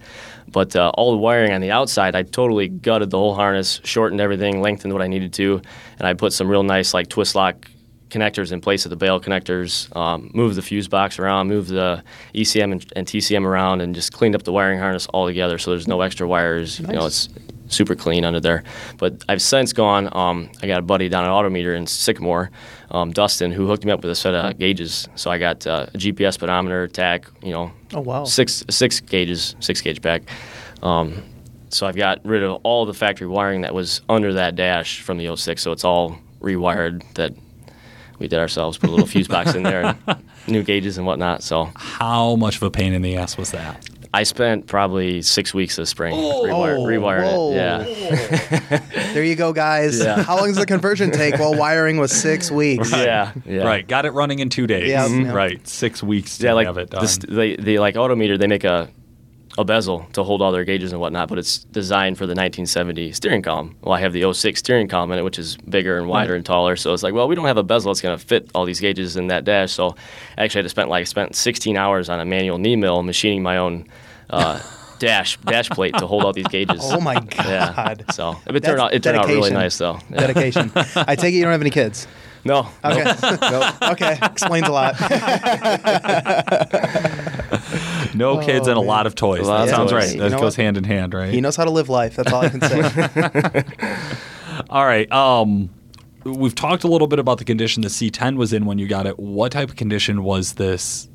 But 0.50 0.76
uh, 0.76 0.92
all 0.96 1.12
the 1.12 1.18
wiring 1.18 1.54
on 1.54 1.62
the 1.62 1.72
outside, 1.72 2.16
I 2.16 2.24
totally 2.24 2.68
gutted 2.68 3.10
the 3.10 3.18
whole 3.18 3.34
harness, 3.34 3.80
shortened 3.84 4.20
everything, 4.20 4.62
lengthened 4.62 4.94
what 4.94 5.02
I 5.02 5.08
needed 5.08 5.34
to, 5.34 5.62
and 5.98 6.08
I 6.08 6.14
put 6.14 6.34
some 6.34 6.48
real 6.48 6.64
nice 6.64 6.94
like 6.94 7.08
twist 7.08 7.36
lock 7.36 7.68
connectors 8.14 8.52
in 8.52 8.62
place 8.62 8.86
of 8.86 8.90
the 8.90 8.96
bail 8.96 9.20
connectors, 9.20 9.94
um, 9.98 10.30
moved 10.34 10.56
the 10.56 10.62
fuse 10.62 10.88
box 10.88 11.20
around, 11.20 11.48
moved 11.48 11.70
the 11.70 12.04
ECM 12.34 12.72
and, 12.72 12.94
and, 12.96 13.08
TCM 13.08 13.46
around, 13.46 13.82
and 13.82 13.96
just 13.96 14.14
cleaned 14.14 14.36
up 14.36 14.44
the 14.44 14.54
wiring 14.54 14.80
harness 14.80 15.08
all 15.08 15.26
together. 15.26 15.58
So 15.58 15.72
there's 15.72 15.88
no 15.88 16.02
extra 16.02 16.28
wires. 16.28 16.80
Nice. 16.80 16.90
You 16.90 17.00
know, 17.00 17.06
it's 17.06 17.30
super 17.68 17.96
clean 17.96 18.24
under 18.24 18.40
there. 18.40 18.64
But 18.98 19.24
I've 19.28 19.42
since 19.42 19.74
gone. 19.74 20.10
Um, 20.16 20.50
I 20.62 20.68
got 20.68 20.80
a 20.80 20.84
buddy 20.84 21.10
down 21.10 21.26
at 21.26 21.30
Autometer 21.30 21.76
in 21.76 21.88
Sycamore, 21.88 22.52
um, 22.92 23.12
Dustin, 23.12 23.52
who 23.52 23.68
hooked 23.68 23.84
me 23.84 23.92
up 23.92 24.02
with 24.04 24.12
a 24.12 24.16
set 24.16 24.34
of 24.34 24.58
gauges. 24.60 25.08
So 25.16 25.32
I 25.32 25.38
got 25.38 25.66
uh, 25.66 25.88
a 25.94 25.98
GPS 25.98 26.36
speedometer, 26.36 26.88
tach. 26.88 27.30
You 27.42 27.52
know, 27.52 27.72
oh 27.94 28.02
wow, 28.02 28.24
six 28.26 28.64
six 28.70 29.00
gauges, 29.00 29.56
six 29.60 29.82
gauge 29.82 30.02
back. 30.02 30.24
Um, 30.82 31.24
so 31.70 31.88
I've 31.88 31.96
got 31.96 32.24
rid 32.24 32.44
of 32.44 32.62
all 32.64 32.86
the 32.86 32.94
factory 32.94 33.26
wiring 33.26 33.62
that 33.62 33.74
was 33.74 34.02
under 34.08 34.34
that 34.34 34.56
dash 34.56 35.02
from 35.02 35.18
the 35.18 35.36
06. 35.36 35.60
So 35.60 35.72
it's 35.72 35.84
all 35.84 36.20
rewired 36.40 37.02
that 37.16 37.34
we 38.24 38.30
did 38.30 38.40
ourselves. 38.40 38.78
Put 38.80 38.90
a 38.90 38.92
little 38.92 39.06
fuse 39.06 39.28
box 39.28 39.54
in 39.54 39.62
there, 39.62 39.84
and 40.08 40.24
new 40.48 40.64
gauges 40.64 40.98
and 40.98 41.06
whatnot. 41.06 41.44
So 41.44 41.70
how 41.76 42.36
much 42.38 42.56
of 42.56 42.64
a 42.64 42.72
pain 42.72 42.94
in 42.94 43.04
the 43.04 43.18
ass 43.18 43.38
was 43.38 43.52
that? 43.52 43.88
I 44.16 44.24
spent 44.24 44.68
probably 44.68 45.24
six 45.24 45.54
weeks 45.54 45.76
this 45.76 45.90
spring 45.90 46.14
oh, 46.16 46.44
rewire, 46.44 46.78
rewiring 46.78 47.52
it. 47.52 48.72
Yeah. 48.72 48.80
there 49.14 49.24
you 49.24 49.36
go, 49.36 49.54
guys. 49.54 50.00
Yeah. 50.00 50.22
How 50.22 50.38
long 50.38 50.48
does 50.48 50.58
the 50.58 50.68
conversion 50.68 51.10
take? 51.10 51.34
Well, 51.36 51.56
wiring 51.56 51.98
was 51.98 52.12
six 52.12 52.52
weeks. 52.52 52.92
Right. 52.92 53.06
Yeah, 53.06 53.34
yeah. 53.44 53.64
Right. 53.64 53.88
Got 53.88 54.06
it 54.06 54.12
running 54.12 54.38
in 54.40 54.50
two 54.50 54.68
days. 54.68 54.88
Yeah. 54.88 55.08
Mm-hmm. 55.08 55.32
Right. 55.32 55.68
Six 55.68 56.04
weeks 56.04 56.38
to 56.38 56.46
yeah, 56.46 56.54
like 56.54 56.68
have 56.68 56.78
it 56.78 56.92
done. 56.92 57.04
The, 57.04 57.28
they, 57.28 57.56
they 57.56 57.80
like 57.80 57.96
Autometer. 57.96 58.38
They 58.38 58.48
make 58.48 58.64
a 58.64 58.88
a 59.58 59.64
bezel 59.64 60.08
to 60.14 60.24
hold 60.24 60.42
all 60.42 60.52
their 60.52 60.66
gauges 60.66 60.92
and 60.92 61.00
whatnot, 61.00 61.30
but 61.30 61.38
it's 61.38 61.60
designed 61.66 62.18
for 62.18 62.26
the 62.26 62.32
1970 62.32 63.12
steering 63.12 63.42
column. 63.42 63.76
Well, 63.82 63.94
I 63.94 64.00
have 64.00 64.14
the 64.14 64.32
06 64.34 64.60
steering 64.60 64.88
column 64.88 65.12
in 65.12 65.20
it, 65.20 65.22
which 65.24 65.38
is 65.38 65.58
bigger 65.58 65.98
and 65.98 66.08
wider 66.08 66.32
right. 66.32 66.38
and 66.38 66.46
taller. 66.46 66.76
So 66.76 66.94
it's 66.94 67.04
like, 67.04 67.14
well, 67.14 67.28
we 67.28 67.36
don't 67.36 67.46
have 67.46 67.58
a 67.58 67.64
bezel 67.64 67.92
that's 67.92 68.02
going 68.02 68.18
to 68.18 68.26
fit 68.26 68.50
all 68.56 68.66
these 68.66 68.80
gauges 68.80 69.16
in 69.16 69.28
that 69.28 69.46
dash. 69.46 69.72
So 69.72 69.96
actually, 70.38 70.60
I 70.60 70.62
had 70.62 70.66
to 70.66 70.70
spend 70.70 70.90
like 70.90 71.06
spent 71.08 71.36
16 71.36 71.78
hours 71.78 72.10
on 72.10 72.20
a 72.20 72.26
manual 72.26 72.58
knee 72.58 72.76
mill 72.76 73.04
machining 73.04 73.44
my 73.44 73.58
own. 73.58 73.88
Uh, 74.30 74.60
dash 75.00 75.38
dash 75.40 75.70
plate 75.70 75.94
to 75.98 76.08
hold 76.08 76.24
all 76.24 76.32
these 76.32 76.48
gauges. 76.48 76.80
Oh 76.82 77.02
my 77.02 77.16
god! 77.20 78.06
Yeah. 78.08 78.14
So 78.14 78.38
it 78.48 78.64
turned 78.64 78.80
out 78.80 78.94
it 78.94 79.04
turned 79.04 79.18
out 79.18 79.28
really 79.28 79.52
nice 79.52 79.78
though. 79.78 80.00
Yeah. 80.10 80.28
Dedication. 80.28 80.72
I 80.96 81.16
take 81.16 81.34
it 81.34 81.38
you 81.38 81.44
don't 81.44 81.52
have 81.52 81.62
any 81.62 81.72
kids. 81.72 82.08
No. 82.46 82.70
Okay. 82.84 83.04
Nope. 83.04 83.42
nope. 83.42 83.82
Okay. 83.92 84.18
Explains 84.22 84.68
a 84.68 84.72
lot. 84.72 84.96
No 88.16 88.40
oh, 88.40 88.46
kids 88.46 88.68
and 88.68 88.78
a 88.78 88.82
lot 88.82 89.08
of 89.08 89.16
toys. 89.16 89.48
That 89.48 89.70
sounds 89.70 89.92
toys. 89.92 90.12
right. 90.12 90.20
That 90.20 90.32
you 90.32 90.38
goes 90.38 90.58
what? 90.58 90.64
hand 90.64 90.78
in 90.78 90.84
hand, 90.84 91.14
right? 91.14 91.34
He 91.34 91.42
knows 91.42 91.56
how 91.56 91.66
to 91.66 91.72
live 91.72 91.90
life. 91.90 92.16
That's 92.16 92.32
all 92.32 92.42
I 92.44 92.50
can 92.50 92.62
say. 92.62 93.64
all 94.70 94.86
right. 94.86 95.12
Um, 95.12 95.70
we've 96.24 96.56
talked 96.56 96.84
a 96.84 96.88
little 96.88 97.08
bit 97.08 97.20
about 97.20 97.38
the 97.38 97.46
condition 97.46 97.82
the 97.82 97.90
C10 97.90 98.38
was 98.38 98.54
in 98.54 98.66
when 98.66 98.78
you 98.78 98.88
got 98.88 99.06
it. 99.06 99.20
What 99.20 99.52
type 99.52 99.70
of 99.70 99.76
condition 99.76 100.24
was 100.24 100.54
this 100.54 101.10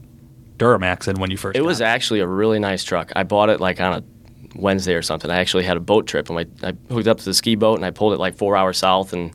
Duramax 0.56 1.08
in 1.08 1.20
when 1.20 1.30
you 1.30 1.36
first? 1.36 1.56
It 1.56 1.62
was 1.62 1.80
it? 1.80 1.84
actually 1.84 2.20
a 2.20 2.26
really 2.26 2.58
nice 2.58 2.84
truck. 2.84 3.12
I 3.16 3.22
bought 3.22 3.48
it 3.48 3.60
like 3.60 3.80
on 3.80 3.92
a 3.94 4.04
Wednesday 4.56 4.94
or 4.94 5.02
something. 5.02 5.30
I 5.30 5.38
actually 5.38 5.64
had 5.64 5.76
a 5.76 5.80
boat 5.80 6.06
trip 6.06 6.30
and 6.30 6.38
I, 6.38 6.68
I 6.68 6.74
hooked 6.92 7.08
up 7.08 7.18
to 7.18 7.24
the 7.24 7.34
ski 7.34 7.54
boat 7.54 7.76
and 7.76 7.84
I 7.84 7.90
pulled 7.90 8.12
it 8.12 8.18
like 8.18 8.36
four 8.36 8.56
hours 8.56 8.78
south 8.78 9.12
and 9.12 9.32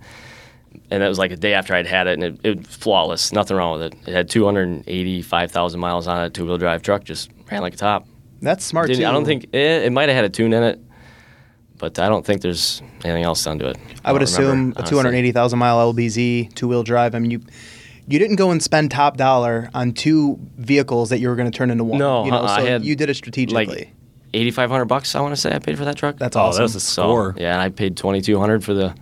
and 0.92 1.04
it 1.04 1.08
was 1.08 1.18
like 1.18 1.32
a 1.32 1.36
day 1.36 1.54
after 1.54 1.74
I'd 1.74 1.88
had 1.88 2.08
it, 2.08 2.14
and 2.14 2.24
it, 2.24 2.40
it 2.44 2.58
was 2.58 2.76
flawless. 2.76 3.32
Nothing 3.32 3.58
wrong 3.58 3.80
with 3.80 3.94
it. 3.94 4.08
It 4.08 4.14
had 4.14 4.30
285,000 4.30 5.80
miles 5.80 6.08
on 6.08 6.24
it. 6.24 6.34
Two 6.34 6.46
wheel 6.46 6.58
drive 6.58 6.82
truck 6.82 7.04
just 7.04 7.32
ran 7.54 7.62
like 7.62 7.74
a 7.74 7.78
top. 7.78 8.08
That's 8.42 8.66
smart 8.66 8.88
Didn't, 8.88 9.02
too. 9.02 9.08
I 9.08 9.12
don't 9.12 9.26
think 9.26 9.46
it, 9.46 9.84
it 9.86 9.92
might 9.92 10.10
have 10.10 10.16
had 10.16 10.26
a 10.26 10.30
tune 10.30 10.54
in 10.54 10.64
it, 10.64 10.80
but 11.78 11.98
I 11.98 12.10
don't 12.10 12.26
think 12.26 12.42
there's 12.42 12.82
anything 13.04 13.24
else 13.24 13.44
done 13.44 13.60
to 13.60 13.70
it. 13.70 13.78
I, 14.04 14.10
I 14.10 14.14
would 14.14 14.22
assume 14.22 14.72
remember, 14.72 14.82
a 14.82 14.86
280,000 14.86 15.58
mile 15.58 15.94
LBZ 15.94 16.54
two 16.54 16.68
wheel 16.68 16.84
drive. 16.84 17.16
I 17.16 17.20
mean, 17.20 17.32
you 17.32 17.42
you 18.08 18.20
didn't 18.20 18.36
go 18.36 18.52
and 18.52 18.62
spend 18.62 18.92
top 18.92 19.16
dollar 19.16 19.70
on 19.74 19.94
two 19.94 20.38
vehicles 20.58 21.10
that 21.10 21.20
you 21.20 21.30
were 21.30 21.36
going 21.36 21.50
to 21.50 21.58
turn 21.58 21.72
into 21.72 21.86
one. 21.86 22.00
No, 22.00 22.26
you 22.26 22.32
know, 22.32 22.40
uh, 22.40 22.48
so 22.48 22.54
I 22.54 22.62
had 22.62 22.84
you 22.84 22.96
did 22.96 23.10
it 23.10 23.16
strategically. 23.16 23.66
Like, 23.66 23.94
8500 24.36 24.86
bucks 24.86 25.14
I 25.14 25.22
want 25.22 25.34
to 25.34 25.40
say 25.40 25.54
I 25.54 25.60
paid 25.60 25.78
for 25.78 25.86
that 25.86 25.96
truck. 25.96 26.18
That's 26.18 26.36
awesome. 26.36 26.56
Oh, 26.56 26.58
that 26.58 26.64
was 26.64 26.76
a 26.76 26.80
score. 26.80 27.34
So, 27.38 27.42
yeah, 27.42 27.54
and 27.54 27.62
I 27.62 27.70
paid 27.70 27.96
2200 27.96 28.64
for 28.64 28.74
the 28.74 28.96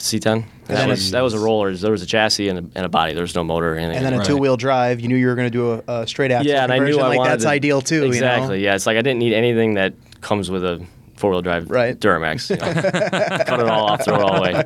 C10. 0.00 0.44
That 0.66 0.88
was 0.88 1.10
that 1.10 1.22
was 1.22 1.34
a 1.34 1.38
roller. 1.38 1.74
There 1.74 1.92
was 1.92 2.02
a 2.02 2.06
chassis 2.06 2.48
and 2.48 2.58
a, 2.58 2.78
and 2.78 2.86
a 2.86 2.88
body. 2.88 3.12
There 3.12 3.22
was 3.22 3.34
no 3.34 3.44
motor 3.44 3.74
or 3.74 3.76
anything. 3.76 3.96
And 3.96 4.06
then 4.06 4.14
a 4.14 4.18
right. 4.18 4.26
two 4.26 4.36
wheel 4.36 4.56
drive. 4.56 5.00
You 5.00 5.08
knew 5.08 5.16
you 5.16 5.26
were 5.26 5.34
going 5.34 5.50
to 5.50 5.50
do 5.50 5.72
a, 5.72 6.02
a, 6.02 6.06
straight 6.06 6.30
axle. 6.30 6.50
Yeah, 6.50 6.64
and 6.64 6.72
I 6.72 6.78
knew 6.78 6.98
I 6.98 7.08
like 7.08 7.18
wanted 7.18 7.30
that's 7.32 7.44
to, 7.44 7.50
ideal 7.50 7.80
too. 7.80 8.04
Exactly. 8.04 8.58
You 8.58 8.64
know? 8.64 8.70
Yeah, 8.70 8.74
it's 8.74 8.86
like 8.86 8.96
I 8.96 9.02
didn't 9.02 9.18
need 9.18 9.34
anything 9.34 9.74
that 9.74 9.94
comes 10.20 10.50
with 10.50 10.64
a 10.64 10.84
four 11.16 11.30
wheel 11.30 11.42
drive 11.42 11.70
right. 11.70 11.98
Duramax. 11.98 12.50
You 12.50 12.56
know? 12.56 12.72
Cut 13.44 13.60
it 13.60 13.68
all 13.68 13.90
off, 13.90 14.04
throw 14.04 14.16
it 14.16 14.22
all 14.22 14.36
away. 14.36 14.64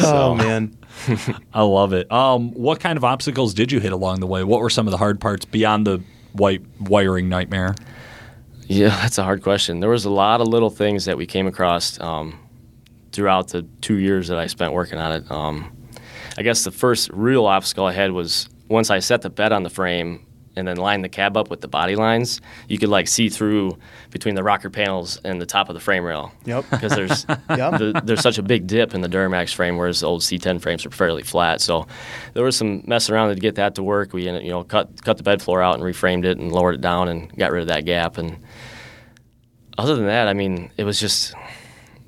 oh 0.04 0.34
man. 0.34 0.76
I 1.54 1.62
love 1.62 1.92
it. 1.92 2.10
Um, 2.10 2.52
what 2.52 2.80
kind 2.80 2.96
of 2.96 3.04
obstacles 3.04 3.54
did 3.54 3.70
you 3.70 3.80
hit 3.80 3.92
along 3.92 4.20
the 4.20 4.26
way? 4.26 4.44
What 4.44 4.60
were 4.60 4.70
some 4.70 4.86
of 4.86 4.90
the 4.90 4.96
hard 4.96 5.20
parts 5.20 5.44
beyond 5.44 5.86
the 5.86 6.02
white 6.32 6.62
wiring 6.80 7.28
nightmare? 7.28 7.74
Yeah, 8.68 8.88
that's 8.88 9.18
a 9.18 9.22
hard 9.22 9.42
question. 9.42 9.80
There 9.80 9.90
was 9.90 10.04
a 10.04 10.10
lot 10.10 10.40
of 10.40 10.48
little 10.48 10.70
things 10.70 11.04
that 11.04 11.16
we 11.16 11.26
came 11.26 11.46
across. 11.46 12.00
Um, 12.00 12.38
throughout 13.16 13.48
the 13.48 13.62
two 13.80 13.96
years 13.96 14.28
that 14.28 14.38
I 14.38 14.46
spent 14.46 14.72
working 14.72 14.98
on 14.98 15.12
it. 15.12 15.30
Um, 15.30 15.72
I 16.38 16.42
guess 16.42 16.64
the 16.64 16.70
first 16.70 17.10
real 17.12 17.46
obstacle 17.46 17.86
I 17.86 17.92
had 17.92 18.12
was 18.12 18.48
once 18.68 18.90
I 18.90 18.98
set 18.98 19.22
the 19.22 19.30
bed 19.30 19.52
on 19.52 19.62
the 19.62 19.70
frame 19.70 20.26
and 20.54 20.66
then 20.68 20.76
lined 20.76 21.04
the 21.04 21.08
cab 21.08 21.36
up 21.36 21.50
with 21.50 21.60
the 21.60 21.68
body 21.68 21.96
lines, 21.96 22.40
you 22.68 22.78
could 22.78 22.88
like 22.88 23.08
see 23.08 23.28
through 23.28 23.78
between 24.10 24.34
the 24.34 24.42
rocker 24.42 24.70
panels 24.70 25.20
and 25.24 25.40
the 25.40 25.46
top 25.46 25.68
of 25.68 25.74
the 25.74 25.80
frame 25.80 26.04
rail. 26.04 26.32
Yep. 26.44 26.64
Because 26.70 26.92
there's 26.94 27.26
yep. 27.50 27.78
the, 27.78 28.00
there's 28.04 28.22
such 28.22 28.38
a 28.38 28.42
big 28.42 28.66
dip 28.66 28.94
in 28.94 29.02
the 29.02 29.08
Duramax 29.08 29.54
frame, 29.54 29.76
whereas 29.76 30.00
the 30.00 30.06
old 30.06 30.22
C10 30.22 30.60
frames 30.60 30.84
are 30.86 30.90
fairly 30.90 31.22
flat. 31.22 31.60
So 31.60 31.86
there 32.34 32.44
was 32.44 32.56
some 32.56 32.82
messing 32.86 33.14
around 33.14 33.34
to 33.34 33.40
get 33.40 33.56
that 33.56 33.74
to 33.76 33.82
work. 33.82 34.12
We 34.12 34.28
you 34.28 34.50
know 34.50 34.64
cut 34.64 35.02
cut 35.04 35.16
the 35.16 35.22
bed 35.22 35.42
floor 35.42 35.62
out 35.62 35.74
and 35.74 35.82
reframed 35.82 36.24
it 36.24 36.38
and 36.38 36.52
lowered 36.52 36.76
it 36.76 36.80
down 36.80 37.08
and 37.08 37.34
got 37.36 37.50
rid 37.50 37.62
of 37.62 37.68
that 37.68 37.84
gap. 37.84 38.18
And 38.18 38.38
other 39.78 39.94
than 39.94 40.06
that, 40.06 40.26
I 40.28 40.32
mean, 40.32 40.70
it 40.76 40.84
was 40.84 40.98
just 40.98 41.34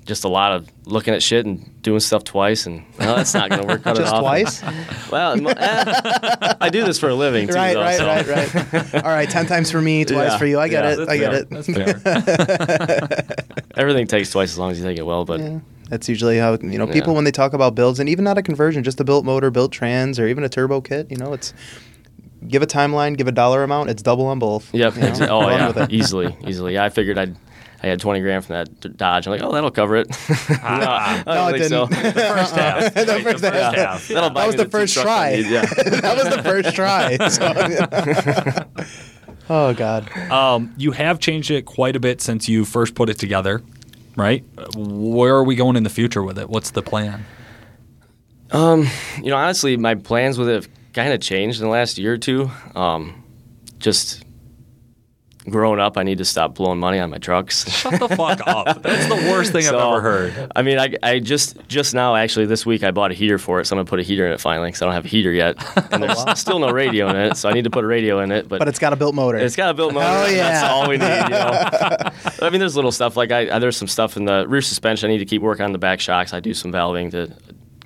just 0.09 0.25
a 0.25 0.27
lot 0.27 0.51
of 0.51 0.67
looking 0.85 1.13
at 1.13 1.23
shit 1.23 1.45
and 1.45 1.81
doing 1.81 2.01
stuff 2.01 2.25
twice, 2.25 2.65
and 2.65 2.83
well, 2.97 3.15
that's 3.15 3.33
not 3.33 3.49
going 3.49 3.61
to 3.61 3.67
work. 3.67 3.83
Cut 3.83 3.95
just 3.95 4.07
it 4.13 4.13
off. 4.13 4.21
twice? 4.21 4.61
well, 5.09 5.47
eh, 5.47 6.53
I 6.59 6.69
do 6.69 6.83
this 6.83 6.99
for 6.99 7.09
a 7.09 7.15
living 7.15 7.47
too. 7.47 7.53
Right, 7.53 7.75
though, 7.75 7.81
right, 7.81 7.97
so. 7.97 8.33
right, 8.33 8.73
right. 8.73 8.95
All 9.05 9.11
right, 9.11 9.29
ten 9.29 9.45
times 9.45 9.71
for 9.71 9.81
me, 9.81 10.03
twice 10.03 10.31
yeah, 10.31 10.37
for 10.37 10.45
you. 10.47 10.59
I 10.59 10.67
get 10.67 10.83
yeah, 10.83 11.03
it. 11.03 11.09
I 11.09 11.17
get 11.17 11.31
fair. 11.31 11.41
it. 11.41 11.49
That's 11.49 13.17
fair. 13.17 13.61
Everything 13.77 14.07
takes 14.07 14.31
twice 14.31 14.51
as 14.51 14.57
long 14.57 14.71
as 14.71 14.79
you 14.79 14.85
take 14.85 14.97
it 14.97 15.05
well, 15.05 15.23
but. 15.23 15.39
Yeah. 15.39 15.59
That's 15.89 16.07
usually 16.07 16.37
how 16.37 16.55
you 16.61 16.77
know 16.77 16.85
people 16.85 17.15
when 17.15 17.23
they 17.23 17.31
talk 17.31 17.53
about 17.53 17.73
builds, 17.73 17.99
and 17.99 18.07
even 18.07 18.23
not 18.23 18.37
a 18.37 18.43
conversion, 18.43 18.83
just 18.83 18.99
a 18.99 19.03
built 19.03 19.25
motor, 19.25 19.49
built 19.49 19.71
trans, 19.71 20.19
or 20.19 20.27
even 20.27 20.43
a 20.43 20.49
turbo 20.49 20.81
kit. 20.81 21.09
You 21.09 21.17
know, 21.17 21.33
it's 21.33 21.51
give 22.47 22.61
a 22.61 22.67
timeline, 22.67 23.17
give 23.17 23.27
a 23.27 23.31
dollar 23.31 23.63
amount, 23.63 23.89
it's 23.89 24.03
double 24.03 24.27
on 24.27 24.37
both. 24.37 24.71
Yep. 24.71 24.95
You 24.95 25.01
know? 25.01 25.27
oh 25.31 25.49
yeah. 25.49 25.87
Easily, 25.89 26.37
easily. 26.45 26.75
Yeah, 26.75 26.83
I 26.83 26.89
figured 26.89 27.17
I'd 27.17 27.35
I 27.81 27.87
had 27.87 27.99
20 28.01 28.19
grand 28.19 28.45
from 28.45 28.55
that 28.55 28.97
Dodge. 28.97 29.25
I'm 29.25 29.31
like, 29.31 29.41
oh, 29.41 29.53
that'll 29.53 29.71
cover 29.71 29.95
it. 29.95 30.07
Ah. 30.61 31.23
no, 31.25 31.31
I 31.31 31.35
don't 31.35 31.51
think 31.53 31.65
so. 31.65 31.85
the 31.85 31.95
first 31.95 32.55
half. 32.55 32.93
the 32.93 33.05
right, 33.05 33.23
first, 33.23 33.41
the 33.41 33.51
first 33.51 33.75
half. 33.75 34.07
That'll 34.09 34.29
that 34.31 34.47
was 34.47 34.55
the, 34.55 34.65
the 34.65 34.69
first 34.69 34.93
try. 34.95 35.33
Yeah. 35.35 35.65
that 35.65 36.17
was 36.17 36.35
the 36.35 36.43
first 36.43 36.75
try. 36.75 37.17
So, 37.29 38.65
oh 39.49 39.73
God. 39.73 40.11
Um, 40.29 40.73
you 40.77 40.91
have 40.91 41.19
changed 41.19 41.51
it 41.51 41.65
quite 41.65 41.95
a 41.95 41.99
bit 41.99 42.21
since 42.21 42.49
you 42.49 42.65
first 42.65 42.95
put 42.95 43.09
it 43.09 43.17
together, 43.17 43.61
right? 44.17 44.43
Where 44.75 45.35
are 45.35 45.43
we 45.43 45.55
going 45.55 45.77
in 45.77 45.83
the 45.83 45.89
future 45.89 46.23
with 46.23 46.37
it? 46.37 46.49
What's 46.49 46.71
the 46.71 46.81
plan? 46.81 47.25
Um, 48.51 48.87
you 49.17 49.29
know, 49.29 49.37
honestly, 49.37 49.77
my 49.77 49.95
plans 49.95 50.37
with 50.37 50.49
it 50.49 50.55
have 50.55 50.69
kind 50.93 51.13
of 51.13 51.21
changed 51.21 51.61
in 51.61 51.65
the 51.65 51.71
last 51.71 51.97
year 51.97 52.13
or 52.13 52.17
two. 52.17 52.49
Um, 52.75 53.23
just 53.77 54.25
growing 55.49 55.79
up, 55.79 55.97
I 55.97 56.03
need 56.03 56.17
to 56.19 56.25
stop 56.25 56.55
blowing 56.55 56.79
money 56.79 56.99
on 56.99 57.09
my 57.09 57.17
trucks. 57.17 57.69
Shut 57.79 57.99
the 57.99 58.09
fuck 58.09 58.41
up. 58.47 58.81
That's 58.81 59.07
the 59.07 59.15
worst 59.31 59.51
thing 59.51 59.63
so, 59.63 59.77
I've 59.77 59.93
ever 59.93 60.01
heard. 60.01 60.51
I 60.55 60.61
mean, 60.61 60.79
I, 60.79 60.95
I 61.03 61.19
just 61.19 61.57
just 61.67 61.93
now 61.93 62.15
actually 62.15 62.45
this 62.45 62.65
week 62.65 62.83
I 62.83 62.91
bought 62.91 63.11
a 63.11 63.13
heater 63.13 63.37
for 63.37 63.59
it, 63.59 63.65
so 63.65 63.75
I'm 63.75 63.77
gonna 63.79 63.89
put 63.89 63.99
a 63.99 64.03
heater 64.03 64.25
in 64.25 64.31
it 64.31 64.39
finally 64.39 64.69
because 64.69 64.81
I 64.81 64.85
don't 64.85 64.93
have 64.93 65.05
a 65.05 65.09
heater 65.09 65.31
yet, 65.31 65.55
oh, 65.77 65.87
and 65.91 66.03
there's 66.03 66.17
wow. 66.17 66.33
still 66.33 66.59
no 66.59 66.69
radio 66.69 67.09
in 67.09 67.15
it, 67.15 67.37
so 67.37 67.49
I 67.49 67.53
need 67.53 67.63
to 67.63 67.69
put 67.69 67.83
a 67.83 67.87
radio 67.87 68.19
in 68.19 68.31
it. 68.31 68.47
But 68.47 68.59
but 68.59 68.67
it's 68.67 68.79
got 68.79 68.93
a 68.93 68.95
built 68.95 69.15
motor. 69.15 69.37
It's 69.37 69.55
got 69.55 69.69
a 69.69 69.73
built 69.73 69.93
motor. 69.93 70.05
Oh 70.07 70.27
yeah, 70.27 70.51
that's 70.51 70.63
all 70.63 70.89
we 70.89 70.97
need. 70.97 71.05
You 71.05 71.29
know? 71.29 72.09
I 72.47 72.49
mean, 72.49 72.59
there's 72.59 72.75
little 72.75 72.91
stuff 72.91 73.17
like 73.17 73.31
I, 73.31 73.55
I 73.55 73.59
there's 73.59 73.77
some 73.77 73.87
stuff 73.87 74.17
in 74.17 74.25
the 74.25 74.47
rear 74.47 74.61
suspension. 74.61 75.09
I 75.09 75.13
need 75.13 75.19
to 75.19 75.25
keep 75.25 75.41
working 75.41 75.65
on 75.65 75.71
the 75.71 75.77
back 75.77 75.99
shocks. 75.99 76.33
I 76.33 76.39
do 76.39 76.53
some 76.53 76.71
valving 76.71 77.11
to 77.11 77.27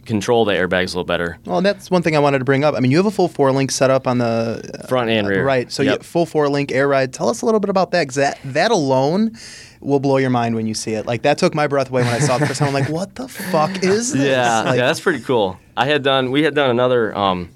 control 0.05 0.45
the 0.45 0.53
airbags 0.53 0.83
a 0.93 0.97
little 0.97 1.03
better. 1.03 1.37
Well, 1.45 1.61
that's 1.61 1.89
one 1.91 2.01
thing 2.01 2.15
I 2.15 2.19
wanted 2.19 2.39
to 2.39 2.45
bring 2.45 2.63
up. 2.63 2.75
I 2.75 2.79
mean, 2.79 2.91
you 2.91 2.97
have 2.97 3.05
a 3.05 3.11
full 3.11 3.27
four 3.27 3.51
link 3.51 3.71
setup 3.71 4.07
on 4.07 4.17
the 4.17 4.79
uh, 4.83 4.87
Front 4.87 5.09
and 5.09 5.27
rear. 5.27 5.43
right? 5.43 5.71
So 5.71 5.83
Yep. 5.83 5.97
you 5.99 6.03
full 6.03 6.25
four 6.25 6.49
link 6.49 6.71
air 6.71 6.87
ride. 6.87 7.13
Tell 7.13 7.29
us 7.29 7.41
a 7.41 7.45
little 7.45 7.59
bit 7.59 7.69
about 7.69 7.91
that. 7.91 8.01
Because 8.03 8.15
that 8.15 8.39
that 8.45 8.71
alone 8.71 9.37
will 9.79 9.99
blow 9.99 10.17
your 10.17 10.29
mind 10.29 10.55
when 10.55 10.65
you 10.67 10.73
see 10.73 10.93
it. 10.93 11.05
Like 11.05 11.23
that 11.23 11.37
took 11.37 11.53
my 11.53 11.67
breath 11.67 11.89
away 11.89 12.03
when 12.03 12.13
I 12.13 12.19
saw 12.19 12.37
it 12.37 12.39
the 12.39 12.47
first 12.47 12.59
time. 12.59 12.69
I'm 12.69 12.73
like, 12.73 12.89
what 12.89 13.15
the 13.15 13.27
fuck 13.27 13.83
is 13.83 14.11
this? 14.13 14.25
Yeah, 14.29 14.61
Like, 14.61 14.77
yeah, 14.77 14.85
that's 14.87 14.99
pretty 15.01 15.19
cool. 15.21 15.59
I 15.75 15.85
had 15.85 16.03
done, 16.03 16.31
we 16.31 16.43
had 16.43 16.53
done 16.55 16.69
another 16.69 17.15
um, 17.17 17.49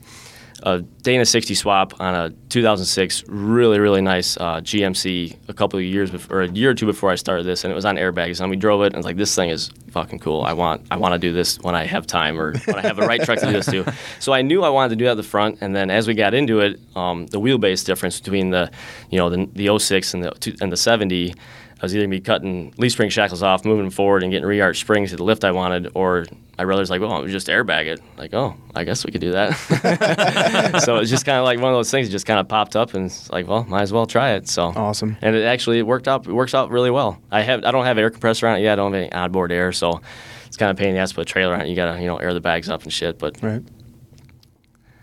a 0.64 0.82
Dana 0.82 1.26
60 1.26 1.54
swap 1.54 2.00
on 2.02 2.16
a 2.16 2.30
2006 2.50 3.26
really 3.28 3.80
really 3.80 4.02
nice 4.02 4.38
uh, 4.38 4.60
GMC 4.62 5.36
a 5.48 5.54
couple 5.54 5.78
of 5.78 5.86
years 5.86 6.10
before, 6.12 6.38
or 6.38 6.42
a 6.42 6.50
year 6.50 6.72
or 6.72 6.74
two 6.74 6.86
before 6.86 7.12
I 7.12 7.16
started 7.16 7.46
this, 7.46 7.64
and 7.64 7.72
it 7.72 7.76
was 7.76 7.86
on 7.86 7.96
airbags. 7.96 8.42
And 8.42 8.50
we 8.50 8.56
drove 8.56 8.82
it, 8.82 8.88
and 8.88 8.96
it's 8.96 9.06
like 9.06 9.18
this 9.18 9.36
thing 9.36 9.50
is 9.50 9.70
fucking 9.92 10.20
cool. 10.20 10.44
I 10.44 10.54
want 10.54 10.86
I 10.90 10.98
want 10.98 11.14
to 11.14 11.20
do 11.20 11.32
this 11.32 11.60
when 11.60 11.76
I 11.76 11.86
have 11.86 12.08
time 12.08 12.40
or 12.40 12.54
when 12.66 12.76
I 12.76 12.82
have 12.82 12.96
the 12.96 13.06
right 13.06 13.22
truck 13.22 13.40
to 13.40 13.46
do 13.46 13.54
this 13.54 13.66
to. 13.68 13.94
So 14.20 14.34
I 14.34 14.42
knew 14.42 14.64
I 14.64 14.70
wanted 14.70 14.90
to 14.90 14.96
do 14.96 15.06
that 15.06 15.12
at 15.12 15.18
the 15.18 15.24
front, 15.24 15.60
and 15.62 15.76
then 15.76 15.90
as 15.90 16.08
we 16.08 16.14
got 16.14 16.34
into 16.34 16.60
it, 16.60 16.80
um, 16.96 17.28
the 17.28 17.40
wheelbase 17.40 17.86
difference 17.86 18.20
between 18.20 18.50
the 18.50 18.72
you 19.10 19.18
know 19.18 19.30
the, 19.30 19.48
the 19.54 19.80
06 19.80 20.14
and 20.14 20.24
the 20.24 20.58
and 20.62 20.72
the 20.72 20.78
70. 20.78 21.34
I 21.80 21.86
was 21.86 21.96
either 21.96 22.06
gonna 22.06 22.10
be 22.10 22.22
cutting 22.22 22.74
leaf 22.78 22.94
spring 22.94 23.10
shackles 23.10 23.44
off, 23.44 23.64
moving 23.64 23.92
forward, 23.92 24.24
and 24.24 24.32
getting 24.32 24.48
re-arch 24.48 24.80
springs 24.80 25.12
to 25.12 25.16
the 25.16 25.24
lift 25.24 25.44
I 25.44 25.52
wanted, 25.52 25.92
or 25.94 26.26
I 26.60 26.64
rather 26.64 26.80
was 26.82 26.90
like, 26.90 27.02
well, 27.02 27.24
we 27.24 27.32
just 27.32 27.48
airbag 27.48 27.86
it. 27.86 28.02
Like, 28.18 28.34
oh, 28.34 28.56
I 28.76 28.84
guess 28.84 29.06
we 29.06 29.12
could 29.12 29.22
do 29.22 29.32
that. 29.34 30.82
so 30.84 30.98
it's 30.98 31.10
just 31.12 31.26
kind 31.26 31.38
of 31.38 31.44
like 31.44 31.60
one 31.60 31.72
of 31.72 31.78
those 31.78 31.92
things 31.92 32.08
that 32.08 32.12
just 32.12 32.26
kind 32.26 32.40
of 32.40 32.48
popped 32.48 32.76
up, 32.76 32.94
and 32.96 33.06
it's 33.06 33.30
like, 33.30 33.48
well, 33.48 33.64
might 33.66 33.84
as 33.84 33.94
well 33.94 34.06
try 34.08 34.32
it. 34.32 34.48
So 34.48 34.64
Awesome. 34.76 35.18
and 35.22 35.36
it 35.36 35.44
actually 35.46 35.80
it 35.80 35.84
worked 35.88 36.08
out. 36.08 36.26
It 36.26 36.34
works 36.34 36.56
out 36.56 36.72
really 36.72 36.90
well. 36.92 37.22
I 37.32 37.42
have 37.42 37.64
I 37.64 37.72
don't 37.72 37.86
have 37.86 37.98
air 37.98 38.10
compressor 38.10 38.48
on 38.48 38.58
it 38.58 38.62
yet. 38.62 38.74
I 38.74 38.76
don't 38.78 38.94
have 38.94 39.02
any 39.04 39.12
onboard 39.12 39.52
air, 39.52 39.72
so 39.72 40.02
it's 40.48 40.58
kind 40.58 40.72
of 40.72 40.78
pain 40.78 40.90
in 40.90 40.96
the 40.96 41.02
ass 41.02 41.10
to 41.10 41.16
put 41.16 41.22
a 41.22 41.26
trailer 41.32 41.54
on 41.54 41.62
it. 41.62 41.68
You 41.68 41.76
gotta 41.76 42.00
you 42.02 42.08
know 42.08 42.18
air 42.18 42.34
the 42.34 42.42
bags 42.42 42.70
up 42.70 42.84
and 42.84 42.92
shit. 42.92 43.20
But 43.20 43.38
right. 43.44 43.62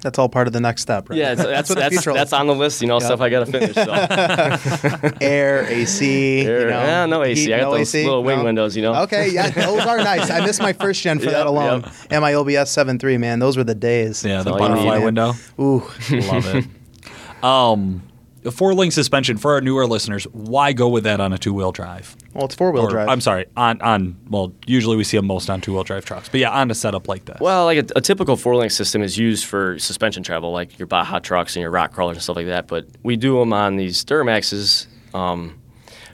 That's 0.04 0.18
all 0.18 0.28
part 0.28 0.46
of 0.46 0.52
the 0.52 0.60
next 0.60 0.82
step, 0.82 1.08
right? 1.08 1.18
yeah, 1.18 1.32
it's, 1.32 1.42
that's 1.42 1.68
what 1.70 1.76
the 1.76 1.80
that's 1.90 2.04
that's, 2.04 2.32
on 2.34 2.46
the 2.46 2.54
list. 2.54 2.82
You 2.82 2.88
know, 2.88 2.98
stuff 2.98 3.22
I 3.22 3.30
gotta 3.30 3.46
finish. 3.46 3.74
So. 3.74 5.16
air, 5.20 5.64
AC. 5.66 6.42
you 6.42 6.48
Air- 6.48 6.68
know, 6.68 6.82
yeah, 6.82 7.06
no 7.06 7.22
AC. 7.22 7.46
heat, 7.46 7.54
I 7.54 7.60
got 7.60 7.64
no 7.64 7.78
those 7.78 7.94
AC? 7.94 8.04
little 8.04 8.22
wing 8.22 8.38
No? 8.40 8.44
windows. 8.44 8.76
You 8.76 8.82
know. 8.82 8.94
Okay, 9.04 9.30
yeah, 9.30 9.48
those 9.48 9.80
are 9.80 9.96
nice. 9.96 10.30
I 10.30 10.44
missed 10.44 10.60
my 10.60 10.74
first 10.74 11.00
gen 11.02 11.18
for 11.20 11.30
that 11.30 11.46
alone. 11.46 11.80
yep. 11.84 11.92
And 12.10 12.20
my 12.20 12.34
OBS 12.34 12.70
7.3, 12.76 13.18
man, 13.18 13.38
those 13.38 13.56
were 13.56 13.64
the 13.64 13.74
days. 13.74 14.22
Yeah, 14.22 14.42
the 14.42 14.50
butterfly 14.52 14.98
need. 14.98 15.04
window. 15.06 15.32
Ooh, 15.58 15.90
Love 16.10 16.54
it. 16.54 16.64
Um, 17.42 18.02
the 18.42 18.50
four 18.52 18.72
link 18.74 18.92
suspension 18.92 19.36
for 19.36 19.52
our 19.54 19.60
newer 19.60 19.86
listeners. 19.86 20.24
Why 20.32 20.72
go 20.72 20.88
with 20.88 21.04
that 21.04 21.20
on 21.20 21.32
a 21.34 21.38
two 21.38 21.52
wheel 21.52 21.72
drive? 21.72 22.16
Well, 22.34 22.46
it's 22.46 22.54
four 22.54 22.72
wheel 22.72 22.88
drive. 22.88 23.08
I'm 23.08 23.20
sorry, 23.20 23.46
on 23.56 23.80
on 23.80 24.16
well, 24.28 24.52
usually 24.66 24.96
we 24.96 25.04
see 25.04 25.16
them 25.16 25.26
most 25.26 25.48
on 25.48 25.60
two 25.60 25.72
wheel 25.72 25.84
drive 25.84 26.04
trucks, 26.04 26.28
but 26.28 26.40
yeah, 26.40 26.50
on 26.50 26.70
a 26.70 26.74
setup 26.74 27.08
like 27.08 27.24
this. 27.24 27.38
Well, 27.40 27.64
like 27.64 27.78
a, 27.78 27.86
a 27.96 28.00
typical 28.00 28.36
four 28.36 28.56
link 28.56 28.72
system 28.72 29.02
is 29.02 29.16
used 29.16 29.44
for 29.44 29.78
suspension 29.78 30.22
travel, 30.22 30.52
like 30.52 30.78
your 30.78 30.86
Baja 30.86 31.20
trucks 31.20 31.54
and 31.54 31.62
your 31.62 31.70
rock 31.70 31.92
crawlers 31.92 32.16
and 32.16 32.22
stuff 32.22 32.36
like 32.36 32.46
that. 32.46 32.66
But 32.66 32.86
we 33.02 33.16
do 33.16 33.38
them 33.38 33.52
on 33.52 33.76
these 33.76 34.04
Duramaxes 34.04 34.86
um, 35.14 35.58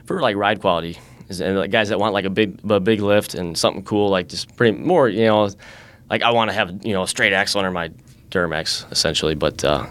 for 0.05 0.21
like 0.21 0.35
ride 0.35 0.61
quality, 0.61 0.99
and 1.29 1.57
like 1.57 1.71
guys 1.71 1.89
that 1.89 1.99
want 1.99 2.13
like 2.13 2.25
a 2.25 2.29
big 2.29 2.59
a 2.69 2.79
big 2.79 3.01
lift 3.01 3.33
and 3.33 3.57
something 3.57 3.83
cool, 3.83 4.09
like 4.09 4.27
just 4.29 4.55
pretty 4.55 4.77
more, 4.77 5.09
you 5.09 5.25
know, 5.25 5.49
like 6.09 6.21
I 6.21 6.31
want 6.31 6.49
to 6.49 6.53
have 6.53 6.85
you 6.85 6.93
know 6.93 7.03
a 7.03 7.07
straight 7.07 7.33
axle 7.33 7.59
under 7.59 7.71
my 7.71 7.89
Duramax 8.29 8.89
essentially. 8.91 9.33
But 9.33 9.63
uh, 9.63 9.87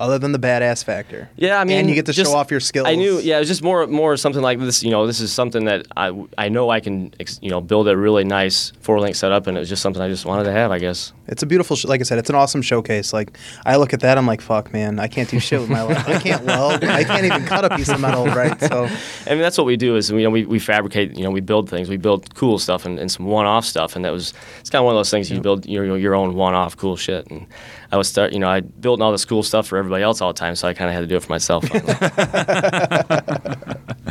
Other 0.00 0.18
than 0.18 0.32
the 0.32 0.38
badass 0.38 0.84
factor. 0.84 1.28
yeah, 1.36 1.60
I 1.60 1.64
mean, 1.64 1.78
and 1.78 1.88
you 1.88 1.94
get 1.94 2.06
to 2.06 2.12
just- 2.12 2.30
show 2.30 2.36
off 2.36 2.50
your 2.50 2.60
skills. 2.60 2.86
I 2.86 2.94
knew, 2.94 3.18
yeah, 3.18 3.36
it 3.36 3.40
was 3.40 3.48
just 3.48 3.62
more, 3.62 3.86
more 3.86 4.16
something 4.16 4.42
like 4.42 4.58
this. 4.58 4.82
You 4.82 4.90
know, 4.90 5.06
this 5.06 5.20
is 5.20 5.32
something 5.32 5.64
that 5.66 5.86
I, 5.96 6.12
I 6.36 6.48
know 6.48 6.70
I 6.70 6.80
can, 6.80 7.12
you 7.40 7.50
know, 7.50 7.60
build 7.60 7.88
a 7.88 7.96
really 7.96 8.24
nice 8.24 8.72
four 8.80 8.98
link 9.00 9.14
setup, 9.16 9.46
and 9.46 9.56
it 9.56 9.60
was 9.60 9.68
just 9.68 9.82
something 9.82 10.02
I 10.02 10.08
just 10.08 10.26
wanted 10.26 10.44
to 10.44 10.52
have, 10.52 10.70
I 10.72 10.78
guess. 10.78 11.12
It's 11.26 11.42
a 11.42 11.46
beautiful, 11.46 11.76
sh- 11.76 11.86
like 11.86 12.00
I 12.00 12.04
said, 12.04 12.18
it's 12.18 12.28
an 12.30 12.36
awesome 12.36 12.62
showcase. 12.62 13.12
Like 13.12 13.38
I 13.64 13.76
look 13.76 13.92
at 13.92 14.00
that, 14.00 14.18
I'm 14.18 14.26
like, 14.26 14.40
fuck, 14.40 14.72
man, 14.72 14.98
I 14.98 15.08
can't 15.08 15.28
do 15.28 15.38
shit 15.38 15.60
with 15.60 15.70
my 15.70 15.82
life. 15.82 16.08
I 16.08 16.18
can't 16.18 16.44
weld. 16.46 16.84
I 16.84 17.04
can't 17.04 17.24
even 17.24 17.44
cut 17.46 17.64
a 17.64 17.76
piece 17.76 17.88
of 17.88 18.00
metal, 18.00 18.26
right? 18.26 18.58
So 18.60 18.84
I 19.26 19.30
mean, 19.30 19.40
that's 19.40 19.56
what 19.56 19.66
we 19.66 19.76
do 19.76 19.96
is 19.96 20.10
you 20.10 20.22
know 20.22 20.30
we, 20.30 20.44
we 20.44 20.58
fabricate, 20.58 21.16
you 21.16 21.24
know, 21.24 21.30
we 21.30 21.40
build 21.40 21.70
things, 21.70 21.88
we 21.88 21.96
build 21.96 22.34
cool 22.34 22.58
stuff 22.58 22.84
and, 22.84 22.98
and 22.98 23.10
some 23.10 23.26
one-off 23.26 23.64
stuff, 23.64 23.96
and 23.96 24.04
that 24.04 24.12
was 24.12 24.34
it's 24.60 24.70
kind 24.70 24.80
of 24.80 24.86
one 24.86 24.94
of 24.94 24.98
those 24.98 25.10
things 25.10 25.30
you 25.30 25.40
build 25.40 25.66
your 25.66 25.96
your 25.96 26.14
own 26.14 26.34
one-off 26.34 26.76
cool 26.76 26.96
shit. 26.96 27.26
And 27.30 27.46
I 27.92 27.96
was 27.96 28.08
start, 28.08 28.32
you 28.32 28.38
know, 28.38 28.48
I 28.48 28.60
built 28.60 29.00
all 29.00 29.12
this 29.12 29.24
cool 29.24 29.42
stuff 29.42 29.66
for 29.66 29.78
everybody 29.78 30.02
else 30.02 30.20
all 30.20 30.32
the 30.32 30.38
time, 30.38 30.54
so 30.56 30.68
I 30.68 30.74
kind 30.74 30.88
of 30.88 30.94
had 30.94 31.00
to 31.00 31.06
do 31.06 31.16
it 31.16 31.22
for 31.22 31.32
myself. 31.32 31.64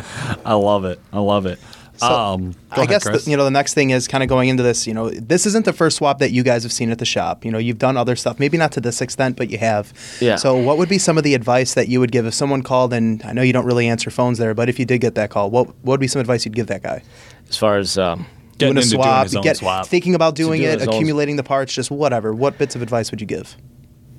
I 0.45 0.53
love 0.53 0.85
it. 0.85 0.99
I 1.11 1.19
love 1.19 1.45
it. 1.45 1.59
So, 1.97 2.07
um, 2.07 2.51
go 2.51 2.57
I 2.71 2.75
ahead, 2.77 2.89
guess 2.89 3.03
Chris. 3.03 3.25
the, 3.25 3.31
you 3.31 3.37
know 3.37 3.43
the 3.43 3.51
next 3.51 3.75
thing 3.75 3.91
is 3.91 4.07
kind 4.07 4.23
of 4.23 4.29
going 4.29 4.49
into 4.49 4.63
this. 4.63 4.87
You 4.87 4.93
know, 4.95 5.09
this 5.11 5.45
isn't 5.45 5.63
the 5.65 5.73
first 5.73 5.97
swap 5.97 6.19
that 6.19 6.31
you 6.31 6.41
guys 6.41 6.63
have 6.63 6.71
seen 6.71 6.89
at 6.91 6.97
the 6.97 7.05
shop. 7.05 7.45
You 7.45 7.51
know, 7.51 7.59
you've 7.59 7.77
done 7.77 7.97
other 7.97 8.15
stuff, 8.15 8.39
maybe 8.39 8.57
not 8.57 8.71
to 8.73 8.81
this 8.81 8.99
extent, 9.01 9.37
but 9.37 9.49
you 9.51 9.59
have. 9.59 9.93
Yeah. 10.19 10.37
So, 10.37 10.55
what 10.57 10.77
would 10.79 10.89
be 10.89 10.97
some 10.97 11.17
of 11.19 11.23
the 11.23 11.35
advice 11.35 11.75
that 11.75 11.87
you 11.89 11.99
would 11.99 12.11
give 12.11 12.25
if 12.25 12.33
someone 12.33 12.63
called? 12.63 12.93
And 12.93 13.21
I 13.23 13.31
know 13.33 13.43
you 13.43 13.53
don't 13.53 13.65
really 13.65 13.87
answer 13.87 14.09
phones 14.09 14.39
there, 14.39 14.53
but 14.55 14.69
if 14.69 14.79
you 14.79 14.85
did 14.85 15.01
get 15.01 15.13
that 15.15 15.29
call, 15.29 15.51
what, 15.51 15.67
what 15.67 15.93
would 15.93 15.99
be 15.99 16.07
some 16.07 16.19
advice 16.19 16.45
you'd 16.45 16.55
give 16.55 16.67
that 16.67 16.81
guy? 16.83 17.03
as 17.49 17.57
far 17.57 17.77
as 17.77 17.97
um, 17.99 18.25
Getting 18.57 18.73
doing 18.73 18.77
a 18.77 18.81
into 18.81 18.89
doing 18.95 19.03
swap, 19.03 19.23
his 19.25 19.35
own 19.35 19.43
get 19.43 19.57
swap. 19.57 19.85
thinking 19.87 20.15
about 20.15 20.33
doing 20.35 20.61
doing 20.61 20.71
it, 20.73 20.79
his 20.79 20.87
own- 20.87 20.95
accumulating 20.95 21.35
the 21.35 21.43
parts, 21.43 21.73
just 21.73 21.91
whatever. 21.91 22.33
What 22.33 22.57
bits 22.57 22.75
of 22.75 22.81
advice 22.81 23.11
would 23.11 23.21
you 23.21 23.27
give? 23.27 23.55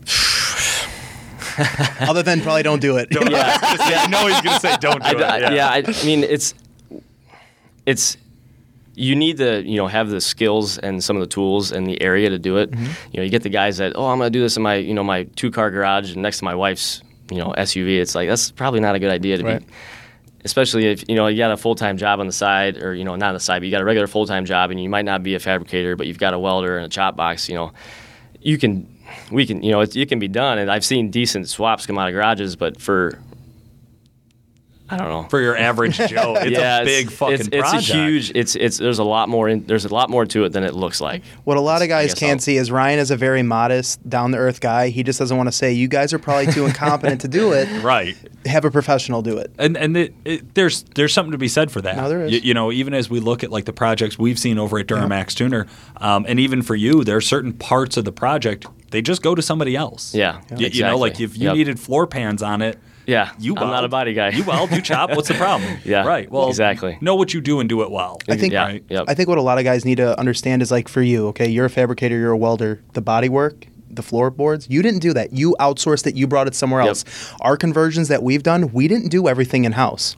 Other 2.01 2.23
than 2.23 2.41
probably 2.41 2.63
don't 2.65 2.81
do 2.81 2.97
it. 2.97 3.09
yeah, 3.13 3.59
I 3.63 4.07
know 4.09 4.27
he's 4.27 4.41
going 4.41 4.55
to 4.55 4.61
say 4.61 4.77
don't 4.81 5.03
do 5.03 5.09
I, 5.09 5.11
it. 5.13 5.23
I- 5.23 5.39
yeah. 5.39 5.51
yeah, 5.53 5.69
I, 5.69 5.83
I 5.87 6.05
mean 6.05 6.25
it's 6.25 6.55
it's 7.87 8.17
you 8.97 9.17
need 9.17 9.39
to 9.39 9.63
you 9.65 9.77
know 9.77 9.87
have 9.89 10.09
the 10.09 10.21
skills 10.21 10.79
and 10.79 11.03
some 11.03 11.17
of 11.17 11.21
the 11.21 11.27
tools 11.27 11.73
and 11.73 11.87
the 11.87 12.01
area 12.01 12.31
to 12.31 12.39
do 12.39 12.57
it. 12.59 12.71
Mm-hmm. 12.71 12.85
You 13.13 13.17
know, 13.19 13.23
you 13.25 13.31
get 13.31 13.43
the 13.43 13.49
guys 13.49 13.79
that 13.79 13.93
oh 13.97 14.07
I'm 14.07 14.19
going 14.19 14.33
to 14.33 14.39
do 14.39 14.43
this 14.43 14.57
in 14.57 14.63
my 14.63 14.77
you 14.77 14.95
know 14.95 15.05
my 15.05 15.25
two 15.37 15.51
car 15.51 15.71
garage 15.71 16.13
and 16.13 16.23
next 16.23 16.39
to 16.39 16.45
my 16.45 16.55
wife's 16.55 17.03
you 17.31 17.39
know 17.39 17.53
SUV. 17.57 17.99
It's 18.01 18.15
like 18.15 18.29
that's 18.29 18.51
probably 18.51 18.81
not 18.81 18.95
a 18.95 18.99
good 18.99 19.11
idea 19.11 19.39
to 19.39 19.45
Right. 19.45 19.61
be. 19.67 19.73
Especially 20.45 20.87
if 20.89 21.09
you 21.09 21.15
know 21.17 21.27
you 21.27 21.39
got 21.39 21.53
a 21.53 21.57
full 21.57 21.75
time 21.75 21.97
job 21.97 22.21
on 22.21 22.27
the 22.27 22.33
side, 22.33 22.77
or 22.83 22.95
you 22.95 23.03
know 23.05 23.17
not 23.17 23.29
on 23.29 23.35
the 23.35 23.41
side, 23.41 23.61
but 23.61 23.65
you 23.65 23.71
got 23.71 23.81
a 23.81 23.85
regular 23.85 24.07
full 24.07 24.27
time 24.27 24.45
job, 24.45 24.71
and 24.71 24.79
you 24.81 24.91
might 24.91 25.07
not 25.07 25.23
be 25.23 25.35
a 25.35 25.41
fabricator, 25.41 25.97
but 25.97 26.07
you've 26.07 26.19
got 26.19 26.35
a 26.35 26.39
welder 26.39 26.77
and 26.77 26.85
a 26.85 26.89
chop 26.91 27.17
box. 27.17 27.49
You 27.49 27.55
know, 27.55 27.73
you 28.43 28.59
can, 28.59 28.87
we 29.33 29.47
can, 29.47 29.63
you 29.63 29.73
know, 29.73 29.81
it, 29.81 29.97
it 29.97 30.11
can 30.11 30.19
be 30.19 30.29
done. 30.29 30.59
And 30.59 30.71
I've 30.71 30.85
seen 30.85 31.11
decent 31.11 31.49
swaps 31.49 31.87
come 31.87 31.97
out 31.99 32.09
of 32.09 32.13
garages, 32.13 32.57
but 32.57 32.79
for, 32.79 33.19
I 34.95 34.99
don't 34.99 35.09
know, 35.23 35.29
For 35.29 35.41
your 35.41 35.57
average 35.57 35.97
Joe, 36.09 36.35
it's 36.37 36.51
yeah, 36.51 36.81
a 36.81 36.85
big 36.85 37.11
fucking 37.11 37.35
it's, 37.35 37.49
it's 37.49 37.57
project. 37.71 37.91
a 37.91 37.95
huge. 37.95 38.33
It's 38.35 38.55
it's 38.57 38.79
there's 38.79 38.99
a 38.99 39.05
lot 39.05 39.29
more. 39.29 39.49
In, 39.49 39.65
there's 39.67 39.85
a 39.85 39.93
lot 39.95 40.11
more 40.11 40.25
to 40.27 40.45
it 40.45 40.51
than 40.53 40.65
it 40.65 40.75
looks 40.75 41.01
like. 41.01 41.23
What 41.45 41.57
a 41.57 41.61
lot 41.61 41.83
of 41.83 41.89
guys 41.89 42.15
can't 42.15 42.33
I'll- 42.33 42.39
see 42.41 42.57
is 42.57 42.71
Ryan 42.71 42.99
is 42.99 43.11
a 43.11 43.17
very 43.17 43.43
modest, 43.43 44.09
down 44.09 44.33
to 44.33 44.39
earth 44.39 44.61
guy. 44.61 44.89
He 44.89 45.03
just 45.03 45.19
doesn't 45.19 45.37
want 45.37 45.49
to 45.49 45.53
say, 45.53 45.73
"You 45.73 45.89
guys 45.89 46.13
are 46.13 46.19
probably 46.19 46.53
too 46.53 46.67
incompetent 46.67 47.21
to 47.23 47.29
do 47.29 47.53
it." 47.53 47.69
right. 47.83 48.17
Have 48.47 48.65
a 48.65 48.71
professional 48.71 49.23
do 49.23 49.39
it. 49.39 49.53
and 49.59 49.77
and 49.77 49.97
it, 49.97 50.15
it, 50.25 50.55
there's 50.55 50.83
there's 50.95 51.13
something 51.15 51.33
to 51.33 51.39
be 51.39 51.49
said 51.49 51.71
for 51.73 51.81
that. 51.81 51.97
No, 51.97 52.09
there 52.09 52.25
is. 52.25 52.33
You, 52.33 52.41
you 52.41 52.55
know, 52.55 52.71
even 52.73 52.93
as 52.95 53.09
we 53.09 53.21
look 53.21 53.43
at 53.43 53.51
like 53.51 53.65
the 53.65 53.73
projects 53.73 54.19
we've 54.19 54.39
seen 54.39 54.59
over 54.59 54.79
at 54.79 54.87
Duramax 54.87 55.35
Tuner, 55.35 55.67
um, 55.97 56.27
and 56.29 56.39
even 56.39 56.61
for 56.63 56.75
you, 56.75 57.05
there 57.05 57.17
are 57.17 57.21
certain 57.23 57.53
parts 57.53 57.97
of 57.97 58.05
the 58.05 58.13
project 58.13 58.67
they 58.91 59.03
just 59.03 59.23
go 59.23 59.35
to 59.35 59.43
somebody 59.43 59.75
else. 59.75 60.15
Yeah, 60.15 60.41
You, 60.57 60.69
you 60.69 60.83
know, 60.85 60.97
like 60.99 61.19
if 61.21 61.37
you 61.37 61.45
Yep. 61.49 61.57
needed 61.57 61.81
floor 61.81 62.07
pans 62.07 62.43
on 62.43 62.63
it. 62.63 62.79
Yeah, 63.07 63.33
You 63.39 63.55
I'm 63.57 63.69
not 63.69 63.85
a 63.85 63.89
body 63.89 64.15
guy. 64.15 64.31
You 64.31 64.45
weld, 64.45 64.71
you 64.73 64.81
chop. 64.83 65.11
What's 65.11 65.29
the 65.29 65.35
problem? 65.35 65.79
Yeah, 65.85 66.05
right. 66.07 66.31
Well, 66.31 66.49
exactly. 66.49 66.97
Know 67.01 67.15
what 67.15 67.35
you 67.35 67.41
do 67.41 67.61
and 67.61 67.69
do 67.69 67.83
it 67.83 67.91
well. 67.91 68.19
I 68.29 68.37
think- 68.37 68.53
yeah, 68.53 68.65
Right. 68.65 68.85
yep. 68.89 69.05
I 69.09 69.15
think 69.15 69.29
what 69.29 69.39
a 69.39 69.43
lot 69.43 69.59
of 69.59 69.65
guys 69.65 69.85
need 69.85 69.97
to 69.97 70.19
understand 70.19 70.63
is 70.63 70.71
like 70.71 70.89
for 70.89 71.03
you, 71.03 71.27
okay, 71.29 71.49
you're 71.49 71.67
a 71.67 71.71
fabricator, 71.71 72.17
you're 72.19 72.31
a 72.33 72.37
welder, 72.37 72.83
the 72.95 73.03
body 73.03 73.29
work, 73.29 73.67
the 73.91 74.03
floorboards, 74.03 74.67
you 74.71 74.83
didn't 74.83 75.01
do 75.01 75.13
that. 75.13 75.33
You 75.33 75.55
outsourced 75.61 76.07
it, 76.07 76.15
you 76.17 76.27
brought 76.27 76.47
it 76.47 76.55
somewhere 76.55 76.81
Yep. 76.83 76.89
else. 76.89 77.05
Our 77.43 77.57
conversions 77.57 78.09
that 78.09 78.23
we've 78.23 78.43
done, 78.43 78.73
we 78.73 78.89
didn't 78.89 79.09
do 79.11 79.29
everything 79.29 79.65
in 79.65 79.73
house. 79.73 80.17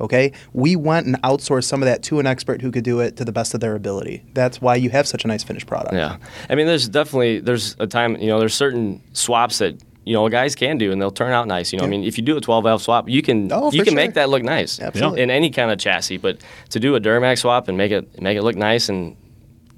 Okay? 0.00 0.32
We 0.52 0.74
went 0.74 1.06
and 1.06 1.20
outsourced 1.22 1.64
some 1.64 1.82
of 1.82 1.86
that 1.86 2.02
to 2.04 2.18
an 2.18 2.26
expert 2.26 2.62
who 2.62 2.72
could 2.72 2.82
do 2.82 2.98
it 3.00 3.16
to 3.18 3.24
the 3.24 3.30
best 3.30 3.54
of 3.54 3.60
their 3.60 3.76
ability. 3.76 4.24
That's 4.34 4.60
why 4.60 4.74
you 4.76 4.90
have 4.90 5.06
such 5.06 5.24
a 5.24 5.28
nice 5.28 5.44
finished 5.44 5.66
product. 5.66 5.94
Yeah, 5.94 6.16
I 6.50 6.54
mean, 6.56 6.66
there's 6.66 6.88
definitely 6.88 7.38
there's 7.40 7.76
a 7.78 7.86
time 7.86 8.16
you 8.16 8.26
know 8.28 8.40
there's 8.40 8.54
certain 8.54 9.00
swaps 9.12 9.58
that 9.58 9.76
you 10.04 10.12
know 10.14 10.28
guys 10.28 10.54
can 10.54 10.78
do 10.78 10.90
and 10.92 11.00
they'll 11.00 11.10
turn 11.10 11.32
out 11.32 11.46
nice. 11.46 11.72
You 11.72 11.78
know, 11.78 11.84
I 11.84 11.88
mean, 11.88 12.02
if 12.04 12.18
you 12.18 12.24
do 12.24 12.36
a 12.36 12.40
12 12.40 12.64
valve 12.64 12.82
swap, 12.82 13.08
you 13.08 13.22
can 13.22 13.50
Oh, 13.52 13.70
you 13.72 13.84
can 13.84 13.92
sure. 13.92 13.96
make 13.96 14.14
that 14.14 14.28
look 14.28 14.42
nice 14.42 14.80
Absolutely. 14.80 15.22
in 15.22 15.30
any 15.30 15.50
kind 15.50 15.70
of 15.70 15.78
chassis. 15.78 16.16
But 16.18 16.38
to 16.70 16.80
do 16.80 16.94
a 16.96 17.00
Duramax 17.00 17.38
swap 17.38 17.68
and 17.68 17.76
make 17.78 17.92
it 17.92 18.20
make 18.20 18.36
it 18.36 18.42
look 18.42 18.56
nice 18.56 18.88
and 18.88 19.16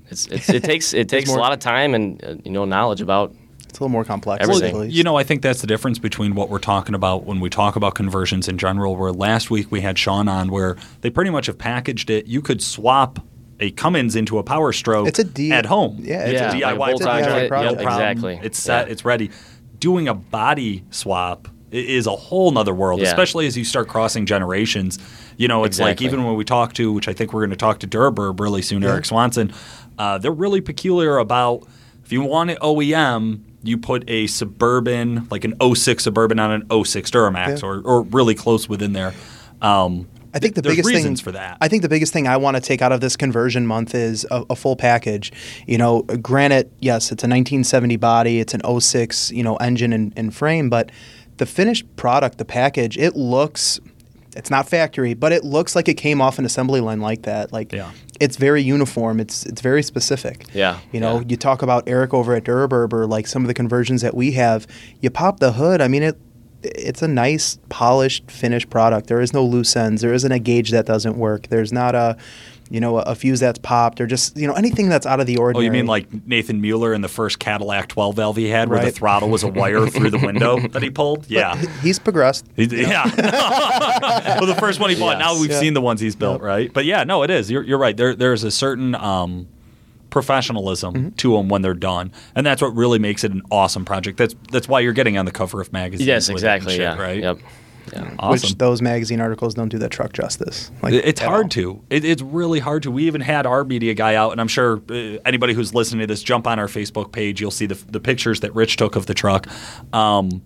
it's, 0.08 0.26
it's 0.26 0.48
it 0.48 0.64
takes 0.70 0.92
it 0.94 1.08
takes 1.08 1.28
more- 1.28 1.38
a 1.38 1.40
lot 1.40 1.52
of 1.52 1.58
time 1.58 1.94
and 1.94 2.22
uh, 2.24 2.34
you 2.44 2.50
know 2.50 2.64
knowledge 2.64 3.00
about 3.00 3.34
It's 3.68 3.78
a 3.78 3.82
little 3.82 3.88
more 3.90 4.04
complex. 4.04 4.42
Everything. 4.48 4.82
at. 4.82 4.90
You 4.90 5.02
know, 5.02 5.16
I 5.16 5.24
think 5.24 5.42
that's 5.42 5.60
the 5.60 5.66
difference 5.66 5.98
between 5.98 6.34
what 6.34 6.48
we're 6.48 6.58
talking 6.58 6.94
about 6.94 7.24
when 7.24 7.40
we 7.40 7.50
talk 7.50 7.76
about 7.76 7.94
conversions 7.94 8.48
in 8.48 8.56
general. 8.58 8.96
Where 8.96 9.12
last 9.12 9.50
week 9.50 9.70
we 9.70 9.80
had 9.82 9.98
Sean 9.98 10.28
on, 10.28 10.50
where 10.50 10.76
they 11.02 11.10
pretty 11.10 11.30
much 11.30 11.46
have 11.46 11.58
packaged 11.58 12.08
it. 12.10 12.26
You 12.26 12.40
could 12.40 12.62
swap 12.62 13.18
a 13.60 13.70
Cummins 13.70 14.16
into 14.16 14.38
a 14.38 14.42
Power 14.42 14.72
Stroke 14.72 15.06
It's 15.06 15.20
a 15.20 15.24
D- 15.24 15.52
at 15.52 15.64
home. 15.66 15.98
yeah, 16.00 16.24
it's 16.24 16.40
it's 16.40 16.54
a 16.54 16.58
a- 16.58 16.60
DIY 16.60 16.76
like 16.78 16.94
a 16.94 16.98
bolt-on 16.98 17.22
project. 17.22 17.52
kit. 17.52 17.62
Yep, 17.64 17.80
exactly. 17.80 18.40
It's 18.42 18.58
set. 18.58 18.86
Yeah. 18.86 18.92
It's 18.92 19.04
ready. 19.04 19.30
Doing 19.84 20.08
a 20.08 20.14
body 20.14 20.82
swap 20.90 21.46
is 21.70 22.06
a 22.06 22.16
whole 22.16 22.50
nother 22.52 22.72
world, 22.74 23.00
Yeah. 23.02 23.08
especially 23.08 23.46
as 23.46 23.54
you 23.54 23.64
start 23.64 23.86
crossing 23.86 24.24
generations. 24.24 24.98
You 25.36 25.46
know, 25.46 25.64
it's 25.64 25.78
like 25.78 26.00
even 26.00 26.24
when 26.24 26.36
we 26.36 26.44
talk 26.44 26.72
to, 26.74 26.90
which 26.90 27.06
I 27.06 27.12
think 27.12 27.34
we're 27.34 27.42
going 27.42 27.50
to 27.50 27.56
talk 27.56 27.80
to 27.80 27.86
Durburb 27.86 28.40
really 28.40 28.62
soon, 28.62 28.82
Eric 28.82 29.04
Swanson. 29.04 29.52
Uh, 29.98 30.16
they're 30.16 30.32
really 30.32 30.62
peculiar 30.62 31.18
about 31.18 31.64
If 32.02 32.12
you 32.12 32.22
want 32.22 32.48
it 32.50 32.58
OEM, 32.60 33.40
you 33.62 33.76
put 33.76 34.04
a 34.08 34.26
Suburban, 34.26 35.26
like 35.30 35.44
an 35.44 35.54
06 35.60 36.04
Suburban 36.04 36.38
on 36.38 36.50
an 36.50 36.66
06 36.70 37.10
Duramax, 37.10 37.60
Yeah. 37.62 37.68
or, 37.68 37.80
or 37.84 38.02
really 38.04 38.34
close 38.34 38.66
within 38.68 38.94
there. 38.94 39.12
Um, 39.60 40.06
I 40.34 40.38
think 40.40 40.54
the 40.56 40.62
there's 40.62 40.76
biggest 40.76 40.88
reasons 40.88 41.20
thing 41.20 41.24
for 41.24 41.32
that. 41.32 41.56
I 41.60 41.68
think 41.68 41.82
the 41.82 41.88
biggest 41.88 42.12
thing 42.12 42.26
I 42.26 42.36
want 42.36 42.56
to 42.56 42.60
take 42.60 42.82
out 42.82 42.90
of 42.92 43.00
this 43.00 43.16
conversion 43.16 43.66
month 43.66 43.94
is 43.94 44.26
a, 44.30 44.44
a 44.50 44.56
full 44.56 44.74
package. 44.76 45.32
You 45.66 45.78
know, 45.78 46.02
granted, 46.02 46.70
yes, 46.80 47.04
it's 47.12 47.22
a 47.22 47.28
1970 47.28 47.96
body, 47.96 48.40
it's 48.40 48.52
an 48.54 48.60
06, 48.80 49.30
you 49.30 49.42
know, 49.44 49.56
engine 49.56 49.92
and, 49.92 50.12
and 50.16 50.34
frame, 50.34 50.68
but 50.68 50.90
the 51.36 51.46
finished 51.46 51.84
product, 51.96 52.38
the 52.38 52.44
package, 52.44 52.98
it 52.98 53.16
looks. 53.16 53.80
It's 54.36 54.50
not 54.50 54.68
factory, 54.68 55.14
but 55.14 55.30
it 55.30 55.44
looks 55.44 55.76
like 55.76 55.88
it 55.88 55.94
came 55.94 56.20
off 56.20 56.40
an 56.40 56.44
assembly 56.44 56.80
line 56.80 57.00
like 57.00 57.22
that. 57.22 57.52
Like, 57.52 57.70
Yeah. 57.72 57.92
it's 58.18 58.36
very 58.36 58.62
uniform. 58.62 59.20
It's 59.20 59.46
it's 59.46 59.60
very 59.60 59.80
specific. 59.84 60.46
Yeah, 60.52 60.80
You 60.90 60.98
know, 60.98 61.18
yeah. 61.20 61.26
you 61.28 61.36
talk 61.36 61.62
about 61.62 61.84
Eric 61.86 62.12
over 62.12 62.34
at 62.34 62.42
Duraburber, 62.42 63.08
like 63.08 63.28
some 63.28 63.42
of 63.42 63.46
the 63.46 63.54
conversions 63.54 64.02
that 64.02 64.14
we 64.16 64.32
have. 64.32 64.66
You 65.00 65.10
pop 65.10 65.38
the 65.38 65.52
hood. 65.52 65.80
I 65.80 65.86
mean, 65.86 66.02
it 66.02 66.18
it's 66.64 67.02
a 67.02 67.08
nice 67.08 67.58
polished 67.68 68.30
finished 68.30 68.70
product. 68.70 69.06
There 69.08 69.20
is 69.20 69.32
no 69.32 69.44
loose 69.44 69.76
ends. 69.76 70.02
There 70.02 70.12
isn't 70.14 70.30
a 70.32 70.38
gauge 70.38 70.70
that 70.70 70.86
doesn't 70.86 71.16
work. 71.16 71.48
There's 71.48 71.72
not 71.72 71.94
a 71.94 72.16
you 72.70 72.80
know 72.80 72.96
a 72.98 73.14
fuse 73.14 73.40
that's 73.40 73.58
popped 73.58 74.00
or 74.00 74.06
just 74.06 74.36
you 74.38 74.46
know 74.46 74.54
anything 74.54 74.88
that's 74.88 75.04
out 75.04 75.20
of 75.20 75.26
the 75.26 75.36
ordinary. 75.36 75.64
Oh, 75.64 75.66
you 75.66 75.70
mean 75.70 75.86
like 75.86 76.06
Nathan 76.26 76.62
Mueller 76.62 76.94
in 76.94 77.02
the 77.02 77.08
first 77.08 77.38
Cadillac 77.38 77.88
12 77.88 78.16
valve 78.16 78.36
he 78.36 78.48
had, 78.48 78.68
where 78.70 78.82
the 78.82 78.90
throttle 78.90 79.28
was 79.28 79.42
a 79.42 79.48
wire 79.48 79.86
through 79.90 80.10
the 80.10 80.18
window 80.18 80.58
that 80.68 80.82
he 80.82 80.88
pulled? 80.90 81.26
Yeah. 81.30 81.56
He- 81.56 81.66
he's 81.82 81.98
progressed. 81.98 82.46
He- 82.56 82.64
Yeah. 82.64 83.04
well, 84.40 84.46
the 84.46 84.56
first 84.58 84.80
one 84.80 84.90
he 84.90 84.96
bought. 84.96 85.18
Yes. 85.18 85.20
Now 85.20 85.40
we've 85.40 85.50
Yeah. 85.50 85.60
seen 85.60 85.74
the 85.74 85.80
ones 85.82 86.00
he's 86.00 86.16
built, 86.16 86.40
right? 86.40 86.72
But 86.72 86.84
yeah, 86.86 87.04
no, 87.04 87.22
it 87.22 87.30
is. 87.30 87.50
You're, 87.50 87.62
you're 87.62 87.78
right. 87.78 87.96
There, 87.96 88.14
there's 88.14 88.44
a 88.44 88.50
certain 88.50 88.94
um, 88.94 89.46
professionalism 90.14 90.94
Mm-hmm. 90.94 91.08
to 91.16 91.36
them 91.36 91.48
when 91.48 91.60
they're 91.62 91.74
done, 91.74 92.12
and 92.36 92.46
that's 92.46 92.62
what 92.62 92.74
really 92.74 92.98
makes 92.98 93.24
it 93.24 93.32
an 93.32 93.42
awesome 93.50 93.84
project. 93.84 94.16
That's 94.16 94.34
that's 94.52 94.68
why 94.68 94.80
you're 94.80 94.92
getting 94.92 95.18
on 95.18 95.26
the 95.26 95.32
cover 95.32 95.60
of 95.60 95.72
magazines. 95.72 96.06
Yes, 96.06 96.28
with 96.28 96.42
it 96.42 96.46
and 96.46 96.54
exactly. 96.56 96.72
shit, 96.74 96.80
yeah. 96.82 96.96
Right. 97.02 97.20
Yep. 97.20 97.38
Yeah. 97.92 98.14
Awesome. 98.18 98.30
Which 98.48 98.58
those 98.58 98.80
magazine 98.80 99.20
articles 99.20 99.52
don't 99.54 99.68
do 99.68 99.78
that 99.78 99.90
truck 99.90 100.12
justice. 100.14 100.70
Like 100.82 100.94
It's 100.94 101.20
hard 101.20 101.44
all. 101.46 101.48
to. 101.50 101.84
It, 101.90 102.04
it's 102.04 102.22
really 102.22 102.58
hard 102.60 102.82
to. 102.84 102.90
We 102.90 103.06
even 103.06 103.20
had 103.20 103.44
our 103.44 103.62
media 103.64 103.92
guy 103.92 104.14
out, 104.14 104.32
and 104.32 104.40
I'm 104.40 104.48
sure 104.48 104.80
uh, 104.88 105.18
anybody 105.26 105.52
who's 105.52 105.74
listening 105.74 106.00
to 106.00 106.06
this, 106.06 106.22
jump 106.22 106.46
on 106.46 106.58
our 106.58 106.66
Facebook 106.68 107.12
page. 107.12 107.40
You'll 107.42 107.50
see 107.50 107.66
the, 107.66 107.74
the 107.74 108.00
pictures 108.00 108.40
that 108.40 108.54
Rich 108.54 108.76
took 108.78 108.96
of 108.96 109.04
the 109.06 109.12
truck. 109.14 109.48
Um, 109.92 110.42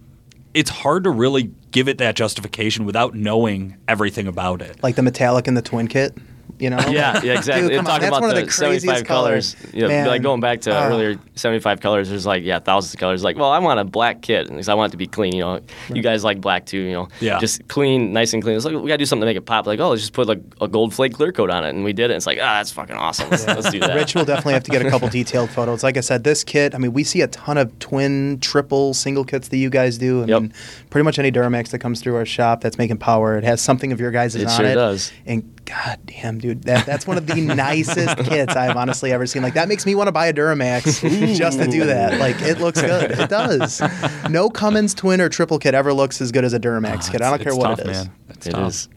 it's 0.55 0.71
hard 0.71 1.05
to 1.05 1.11
really 1.11 1.53
give 1.71 1.89
it 1.89 1.99
that 1.99 2.16
justification 2.16 2.85
without 2.87 3.14
knowing 3.14 3.77
everything 3.87 4.27
about 4.27 4.61
it. 4.62 4.83
Like 4.83 4.97
the 4.97 5.03
metallic 5.03 5.47
and 5.47 5.57
the 5.57 5.62
twin 5.62 5.87
kit. 5.87 6.16
You 6.59 6.71
know. 6.71 6.79
Yeah, 6.89 7.21
yeah, 7.23 7.35
exactly. 7.39 7.69
Dude, 7.69 7.79
on, 7.79 7.85
Talking 7.85 8.09
about 8.09 8.35
the, 8.35 8.43
the 8.45 8.51
75 8.51 9.05
colors. 9.05 9.57
Know, 9.75 9.89
Man. 9.89 10.07
like 10.07 10.23
going 10.23 10.41
back 10.41 10.61
to 10.63 10.73
Ah. 10.75 10.89
earlier 10.89 11.19
75 11.35 11.81
colors, 11.81 12.09
there's 12.09 12.27
like, 12.27 12.43
yeah, 12.45 12.59
thousands 12.59 12.95
of 12.95 13.01
colors. 13.01 13.23
Like, 13.23 13.37
well, 13.37 13.51
I 13.51 13.59
want 13.59 13.79
a 13.81 13.85
black 13.85 14.23
kit 14.23 14.49
because 14.49 14.69
I 14.69 14.75
want 14.75 14.91
it 14.91 14.93
to 14.93 14.97
be 14.97 15.07
clean. 15.07 15.35
You 15.35 15.41
know, 15.43 15.61
you 15.93 16.03
guys 16.03 16.25
like 16.25 16.41
black 16.41 16.67
too, 16.67 16.79
you 16.79 16.93
know. 16.93 17.09
Yeah. 17.21 17.39
Just 17.39 17.67
clean, 17.69 18.13
nice 18.13 18.33
and 18.33 18.43
clean. 18.43 18.57
It's 18.57 18.65
like, 18.65 18.75
we 18.75 18.89
got 18.89 18.95
to 18.95 18.99
do 18.99 19.07
something 19.07 19.21
to 19.23 19.27
make 19.27 19.37
it 19.37 19.47
pop. 19.47 19.67
Like, 19.67 19.79
oh, 19.81 19.91
let's 19.91 20.03
just 20.03 20.13
put 20.15 20.27
like 20.29 20.41
a 20.61 20.69
gold 20.69 20.93
flake 20.95 21.15
clear 21.15 21.33
coat 21.33 21.51
on 21.51 21.65
it. 21.65 21.71
And 21.71 21.85
we 21.85 21.93
did 21.93 22.11
it. 22.11 22.15
It's 22.15 22.27
like, 22.27 22.39
ah, 22.41 22.59
that's 22.59 22.73
fucking 22.73 22.97
awesome. 22.97 23.31
Let's, 23.31 23.47
let's 23.47 23.71
do 23.71 23.81
that. 23.81 23.95
Rich 23.95 24.15
will 24.15 24.25
definitely 24.25 24.55
have 24.55 24.65
to 24.65 24.71
get 24.71 24.85
a 24.85 24.91
couple 24.91 25.09
detailed 25.19 25.51
photos. 25.51 25.83
Like 25.83 25.97
I 25.97 26.01
said, 26.01 26.25
this 26.25 26.43
kit, 26.45 26.75
I 26.75 26.79
mean, 26.79 26.93
we 26.93 27.05
see 27.05 27.21
a 27.21 27.29
ton 27.29 27.57
of 27.59 27.77
twin, 27.79 28.39
triple, 28.41 28.95
single 28.95 29.25
kits 29.25 29.49
that 29.49 29.57
you 29.59 29.71
guys 29.71 29.99
do. 29.99 30.23
I 30.23 30.27
Yep. 30.27 30.43
mean, 30.43 30.53
pretty 30.91 31.05
much 31.05 31.19
any 31.19 31.31
Duramax 31.31 31.69
that 31.71 31.79
comes 31.79 32.01
through 32.01 32.17
our 32.17 32.27
shop 32.27 32.61
that's 32.63 32.79
making 32.79 32.99
power, 32.99 33.37
it 33.39 33.45
has 33.45 33.61
something 33.61 33.93
of 33.93 34.01
your 34.01 34.11
guys' 34.11 34.35
It 34.35 34.47
on 34.47 34.57
sure 34.57 34.67
it. 34.67 34.75
does. 34.75 35.13
And 35.27 35.43
god 35.69 35.99
damn, 36.07 36.39
dude, 36.39 36.62
that, 36.64 36.87
that's 36.87 37.07
one 37.07 37.19
of 37.19 37.27
the 37.27 37.35
nicest 37.41 38.16
kits 38.19 38.57
I've 38.57 38.77
honestly 38.77 39.12
ever 39.12 39.27
seen. 39.27 39.43
Like 39.43 39.55
that 39.55 39.69
makes 39.69 39.85
me 39.85 39.95
want 39.95 40.09
to 40.09 40.12
buy 40.12 40.27
a 40.27 40.33
Duramax 40.33 41.37
just 41.37 41.59
to 41.59 41.66
do 41.66 41.85
that. 41.85 42.19
Like 42.19 42.41
it 42.41 42.59
looks 42.59 42.81
good. 42.81 43.11
It 43.12 43.29
does. 43.29 43.83
No 44.31 44.49
Cummins 44.49 44.95
twin 44.95 45.21
or 45.21 45.29
triple 45.29 45.59
kit 45.59 45.75
ever 45.75 45.93
looks 45.93 46.21
as 46.21 46.33
good 46.33 46.45
as 46.45 46.55
a 46.55 46.61
Duramax 46.61 47.09
ah, 47.09 47.12
kit. 47.12 47.23
I 47.23 47.31
don't 47.31 47.43
care 47.43 47.55
what 47.55 47.69
tough, 47.69 47.81
it 47.81 47.89
is. 47.89 48.05
Man. 48.05 48.12
It's 48.31 48.47
It 48.47 48.51
tough. 48.53 48.69
is. 48.69 48.89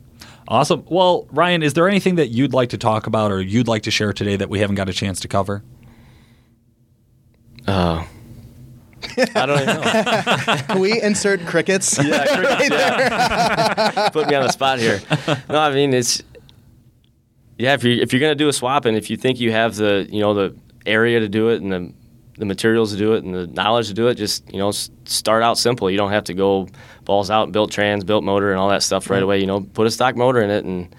Awesome. 0.47 0.85
Well, 0.89 1.27
Ryan, 1.31 1.63
is 1.63 1.73
there 1.73 1.87
anything 1.87 2.15
that 2.15 2.27
you'd 2.27 2.53
like 2.53 2.69
to 2.69 2.77
talk 2.77 3.07
about 3.07 3.31
or 3.31 3.41
you'd 3.41 3.67
like 3.67 3.83
to 3.83 3.91
share 3.91 4.11
today 4.13 4.35
that 4.35 4.49
we 4.49 4.59
haven't 4.59 4.75
got 4.75 4.89
a 4.89 4.93
chance 4.93 5.19
to 5.21 5.27
cover? 5.27 5.63
Oh. 7.67 8.07
I 9.17 9.45
don't 9.45 9.61
even 9.61 9.75
know. 9.75 10.57
Can 10.67 10.79
we 10.79 11.01
insert 11.01 11.45
crickets? 11.45 11.97
Yeah, 12.01 12.25
crickets, 12.37 12.69
yeah. 12.69 14.09
Put 14.09 14.27
me 14.27 14.35
on 14.35 14.43
the 14.43 14.51
spot 14.51 14.79
here. 14.79 15.01
No, 15.49 15.59
I 15.59 15.73
mean 15.73 15.93
it's 15.93 16.21
yeah. 17.57 17.73
If 17.73 17.83
you 17.83 18.01
if 18.01 18.13
you're 18.13 18.19
gonna 18.19 18.35
do 18.35 18.47
a 18.49 18.53
swap, 18.53 18.85
and 18.85 18.95
if 18.97 19.09
you 19.09 19.17
think 19.17 19.39
you 19.39 19.51
have 19.51 19.75
the 19.75 20.07
you 20.09 20.19
know 20.21 20.33
the 20.33 20.55
area 20.85 21.19
to 21.19 21.29
do 21.29 21.49
it 21.49 21.61
and 21.61 21.71
the 21.71 21.93
the 22.37 22.45
materials 22.45 22.91
to 22.91 22.97
do 22.97 23.13
it 23.13 23.23
and 23.23 23.35
the 23.35 23.45
knowledge 23.47 23.87
to 23.87 23.93
do 23.93 24.07
it, 24.07 24.15
just 24.15 24.51
you 24.51 24.59
know 24.59 24.71
start 25.05 25.43
out 25.43 25.57
simple. 25.57 25.89
You 25.91 25.97
don't 25.97 26.11
have 26.11 26.23
to 26.25 26.33
go 26.33 26.67
balls 27.05 27.29
out 27.29 27.43
and 27.43 27.53
build 27.53 27.71
trans, 27.71 28.03
built 28.03 28.23
motor, 28.23 28.51
and 28.51 28.59
all 28.59 28.69
that 28.69 28.83
stuff 28.83 29.09
right 29.09 29.21
away. 29.21 29.39
You 29.39 29.47
know, 29.47 29.61
put 29.61 29.85
a 29.87 29.91
stock 29.91 30.15
motor 30.15 30.41
in 30.41 30.49
it 30.49 30.65
and 30.65 30.93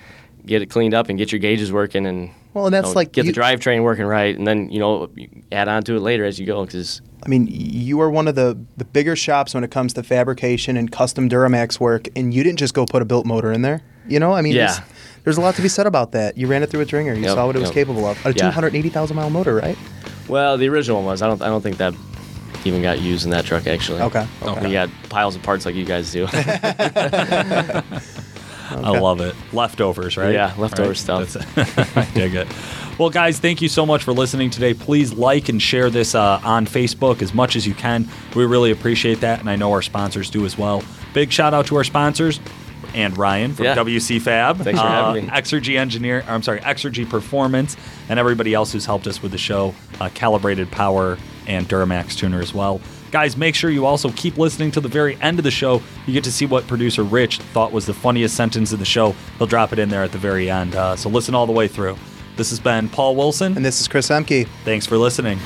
get 0.46 0.62
it 0.62 0.66
cleaned 0.66 0.94
up 0.94 1.08
and 1.08 1.18
get 1.18 1.32
your 1.32 1.38
gauges 1.40 1.72
working 1.72 2.06
and. 2.06 2.30
Well, 2.54 2.66
and 2.66 2.74
that's 2.74 2.88
you 2.88 2.90
know, 2.92 2.96
like 2.96 3.12
get 3.12 3.24
you- 3.24 3.32
the 3.32 3.40
drivetrain 3.40 3.82
working 3.82 4.04
right, 4.04 4.36
and 4.36 4.46
then 4.46 4.70
you 4.70 4.78
know 4.78 5.08
add 5.50 5.68
on 5.68 5.82
to 5.84 5.96
it 5.96 6.00
later 6.00 6.24
as 6.26 6.38
you 6.38 6.44
go. 6.46 6.66
Because 6.66 7.00
I 7.24 7.28
mean, 7.28 7.48
you 7.50 7.98
are 8.02 8.10
one 8.10 8.28
of 8.28 8.34
the, 8.34 8.58
the 8.76 8.84
bigger 8.84 9.16
shops 9.16 9.54
when 9.54 9.64
it 9.64 9.70
comes 9.70 9.94
to 9.94 10.02
fabrication 10.02 10.76
and 10.76 10.92
custom 10.92 11.30
Duramax 11.30 11.80
work, 11.80 12.08
and 12.14 12.34
you 12.34 12.42
didn't 12.44 12.58
just 12.58 12.74
go 12.74 12.84
put 12.84 13.00
a 13.00 13.06
built 13.06 13.24
motor 13.24 13.52
in 13.52 13.62
there. 13.62 13.80
You 14.06 14.20
know, 14.20 14.32
I 14.34 14.42
mean, 14.42 14.54
Yeah. 14.54 14.82
There's, 15.24 15.36
there's 15.36 15.38
a 15.38 15.40
lot 15.40 15.54
to 15.56 15.62
be 15.62 15.68
said 15.68 15.86
about 15.86 16.12
that. 16.12 16.36
You 16.36 16.46
ran 16.46 16.62
it 16.62 16.70
through 16.70 16.80
a 16.80 16.84
dringer. 16.84 17.14
You 17.14 17.22
Yep, 17.22 17.34
saw 17.34 17.46
what 17.46 17.56
it 17.56 17.60
was 17.60 17.68
yep. 17.70 17.74
capable 17.74 18.06
of. 18.06 18.18
A 18.26 18.28
Yeah. 18.30 18.50
280,000 18.50 19.16
mile 19.16 19.30
motor, 19.30 19.54
right? 19.54 19.76
Well, 20.28 20.56
the 20.58 20.68
original 20.68 20.98
one 20.98 21.06
was. 21.06 21.22
I 21.22 21.26
don't. 21.28 21.42
I 21.42 21.46
don't 21.46 21.62
think 21.62 21.76
that 21.78 21.94
even 22.64 22.80
got 22.82 23.00
used 23.00 23.24
in 23.24 23.30
that 23.30 23.44
truck 23.44 23.66
actually. 23.66 24.00
Okay. 24.00 24.24
Okay. 24.42 24.66
We 24.66 24.72
got 24.72 24.88
piles 25.08 25.34
of 25.34 25.42
parts 25.42 25.66
like 25.66 25.74
you 25.74 25.84
guys 25.84 26.12
do. 26.12 26.26
I 28.70 28.98
love 28.98 29.20
it. 29.20 29.34
Leftovers, 29.52 30.16
right? 30.16 30.32
Yeah, 30.32 30.54
leftover 30.56 30.88
Right? 30.90 30.96
stuff. 30.96 31.36
I 31.96 32.04
dig 32.14 32.34
it. 32.34 32.48
Well, 32.98 33.10
guys, 33.10 33.38
thank 33.38 33.60
you 33.60 33.68
so 33.68 33.84
much 33.84 34.02
for 34.04 34.12
listening 34.12 34.50
today. 34.50 34.74
Please 34.74 35.12
like 35.12 35.48
and 35.48 35.60
share 35.60 35.90
this 35.90 36.14
uh, 36.14 36.40
on 36.44 36.66
Facebook 36.66 37.20
as 37.22 37.34
much 37.34 37.56
as 37.56 37.66
you 37.66 37.74
can. 37.74 38.08
We 38.34 38.44
really 38.46 38.70
appreciate 38.70 39.20
that, 39.20 39.40
and 39.40 39.50
I 39.50 39.56
know 39.56 39.72
our 39.72 39.82
sponsors 39.82 40.30
do 40.30 40.44
as 40.46 40.56
well. 40.56 40.82
Big 41.12 41.30
shout 41.32 41.52
out 41.52 41.66
to 41.66 41.76
our 41.76 41.84
sponsors 41.84 42.40
and 42.94 43.16
Ryan 43.16 43.54
from 43.54 43.64
Yeah. 43.66 43.74
WC 43.74 44.20
Fab, 44.20 44.58
Thanks 44.58 44.80
for 44.80 44.86
uh, 44.86 45.06
having 45.06 45.26
me. 45.26 45.30
Exergy 45.30 45.78
Engineer. 45.78 46.20
or 46.26 46.30
I'm 46.32 46.42
sorry, 46.42 46.60
Exergy 46.60 47.08
Performance, 47.08 47.76
and 48.08 48.18
everybody 48.18 48.54
else 48.54 48.72
who's 48.72 48.86
helped 48.86 49.06
us 49.06 49.22
with 49.22 49.32
the 49.32 49.38
show. 49.38 49.74
Uh, 50.00 50.08
Calibrated 50.14 50.70
Power 50.70 51.18
and 51.46 51.68
Duramax 51.68 52.16
Tuner 52.16 52.40
as 52.40 52.52
well. 52.54 52.80
Guys, 53.10 53.36
make 53.36 53.54
sure 53.54 53.68
you 53.70 53.84
also 53.84 54.10
keep 54.12 54.38
listening 54.38 54.70
to 54.70 54.80
the 54.80 54.88
very 54.88 55.20
end 55.20 55.38
of 55.38 55.42
the 55.44 55.50
show. 55.50 55.82
You 56.06 56.14
get 56.14 56.24
to 56.24 56.32
see 56.32 56.46
what 56.46 56.66
producer 56.66 57.02
Rich 57.02 57.38
thought 57.38 57.70
was 57.72 57.84
the 57.84 57.92
funniest 57.94 58.34
sentence 58.36 58.72
in 58.72 58.78
the 58.78 58.84
show. 58.86 59.14
He'll 59.38 59.46
drop 59.46 59.72
it 59.72 59.78
in 59.78 59.90
there 59.90 60.02
at 60.02 60.12
the 60.12 60.18
very 60.18 60.48
end. 60.50 60.74
Uh, 60.74 60.96
so 60.96 61.08
listen 61.10 61.34
all 61.34 61.46
the 61.46 61.52
way 61.52 61.68
through. 61.68 61.96
This 62.36 62.48
has 62.48 62.60
been 62.60 62.88
Paul 62.88 63.14
Wilson. 63.14 63.54
And 63.56 63.64
this 63.64 63.80
is 63.82 63.88
Chris 63.88 64.08
Ehmke. 64.08 64.48
Thanks 64.64 64.86
for 64.86 64.96
listening. 64.96 65.38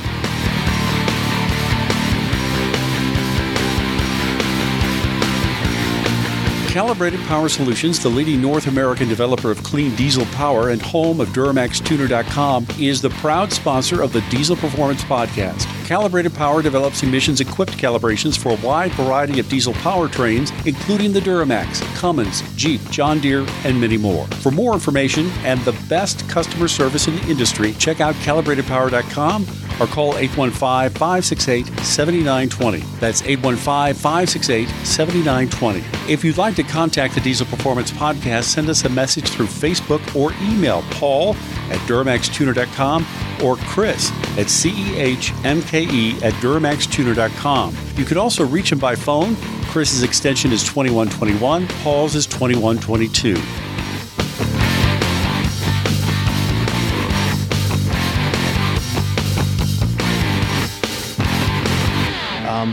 Calibrated 6.76 7.20
Power 7.20 7.48
Solutions, 7.48 8.02
the 8.02 8.10
leading 8.10 8.42
North 8.42 8.66
American 8.66 9.08
developer 9.08 9.50
of 9.50 9.62
clean 9.62 9.96
diesel 9.96 10.26
power 10.26 10.68
and 10.68 10.82
home 10.82 11.22
of 11.22 11.30
DuramaxTuner.com, 11.30 12.66
is 12.78 13.00
the 13.00 13.08
proud 13.08 13.50
sponsor 13.50 14.02
of 14.02 14.12
the 14.12 14.20
Diesel 14.28 14.56
Performance 14.56 15.02
Podcast. 15.02 15.64
Calibrated 15.86 16.34
Power 16.34 16.60
develops 16.60 17.02
emissions 17.02 17.40
equipped 17.40 17.78
calibrations 17.78 18.36
for 18.36 18.50
a 18.50 18.56
wide 18.56 18.92
variety 18.92 19.40
of 19.40 19.48
diesel 19.48 19.72
powertrains, 19.72 20.52
including 20.66 21.14
the 21.14 21.20
Duramax, 21.20 21.80
Cummins, 21.94 22.42
Jeep, 22.56 22.82
John 22.90 23.20
Deere, 23.20 23.46
and 23.64 23.80
many 23.80 23.96
more. 23.96 24.26
For 24.42 24.50
more 24.50 24.74
information 24.74 25.30
and 25.44 25.58
the 25.60 25.72
best 25.88 26.28
customer 26.28 26.68
service 26.68 27.08
in 27.08 27.16
the 27.16 27.26
industry, 27.30 27.72
check 27.78 28.02
out 28.02 28.14
calibratedpower.com 28.16 29.46
or 29.80 29.86
call 29.86 30.16
815 30.16 30.90
568 30.90 31.66
7920. 31.84 32.80
That's 32.98 33.22
815 33.22 33.94
568 33.94 34.68
7920. 34.86 36.12
If 36.12 36.24
you'd 36.24 36.38
like 36.38 36.54
to 36.56 36.62
contact 36.62 37.14
the 37.14 37.20
Diesel 37.20 37.46
Performance 37.46 37.90
Podcast, 37.90 38.44
send 38.44 38.68
us 38.68 38.84
a 38.84 38.88
message 38.88 39.28
through 39.28 39.46
Facebook 39.46 40.02
or 40.14 40.32
email 40.42 40.82
Paul 40.92 41.34
at 41.70 41.78
DuramaxTuner.com 41.88 43.06
or 43.42 43.56
Chris 43.56 44.10
at 44.38 44.46
CEHMKE 44.46 46.22
at 46.22 46.32
DuramaxTuner.com. 46.34 47.76
You 47.96 48.04
can 48.04 48.18
also 48.18 48.44
reach 48.44 48.72
him 48.72 48.78
by 48.78 48.94
phone. 48.94 49.36
Chris's 49.66 50.02
extension 50.02 50.52
is 50.52 50.62
2121, 50.64 51.68
Paul's 51.68 52.14
is 52.14 52.26
2122. 52.26 53.75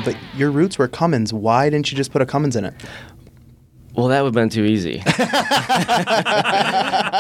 But 0.04 0.16
your 0.36 0.51
roots 0.51 0.78
were 0.78 0.88
Cummins. 0.88 1.34
Why 1.34 1.70
didn't 1.70 1.91
you 1.91 1.97
just 1.97 2.12
put 2.12 2.22
a 2.22 2.26
Cummins 2.26 2.56
in 2.56 2.66
it? 2.66 2.74
Well, 3.95 4.08
that 4.08 4.22
would 4.22 4.30
have 4.30 4.34
been 4.34 4.49
too 4.49 4.66
easy. 4.66 5.04
I 5.06 5.12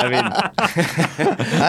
mean, 0.09 0.23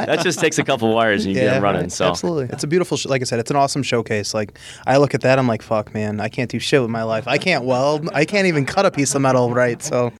that 0.06 0.20
just 0.22 0.38
takes 0.38 0.58
a 0.58 0.64
couple 0.64 0.94
wires 0.94 1.26
and 1.26 1.34
you 1.34 1.40
get 1.40 1.52
them 1.52 1.62
running. 1.62 1.90
So 1.90 2.08
absolutely, 2.08 2.48
it's 2.50 2.64
a 2.64 2.66
beautiful. 2.66 2.96
Sh- 2.96 3.04
like 3.06 3.20
I 3.20 3.24
said, 3.24 3.38
it's 3.38 3.50
an 3.50 3.56
awesome 3.56 3.82
showcase. 3.82 4.32
Like 4.32 4.58
I 4.86 4.96
look 4.96 5.14
at 5.14 5.20
that, 5.20 5.38
I'm 5.38 5.46
like, 5.46 5.60
fuck, 5.60 5.92
man, 5.92 6.20
I 6.20 6.30
can't 6.30 6.50
do 6.50 6.58
shit 6.58 6.80
with 6.80 6.90
my 6.90 7.02
life. 7.02 7.28
I 7.28 7.36
can't 7.36 7.64
weld. 7.64 8.08
I 8.14 8.24
can't 8.24 8.46
even 8.46 8.64
cut 8.64 8.86
a 8.86 8.90
piece 8.90 9.14
of 9.14 9.20
metal 9.20 9.52
right. 9.52 9.82
So 9.82 10.10